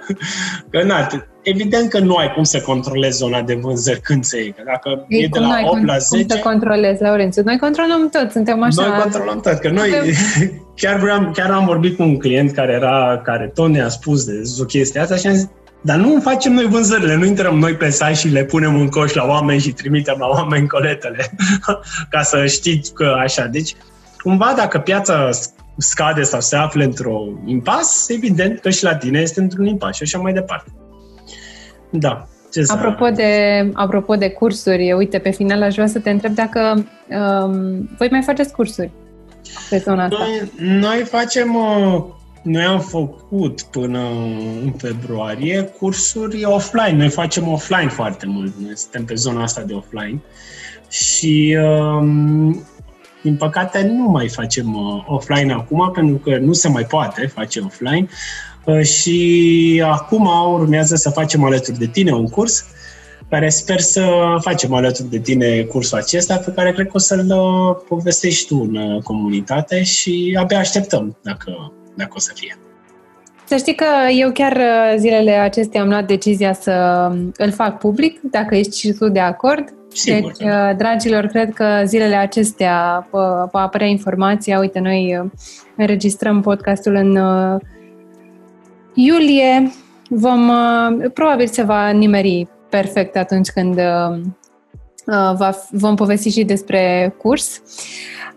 că, 0.70 0.82
na, 0.82 1.06
evident 1.42 1.90
că 1.90 1.98
nu 1.98 2.14
ai 2.14 2.32
cum 2.32 2.42
să 2.42 2.60
controlezi 2.60 3.16
zona 3.16 3.42
de 3.42 3.54
vânzări 3.54 4.00
când 4.00 4.24
se 4.24 4.38
e. 4.38 4.50
Că 4.50 4.62
dacă 4.64 5.04
e, 5.08 5.22
e 5.22 5.28
de 5.30 5.38
la 5.38 5.60
8 5.64 5.84
la 5.84 5.98
10... 5.98 6.26
Cum 6.26 6.36
să 6.36 6.42
controlezi, 6.42 7.02
Laurențiu? 7.02 7.42
Noi 7.44 7.58
controlăm 7.58 8.08
tot, 8.08 8.30
suntem 8.30 8.62
așa... 8.62 8.86
Noi 8.86 9.00
controlăm 9.00 9.40
tot, 9.40 9.58
că 9.58 9.70
noi... 9.70 9.90
chiar, 10.80 10.98
vreau, 10.98 11.30
chiar 11.34 11.50
am 11.50 11.64
vorbit 11.64 11.96
cu 11.96 12.02
un 12.02 12.18
client 12.18 12.50
care 12.50 12.72
era, 12.72 13.20
care 13.24 13.50
tot 13.54 13.68
ne-a 13.68 13.88
spus 13.88 14.24
de 14.24 14.42
o 14.60 14.64
chestie 14.64 15.00
asta 15.00 15.16
și 15.16 15.26
am 15.26 15.34
zis, 15.34 15.48
dar 15.80 15.96
nu 15.96 16.20
facem 16.20 16.52
noi 16.52 16.66
vânzările, 16.66 17.14
nu 17.14 17.24
intrăm 17.24 17.58
noi 17.58 17.74
pe 17.74 17.90
site 17.90 18.14
și 18.14 18.28
le 18.28 18.44
punem 18.44 18.76
în 18.76 18.88
coș 18.88 19.12
la 19.12 19.24
oameni 19.26 19.60
și 19.60 19.72
trimitem 19.72 20.16
la 20.18 20.26
oameni 20.26 20.68
coletele, 20.68 21.30
ca 22.10 22.22
să 22.22 22.46
știți 22.46 22.94
că 22.94 23.16
așa. 23.18 23.46
Deci, 23.46 23.74
cumva, 24.22 24.52
dacă 24.56 24.78
piața 24.78 25.28
scade 25.76 26.22
sau 26.22 26.40
se 26.40 26.56
află 26.56 26.84
într-un 26.84 27.40
impas, 27.46 28.08
evident 28.08 28.60
că 28.60 28.70
și 28.70 28.84
la 28.84 28.94
tine 28.94 29.20
este 29.20 29.40
într-un 29.40 29.66
impas 29.66 29.96
și 29.96 30.02
așa 30.02 30.18
mai 30.18 30.32
departe. 30.32 30.70
Da. 31.90 32.24
Ce 32.52 32.64
apropo, 32.66 33.08
de, 33.10 33.70
apropo 33.72 34.14
de 34.14 34.30
cursuri, 34.30 34.92
uite, 34.92 35.18
pe 35.18 35.30
final 35.30 35.62
aș 35.62 35.74
vrea 35.74 35.86
să 35.86 35.98
te 35.98 36.10
întreb 36.10 36.34
dacă 36.34 36.86
um, 37.08 37.88
voi 37.98 38.08
mai 38.10 38.22
faceți 38.22 38.52
cursuri 38.52 38.90
pe 39.70 39.76
zona 39.76 40.04
asta. 40.04 40.16
Noi, 40.18 40.78
noi 40.78 41.04
facem 41.04 41.54
uh, 41.54 42.04
noi 42.42 42.62
am 42.62 42.80
făcut 42.80 43.62
până 43.62 44.08
în 44.62 44.72
februarie 44.76 45.62
cursuri 45.62 46.44
offline. 46.44 46.96
Noi 46.96 47.08
facem 47.08 47.48
offline 47.48 47.88
foarte 47.88 48.26
mult. 48.26 48.52
Noi 48.58 48.76
suntem 48.76 49.04
pe 49.04 49.14
zona 49.14 49.42
asta 49.42 49.62
de 49.62 49.72
offline. 49.72 50.22
Și 50.88 51.56
um, 51.62 52.64
din 53.22 53.36
păcate 53.36 53.82
nu 53.82 54.08
mai 54.08 54.28
facem 54.28 54.74
uh, 54.74 55.04
offline 55.06 55.52
acum 55.52 55.90
pentru 55.94 56.16
că 56.16 56.38
nu 56.38 56.52
se 56.52 56.68
mai 56.68 56.84
poate 56.84 57.26
face 57.26 57.60
offline. 57.60 58.08
Uh, 58.64 58.82
și 58.82 59.82
acum 59.86 60.28
urmează 60.52 60.96
să 60.96 61.10
facem 61.10 61.44
alături 61.44 61.78
de 61.78 61.86
tine 61.86 62.12
un 62.12 62.26
curs 62.26 62.64
care 63.30 63.48
sper 63.48 63.80
să 63.80 64.36
facem 64.40 64.74
alături 64.74 65.10
de 65.10 65.18
tine 65.18 65.62
cursul 65.62 65.98
acesta, 65.98 66.36
pe 66.36 66.52
care 66.52 66.72
cred 66.72 66.86
că 66.86 66.92
o 66.94 66.98
să-l 66.98 67.26
uh, 67.30 67.76
povestești 67.88 68.46
tu 68.46 68.68
în 68.68 68.76
uh, 68.76 69.02
comunitate 69.02 69.82
și 69.82 70.36
abia 70.40 70.58
așteptăm 70.58 71.16
dacă, 71.22 71.72
dacă 72.00 72.12
o 72.16 72.18
să 72.18 72.32
fie. 72.34 72.58
Să 73.44 73.56
știi 73.56 73.74
că 73.74 73.86
eu 74.18 74.30
chiar 74.30 74.56
uh, 74.56 74.94
zilele 74.96 75.30
acestea 75.30 75.80
am 75.80 75.88
luat 75.88 76.06
decizia 76.06 76.52
să 76.52 77.06
um, 77.10 77.32
îl 77.36 77.52
fac 77.52 77.78
public, 77.78 78.20
dacă 78.22 78.54
ești 78.54 78.78
și 78.78 78.92
tu 78.92 79.08
de 79.08 79.20
acord. 79.20 79.74
Sigur. 79.92 80.32
Deci, 80.38 80.48
dragilor, 80.76 81.26
cred 81.26 81.52
că 81.52 81.82
zilele 81.84 82.14
acestea 82.14 83.08
va 83.50 83.60
apărea 83.60 83.86
informația. 83.86 84.58
Uite, 84.58 84.78
noi 84.78 85.30
înregistrăm 85.76 86.40
podcastul 86.40 86.94
în 86.94 87.18
iulie. 88.94 89.72
Vom, 90.08 90.50
probabil 91.14 91.46
se 91.46 91.62
va 91.62 91.88
nimeri 91.88 92.48
perfect 92.70 93.16
atunci 93.16 93.48
când 93.48 93.78
uh, 93.78 94.20
uh, 95.06 95.32
va, 95.36 95.50
vom 95.70 95.94
povesti 95.94 96.30
și 96.30 96.44
despre 96.44 97.14
curs. 97.18 97.62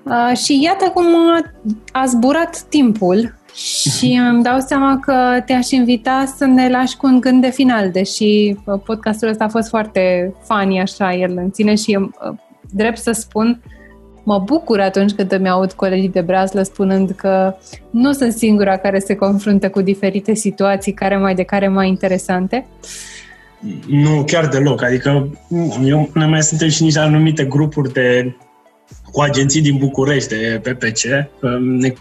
Uh, 0.03 0.37
și 0.37 0.63
iată 0.63 0.89
cum 0.89 1.05
a 1.91 2.05
zburat 2.05 2.61
timpul 2.69 3.33
și 3.55 4.19
îmi 4.29 4.43
dau 4.43 4.59
seama 4.59 4.99
că 4.99 5.41
te-aș 5.45 5.69
invita 5.69 6.33
să 6.37 6.45
ne 6.45 6.69
lași 6.69 6.97
cu 6.97 7.05
un 7.05 7.19
gând 7.19 7.41
de 7.41 7.49
final, 7.49 7.91
deși 7.91 8.55
podcastul 8.85 9.27
ăsta 9.27 9.43
a 9.43 9.49
fost 9.49 9.69
foarte 9.69 10.33
funny, 10.43 10.79
așa, 10.79 11.13
el 11.13 11.33
în 11.35 11.51
ține 11.51 11.75
și 11.75 11.99
drept 12.71 12.97
să 12.97 13.11
spun, 13.11 13.61
mă 14.23 14.39
bucur 14.39 14.79
atunci 14.79 15.11
când 15.11 15.31
îmi 15.31 15.49
aud 15.49 15.71
colegii 15.71 16.09
de 16.09 16.21
braslă 16.21 16.61
spunând 16.61 17.11
că 17.11 17.55
nu 17.89 18.11
sunt 18.11 18.33
singura 18.33 18.77
care 18.77 18.99
se 18.99 19.15
confruntă 19.15 19.69
cu 19.69 19.81
diferite 19.81 20.33
situații, 20.33 20.93
care 20.93 21.17
mai 21.17 21.35
de 21.35 21.43
care 21.43 21.67
mai 21.67 21.87
interesante. 21.87 22.65
Uh, 22.79 23.13
nu, 23.87 24.23
chiar 24.23 24.47
deloc. 24.47 24.83
Adică 24.83 25.29
eu, 25.83 26.09
noi 26.13 26.27
mai 26.27 26.43
suntem 26.43 26.69
și 26.69 26.83
niște 26.83 26.99
anumite 26.99 27.45
grupuri 27.45 27.93
de 27.93 28.35
cu 29.11 29.21
agenții 29.21 29.61
din 29.61 29.77
București, 29.77 30.29
de 30.29 30.61
PPC, 30.63 31.01
ne 31.59 31.93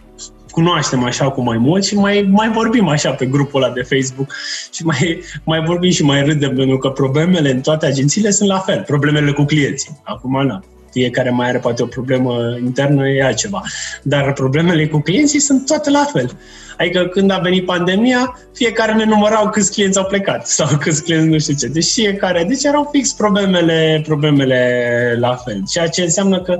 cunoaștem 0.53 1.05
așa 1.05 1.31
cu 1.31 1.41
mai 1.41 1.59
mult 1.59 1.85
și 1.85 1.95
mai, 1.95 2.29
mai 2.31 2.51
vorbim 2.51 2.89
așa 2.89 3.11
pe 3.11 3.27
grupul 3.27 3.63
ăla 3.63 3.73
de 3.73 3.83
Facebook 3.83 4.35
și 4.73 4.85
mai, 4.85 5.21
mai 5.45 5.61
vorbim 5.61 5.91
și 5.91 6.05
mai 6.05 6.23
râdem, 6.23 6.55
pentru 6.55 6.79
că 6.79 6.89
problemele 6.89 7.51
în 7.51 7.61
toate 7.61 7.87
agențiile 7.87 8.31
sunt 8.31 8.49
la 8.49 8.59
fel, 8.59 8.83
problemele 8.87 9.33
cu 9.33 9.45
clienții. 9.45 10.01
Acum, 10.05 10.43
nu 10.47 10.61
fiecare 10.93 11.31
mai 11.31 11.49
are 11.49 11.59
poate 11.59 11.83
o 11.83 11.87
problemă 11.87 12.57
internă, 12.65 13.09
e 13.09 13.25
altceva. 13.25 13.63
Dar 14.03 14.33
problemele 14.33 14.87
cu 14.87 14.99
clienții 14.99 15.41
sunt 15.41 15.67
toate 15.67 15.91
la 15.91 16.05
fel. 16.13 16.31
Adică 16.79 17.07
când 17.07 17.31
a 17.31 17.39
venit 17.39 17.65
pandemia, 17.65 18.39
fiecare 18.55 18.93
ne 18.93 19.05
numărau 19.05 19.51
câți 19.51 19.73
clienți 19.73 19.99
au 19.99 20.05
plecat 20.05 20.47
sau 20.59 20.67
câți 20.81 21.03
clienți 21.03 21.29
nu 21.29 21.39
știu 21.39 21.55
ce. 21.55 21.67
Deci 21.67 21.93
fiecare, 21.93 22.45
deci 22.45 22.65
erau 22.65 22.89
fix 22.93 23.13
problemele, 23.13 24.03
problemele 24.07 25.17
la 25.19 25.35
fel. 25.35 25.63
Ceea 25.71 25.89
ce 25.89 26.03
înseamnă 26.03 26.41
că 26.41 26.59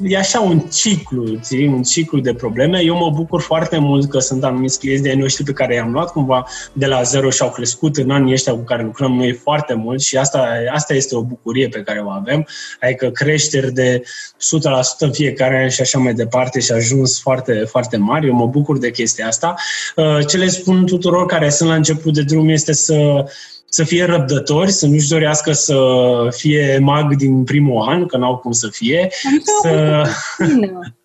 e 0.00 0.16
așa 0.16 0.40
un 0.40 0.60
ciclu, 0.60 1.38
ții, 1.40 1.66
un 1.66 1.82
ciclu 1.82 2.20
de 2.20 2.34
probleme. 2.34 2.80
Eu 2.82 2.96
mă 2.96 3.10
bucur 3.10 3.40
foarte 3.40 3.78
mult 3.78 4.10
că 4.10 4.18
sunt 4.18 4.44
anumiți 4.44 4.78
clienți 4.78 5.02
de 5.02 5.14
noștri 5.14 5.44
pe 5.44 5.52
care 5.52 5.74
i-am 5.74 5.92
luat 5.92 6.12
cumva 6.12 6.46
de 6.72 6.86
la 6.86 7.02
zero 7.02 7.30
și 7.30 7.42
au 7.42 7.50
crescut 7.50 7.96
în 7.96 8.10
anii 8.10 8.32
ăștia 8.32 8.52
cu 8.52 8.62
care 8.62 8.82
lucrăm 8.82 9.12
noi 9.12 9.32
foarte 9.32 9.74
mult 9.74 10.00
și 10.00 10.16
asta, 10.16 10.48
asta 10.72 10.94
este 10.94 11.16
o 11.16 11.22
bucurie 11.22 11.68
pe 11.68 11.82
care 11.82 12.00
o 12.00 12.08
avem, 12.08 12.46
adică 12.80 13.10
creșteri 13.10 13.72
de 13.72 14.02
100% 14.02 14.06
în 14.98 15.12
fiecare 15.12 15.62
an 15.62 15.68
și 15.68 15.80
așa 15.80 15.98
mai 15.98 16.14
departe 16.14 16.60
și 16.60 16.72
ajuns 16.72 17.20
foarte, 17.20 17.52
foarte 17.52 17.96
mari. 17.96 18.26
Eu 18.26 18.34
mă 18.34 18.46
bucur 18.46 18.78
de 18.78 18.90
chestia 18.90 19.26
asta. 19.26 19.54
Uh, 19.96 20.26
ce 20.26 20.36
le 20.36 20.48
spun 20.48 20.86
tuturor 20.86 21.26
care 21.26 21.50
sunt 21.50 21.68
la 21.68 21.74
început 21.74 22.14
de 22.14 22.22
drum 22.22 22.48
este 22.48 22.72
să 22.72 23.24
să 23.76 23.84
fie 23.84 24.04
răbdători, 24.04 24.70
să 24.70 24.86
nu-și 24.86 25.08
dorească 25.08 25.52
să 25.52 25.76
fie 26.30 26.78
mag 26.82 27.14
din 27.14 27.44
primul 27.44 27.88
an, 27.88 28.06
că 28.06 28.16
n-au 28.16 28.36
cum 28.36 28.52
să 28.52 28.68
fie. 28.70 29.08
Să... 29.62 30.02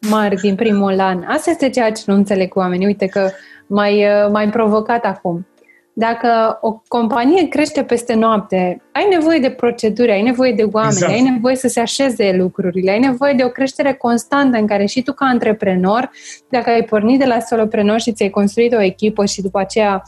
Mari 0.10 0.36
din 0.36 0.56
primul 0.56 1.00
an. 1.00 1.24
Asta 1.28 1.50
este 1.50 1.70
ceea 1.70 1.92
ce 1.92 2.04
nu 2.06 2.14
înțeleg 2.14 2.50
cu 2.50 2.60
oamenii. 2.60 2.86
Uite 2.86 3.06
că 3.06 3.30
mai, 3.68 4.06
mai 4.32 4.50
provocat 4.50 5.04
acum. 5.06 5.48
Dacă 5.94 6.58
o 6.62 6.82
companie 6.88 7.48
crește 7.48 7.84
peste 7.84 8.14
noapte, 8.14 8.82
ai 8.92 9.08
nevoie 9.10 9.40
de 9.40 9.50
proceduri, 9.50 10.12
ai 10.12 10.22
nevoie 10.22 10.52
de 10.52 10.64
oameni, 10.72 10.94
exact. 10.94 11.12
ai 11.12 11.22
nevoie 11.22 11.56
să 11.56 11.68
se 11.68 11.80
așeze 11.80 12.36
lucrurile, 12.38 12.92
ai 12.92 13.00
nevoie 13.00 13.34
de 13.34 13.44
o 13.44 13.50
creștere 13.50 13.94
constantă 13.94 14.58
în 14.58 14.68
care 14.68 14.86
și 14.86 15.02
tu 15.02 15.14
ca 15.14 15.26
antreprenor, 15.26 16.12
dacă 16.50 16.70
ai 16.70 16.84
pornit 16.84 17.20
de 17.20 17.26
la 17.26 17.40
soloprenor 17.40 18.00
și 18.00 18.12
ți-ai 18.12 18.30
construit 18.30 18.74
o 18.74 18.82
echipă 18.82 19.26
și 19.26 19.42
după 19.42 19.60
aceea 19.60 20.04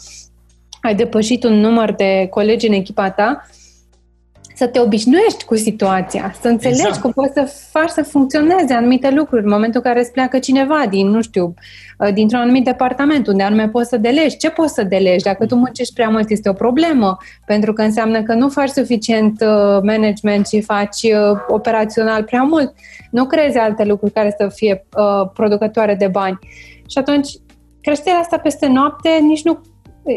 ai 0.83 0.95
depășit 0.95 1.43
un 1.43 1.53
număr 1.53 1.93
de 1.93 2.27
colegi 2.29 2.67
în 2.67 2.73
echipa 2.73 3.09
ta, 3.09 3.45
să 4.55 4.67
te 4.67 4.79
obișnuiești 4.79 5.45
cu 5.45 5.55
situația, 5.55 6.33
să 6.41 6.47
înțelegi 6.47 6.81
exact. 6.81 7.01
cum 7.01 7.11
poți 7.11 7.33
să 7.33 7.67
faci 7.71 7.89
să 7.89 8.03
funcționeze 8.03 8.73
anumite 8.73 9.09
lucruri 9.09 9.43
în 9.43 9.49
momentul 9.49 9.81
în 9.83 9.91
care 9.91 9.99
îți 9.99 10.11
pleacă 10.11 10.39
cineva 10.39 10.85
din, 10.89 11.07
nu 11.07 11.21
știu, 11.21 11.53
uh, 11.99 12.13
dintr-un 12.13 12.39
anumit 12.39 12.63
departament, 12.63 13.27
unde 13.27 13.43
anume 13.43 13.69
poți 13.69 13.89
să 13.89 13.97
delegi. 13.97 14.37
Ce 14.37 14.49
poți 14.49 14.73
să 14.73 14.83
delegi? 14.83 15.23
Dacă 15.23 15.45
tu 15.45 15.55
muncești 15.55 15.93
prea 15.93 16.09
mult, 16.09 16.29
este 16.29 16.49
o 16.49 16.53
problemă, 16.53 17.17
pentru 17.45 17.73
că 17.73 17.81
înseamnă 17.81 18.23
că 18.23 18.33
nu 18.33 18.49
faci 18.49 18.69
suficient 18.69 19.41
uh, 19.41 19.81
management 19.83 20.47
și 20.47 20.61
faci 20.61 21.01
uh, 21.03 21.39
operațional 21.47 22.23
prea 22.23 22.41
mult. 22.41 22.73
Nu 23.11 23.25
creezi 23.25 23.57
alte 23.57 23.83
lucruri 23.83 24.13
care 24.13 24.35
să 24.37 24.47
fie 24.55 24.85
producătoare 25.33 25.95
de 25.95 26.07
bani. 26.07 26.39
Și 26.87 26.97
atunci, 26.97 27.29
creșterea 27.81 28.19
asta 28.19 28.37
peste 28.37 28.67
noapte 28.67 29.09
nici 29.21 29.43
nu 29.43 29.61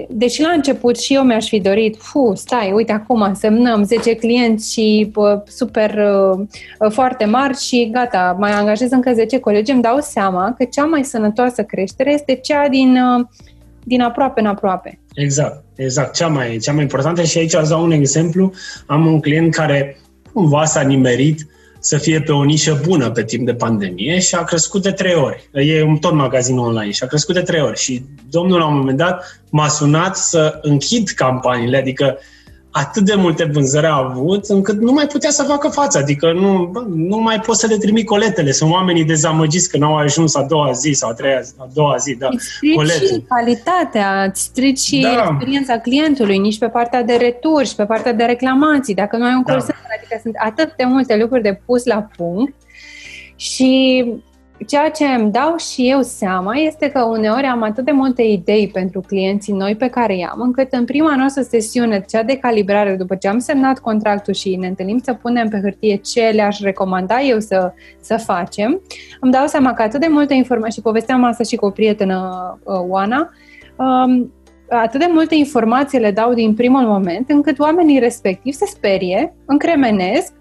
deci 0.09 0.41
la 0.41 0.49
început 0.49 0.99
și 0.99 1.15
eu 1.15 1.23
mi-aș 1.23 1.49
fi 1.49 1.61
dorit, 1.61 1.97
fu, 1.99 2.33
stai, 2.35 2.73
uite 2.73 2.93
acum 2.93 3.35
semnăm 3.35 3.85
10 3.85 4.15
clienți 4.15 4.73
și 4.73 5.11
pă, 5.13 5.45
super 5.47 5.95
uh, 5.95 6.91
foarte 6.93 7.25
mari 7.25 7.59
și 7.59 7.91
gata, 7.93 8.37
mai 8.39 8.53
angajez 8.53 8.91
încă 8.91 9.13
10 9.13 9.41
colegi, 9.41 9.71
îmi 9.71 9.83
dau 9.83 9.99
seama 10.01 10.55
că 10.59 10.65
cea 10.65 10.85
mai 10.85 11.05
sănătoasă 11.05 11.63
creștere 11.63 12.13
este 12.13 12.35
cea 12.35 12.69
din, 12.69 12.97
uh, 12.97 13.27
din 13.85 14.01
aproape 14.01 14.41
în 14.41 14.47
aproape. 14.47 14.99
Exact, 15.15 15.65
exact, 15.75 16.15
cea 16.15 16.29
mai, 16.29 16.59
cea 16.63 16.73
mai 16.73 16.83
importantă 16.83 17.23
și 17.23 17.39
aici 17.39 17.55
aș 17.55 17.69
da 17.69 17.77
un 17.77 17.91
exemplu. 17.91 18.53
Am 18.87 19.07
un 19.07 19.21
client 19.21 19.55
care 19.55 19.97
cumva 20.33 20.65
s-a 20.65 20.81
nimerit 20.81 21.47
să 21.87 21.99
fie 21.99 22.21
pe 22.21 22.33
o 22.33 22.45
nișă 22.45 22.81
bună 22.87 23.11
pe 23.11 23.25
timp 23.25 23.47
de 23.47 23.55
pandemie 23.55 24.19
și 24.19 24.35
a 24.35 24.45
crescut 24.45 24.83
de 24.83 24.93
trei 24.93 25.15
ori. 25.15 25.49
E 25.53 25.83
un 25.83 25.97
tot 25.97 26.13
magazin 26.13 26.59
online 26.59 26.91
și 26.91 27.03
a 27.03 27.07
crescut 27.07 27.35
de 27.35 27.41
trei 27.41 27.61
ori. 27.61 27.79
Și 27.79 28.05
domnul 28.31 28.59
la 28.59 28.67
un 28.67 28.77
moment 28.77 28.99
dat 28.99 29.41
m-a 29.51 29.69
sunat 29.69 30.17
să 30.17 30.59
închid 30.63 31.09
campaniile, 31.09 31.77
adică 31.77 32.19
atât 32.77 33.05
de 33.05 33.15
multe 33.15 33.45
vânzări 33.45 33.87
a 33.87 33.97
avut 33.97 34.45
încât 34.45 34.81
nu 34.81 34.93
mai 34.93 35.07
putea 35.07 35.31
să 35.31 35.43
facă 35.43 35.69
față. 35.69 35.99
Adică 35.99 36.33
nu, 36.33 36.69
bă, 36.73 36.85
nu 36.95 37.17
mai 37.17 37.41
pot 37.41 37.57
să 37.57 37.67
le 37.67 37.77
trimit 37.77 38.07
coletele. 38.07 38.51
Sunt 38.51 38.71
oamenii 38.71 39.05
dezamăgiți 39.05 39.71
că 39.71 39.79
n-au 39.79 39.97
ajuns 39.97 40.35
a 40.35 40.43
doua 40.43 40.73
zi 40.73 40.93
sau 40.93 41.11
a 41.11 41.13
treia 41.13 41.43
a 41.57 41.69
doua 41.73 41.97
zi. 41.97 42.15
Da, 42.15 42.29
îți 42.31 42.75
colete. 42.75 43.05
și 43.05 43.25
calitatea, 43.29 44.25
îți 44.29 44.43
strici 44.43 44.79
și 44.79 45.01
da. 45.01 45.27
experiența 45.29 45.79
clientului, 45.79 46.39
nici 46.39 46.59
pe 46.59 46.69
partea 46.69 47.03
de 47.03 47.15
returși 47.15 47.71
și 47.71 47.77
pe 47.77 47.85
partea 47.85 48.13
de 48.13 48.25
reclamații. 48.25 48.95
Dacă 48.95 49.17
nu 49.17 49.25
ai 49.25 49.35
un 49.35 49.43
da. 49.47 49.53
call 49.53 49.65
adică 49.97 50.21
sunt 50.23 50.35
atât 50.39 50.73
de 50.77 50.85
multe 50.85 51.17
lucruri 51.17 51.43
de 51.43 51.61
pus 51.67 51.85
la 51.85 52.09
punct 52.17 52.55
și 53.37 54.05
ceea 54.67 54.91
ce 54.91 55.05
îmi 55.05 55.31
dau 55.31 55.57
și 55.57 55.91
eu 55.91 56.03
seama 56.03 56.55
este 56.55 56.91
că 56.91 57.03
uneori 57.03 57.45
am 57.45 57.63
atât 57.63 57.85
de 57.85 57.91
multe 57.91 58.23
idei 58.23 58.69
pentru 58.73 59.01
clienții 59.01 59.53
noi 59.53 59.77
pe 59.77 59.89
care 59.89 60.17
i-am, 60.17 60.41
încât 60.41 60.73
în 60.73 60.85
prima 60.85 61.17
noastră 61.17 61.43
sesiune, 61.43 62.05
cea 62.09 62.23
de 62.23 62.37
calibrare, 62.37 62.97
după 62.97 63.15
ce 63.15 63.29
am 63.29 63.39
semnat 63.39 63.79
contractul 63.79 64.35
și 64.35 64.57
ne 64.57 64.67
întâlnim 64.67 65.01
să 65.05 65.13
punem 65.13 65.49
pe 65.49 65.61
hârtie 65.63 65.97
ce 65.97 66.31
le-aș 66.35 66.61
recomanda 66.61 67.21
eu 67.21 67.39
să, 67.39 67.73
să 68.01 68.17
facem, 68.17 68.81
îmi 69.21 69.33
dau 69.33 69.47
seama 69.47 69.75
că 69.75 69.83
atât 69.83 70.01
de 70.01 70.09
multe 70.11 70.35
informații, 70.35 70.75
și 70.75 70.83
povesteam 70.83 71.25
asta 71.25 71.45
și 71.45 71.57
cu 71.57 71.67
o 71.67 71.71
prietenă, 71.71 72.59
uh, 72.63 72.81
Oana, 72.89 73.31
um, 73.77 74.33
atât 74.69 75.01
de 75.01 75.09
multe 75.11 75.35
informații 75.35 75.99
le 75.99 76.11
dau 76.11 76.35
din 76.35 76.55
primul 76.55 76.83
moment, 76.83 77.31
încât 77.31 77.59
oamenii 77.59 77.99
respectivi 77.99 78.57
se 78.57 78.67
sperie, 78.67 79.35
încremenesc 79.45 80.33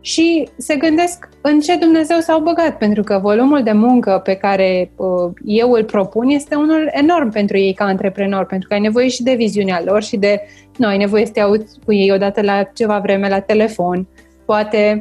și 0.00 0.48
se 0.56 0.76
gândesc 0.76 1.28
în 1.40 1.60
ce 1.60 1.76
Dumnezeu 1.76 2.18
s-au 2.18 2.40
băgat, 2.40 2.78
pentru 2.78 3.02
că 3.02 3.18
volumul 3.22 3.62
de 3.62 3.72
muncă 3.72 4.20
pe 4.24 4.34
care 4.34 4.90
uh, 4.96 5.32
eu 5.44 5.70
îl 5.70 5.84
propun 5.84 6.28
este 6.28 6.54
unul 6.54 6.88
enorm 6.92 7.30
pentru 7.30 7.56
ei 7.56 7.72
ca 7.72 7.84
antreprenor, 7.84 8.46
pentru 8.46 8.68
că 8.68 8.74
ai 8.74 8.80
nevoie 8.80 9.08
și 9.08 9.22
de 9.22 9.34
viziunea 9.34 9.82
lor 9.84 10.02
și 10.02 10.16
de, 10.16 10.40
nu, 10.76 10.86
ai 10.86 10.96
nevoie 10.96 11.26
să 11.26 11.32
te 11.32 11.40
auzi 11.40 11.78
cu 11.84 11.92
ei 11.92 12.12
odată 12.12 12.42
la 12.42 12.62
ceva 12.62 12.98
vreme 12.98 13.28
la 13.28 13.40
telefon, 13.40 14.08
poate 14.44 15.00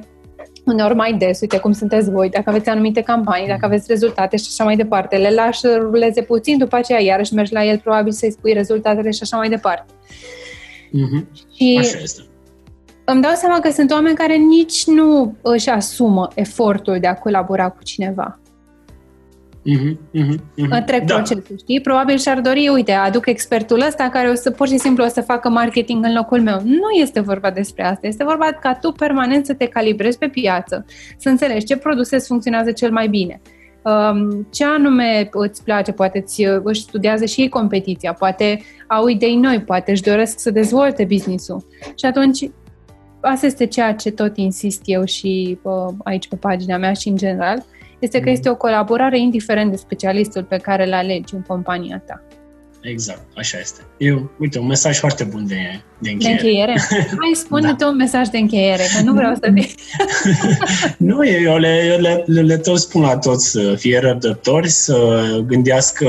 uneori 0.66 0.96
mai 0.96 1.14
des, 1.14 1.42
uite 1.42 1.60
cum 1.60 1.72
sunteți 1.72 2.12
voi, 2.12 2.30
dacă 2.30 2.50
aveți 2.50 2.70
anumite 2.70 3.02
campanii, 3.02 3.48
dacă 3.48 3.66
aveți 3.66 3.86
rezultate 3.88 4.38
și 4.38 4.46
așa 4.48 4.64
mai 4.64 4.76
departe, 4.76 5.18
le 5.18 5.30
lași 5.30 5.60
să 5.60 5.78
ruleze 5.82 6.22
puțin, 6.22 6.58
după 6.58 6.76
aceea 6.76 7.02
iarăși 7.02 7.34
mergi 7.34 7.54
la 7.54 7.66
el, 7.66 7.80
probabil 7.80 8.12
să-i 8.12 8.32
spui 8.32 8.54
rezultatele 8.54 9.12
și 9.12 9.20
așa 9.22 9.38
mai 9.38 9.50
departe. 9.50 9.94
Mm-hmm. 10.88 11.26
Și 11.56 11.76
așa 11.80 11.98
este 12.04 12.22
îmi 13.12 13.22
dau 13.22 13.32
seama 13.36 13.60
că 13.60 13.72
sunt 13.72 13.92
oameni 13.92 14.16
care 14.16 14.36
nici 14.36 14.86
nu 14.86 15.36
își 15.42 15.70
asumă 15.70 16.28
efortul 16.36 16.98
de 17.00 17.08
a 17.08 17.14
colabora 17.14 17.70
cu 17.70 17.84
cineva. 17.84 18.40
Uh-huh, 19.60 19.94
uh-huh, 19.94 20.40
Întreg 20.70 21.04
da. 21.04 21.14
procesul, 21.14 21.58
știi? 21.58 21.82
Probabil 21.82 22.18
și-ar 22.18 22.40
dori, 22.40 22.68
uite, 22.68 22.92
aduc 22.92 23.26
expertul 23.26 23.84
ăsta 23.88 24.10
care 24.10 24.30
o 24.30 24.34
să, 24.34 24.52
pur 24.52 24.68
și 24.68 24.78
simplu 24.78 25.04
o 25.04 25.08
să 25.08 25.22
facă 25.22 25.50
marketing 25.50 26.06
în 26.06 26.14
locul 26.14 26.42
meu. 26.42 26.62
Nu 26.64 26.90
este 27.02 27.20
vorba 27.20 27.52
despre 27.52 27.84
asta. 27.84 28.08
Este 28.08 28.24
vorba 28.24 28.46
ca 28.46 28.74
tu 28.74 28.92
permanent 28.92 29.46
să 29.46 29.54
te 29.54 29.66
calibrezi 29.66 30.18
pe 30.18 30.28
piață, 30.28 30.86
să 31.18 31.30
înțelegi 31.30 31.66
ce 31.66 31.78
produse 31.78 32.16
îți 32.16 32.28
funcționează 32.28 32.72
cel 32.72 32.92
mai 32.92 33.08
bine 33.08 33.42
um, 33.82 34.48
ce 34.52 34.66
anume 34.66 35.30
îți 35.32 35.64
place, 35.64 35.92
poate 35.92 36.20
îți, 36.20 36.44
își 36.64 36.82
studiază 36.82 37.26
și 37.26 37.42
ei 37.42 37.50
competiția, 37.50 38.14
poate 38.14 38.62
au 38.88 39.08
idei 39.08 39.36
noi, 39.36 39.62
poate 39.62 39.92
își 39.92 40.02
doresc 40.02 40.40
să 40.40 40.52
dezvolte 40.52 41.06
business-ul. 41.10 41.66
Și 41.96 42.06
atunci, 42.06 42.50
asta 43.22 43.46
este 43.46 43.66
ceea 43.66 43.94
ce 43.94 44.12
tot 44.12 44.38
insist 44.38 44.82
eu 44.86 45.06
și 45.06 45.60
uh, 45.62 45.94
aici 46.04 46.28
pe 46.28 46.36
pagina 46.36 46.78
mea 46.78 46.94
și 46.94 47.08
în 47.08 47.16
general, 47.16 47.66
este 48.00 48.18
că 48.18 48.24
mhm. 48.24 48.34
este 48.34 48.50
o 48.50 48.56
colaborare 48.56 49.20
indiferent 49.20 49.72
de 49.72 49.78
specialistul 49.78 50.44
pe 50.44 50.58
care 50.58 50.86
îl 50.86 50.94
alegi 50.94 51.34
în 51.34 51.42
compania 51.42 52.04
ta. 52.06 52.24
Exact, 52.82 53.22
așa 53.36 53.60
este. 53.60 53.82
Eu, 53.98 54.32
uite, 54.40 54.60
un 54.60 54.68
mesaj 54.68 54.98
foarte 54.98 55.24
bun 55.24 55.48
de, 55.48 55.82
de 55.98 56.10
încheiere. 56.10 56.42
De 56.42 56.48
încheiere? 56.48 56.80
Hai, 57.22 57.32
spune 57.34 57.68
da. 57.68 57.76
tu 57.76 57.88
un 57.88 57.96
mesaj 57.96 58.28
de 58.28 58.38
încheiere, 58.38 58.84
că 58.96 59.04
nu 59.04 59.14
vreau 59.14 59.34
să 59.34 59.52
fie... 59.54 59.68
nu, 61.10 61.26
eu 61.26 61.58
le, 61.58 61.84
eu 61.92 62.00
le, 62.00 62.24
le, 62.26 62.42
le 62.42 62.58
tot 62.58 62.80
spun 62.80 63.02
la 63.02 63.18
toți 63.18 63.52
să 63.52 63.76
fie 63.78 64.00
răbdători, 64.00 64.70
să 64.70 65.24
gândească 65.46 66.08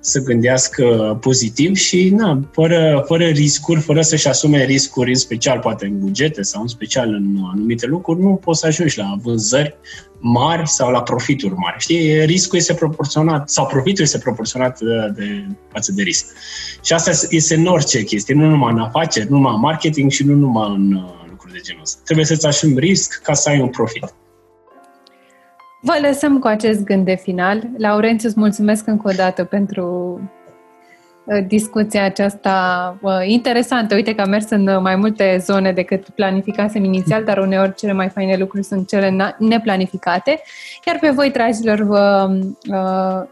să 0.00 0.20
gândească 0.20 1.18
pozitiv 1.20 1.76
și 1.76 2.08
na, 2.16 2.40
fără, 2.52 3.04
fără 3.06 3.24
riscuri, 3.24 3.80
fără 3.80 4.00
să-și 4.00 4.28
asume 4.28 4.64
riscuri, 4.64 5.10
în 5.10 5.16
special 5.16 5.58
poate 5.58 5.86
în 5.86 5.98
bugete 5.98 6.42
sau 6.42 6.62
în 6.62 6.68
special 6.68 7.08
în 7.08 7.36
anumite 7.52 7.86
lucruri, 7.86 8.20
nu 8.20 8.34
poți 8.34 8.60
să 8.60 8.66
ajungi 8.66 8.98
la 8.98 9.18
vânzări 9.22 9.76
mari 10.20 10.68
sau 10.68 10.90
la 10.90 11.02
profituri 11.02 11.54
mari. 11.54 11.76
Știi, 11.78 12.24
riscul 12.24 12.58
este 12.58 12.74
proporționat 12.74 13.48
sau 13.48 13.66
profitul 13.66 14.04
este 14.04 14.18
proporționat 14.18 14.80
de, 14.80 15.12
de 15.16 15.46
față 15.72 15.92
de 15.92 16.02
risc. 16.02 16.26
Și 16.84 16.92
asta 16.92 17.10
este 17.30 17.54
în 17.54 17.66
orice 17.66 18.02
chestie, 18.02 18.34
nu 18.34 18.48
numai 18.48 18.72
în 18.72 18.78
afaceri, 18.78 19.30
nu 19.30 19.36
numai 19.36 19.54
în 19.54 19.60
marketing 19.60 20.10
și 20.10 20.24
nu 20.24 20.34
numai 20.34 20.74
în 20.76 20.92
uh, 20.92 21.26
lucruri 21.30 21.52
de 21.52 21.60
genul 21.62 21.82
ăsta. 21.82 22.00
Trebuie 22.04 22.26
să-ți 22.26 22.46
asumi 22.46 22.78
risc 22.78 23.20
ca 23.22 23.32
să 23.34 23.48
ai 23.48 23.60
un 23.60 23.68
profit. 23.68 24.14
Vă 25.80 25.98
lăsăm 26.02 26.38
cu 26.38 26.46
acest 26.46 26.84
gând 26.84 27.04
de 27.04 27.14
final. 27.14 27.62
Laurențiu, 27.76 28.28
îți 28.28 28.38
mulțumesc 28.38 28.86
încă 28.86 29.08
o 29.08 29.12
dată 29.12 29.44
pentru 29.44 30.20
uh, 31.24 31.46
discuția 31.46 32.04
aceasta 32.04 32.96
uh, 33.02 33.20
interesantă. 33.24 33.94
Uite 33.94 34.14
că 34.14 34.20
am 34.20 34.28
mers 34.28 34.50
în 34.50 34.66
uh, 34.66 34.80
mai 34.80 34.96
multe 34.96 35.36
zone 35.40 35.72
decât 35.72 36.08
planificasem 36.08 36.84
inițial, 36.84 37.24
dar 37.24 37.38
uneori 37.38 37.74
cele 37.74 37.92
mai 37.92 38.08
faine 38.08 38.36
lucruri 38.36 38.64
sunt 38.64 38.88
cele 38.88 39.34
neplanificate. 39.38 40.40
Iar 40.86 40.98
pe 41.00 41.10
voi, 41.10 41.30
dragilor, 41.30 41.80
vă, 41.80 42.30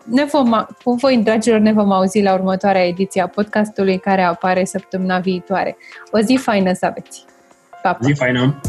ne 0.05 0.24
vom, 0.24 0.66
cu 0.84 0.92
voi, 0.92 1.20
dragilor, 1.24 1.59
ne 1.59 1.72
vom 1.72 1.92
auzi 1.92 2.22
la 2.22 2.34
următoarea 2.34 2.86
ediție 2.86 3.22
a 3.22 3.26
podcastului 3.26 3.99
care 3.99 4.22
apare 4.22 4.64
săptămâna 4.64 5.18
viitoare. 5.18 5.76
O 6.11 6.20
zi 6.20 6.36
faină 6.36 6.72
să 6.72 6.86
aveți! 6.86 7.24
Pa, 7.82 7.92
pa. 7.92 7.99
Zi 8.01 8.12
faină! 8.12 8.61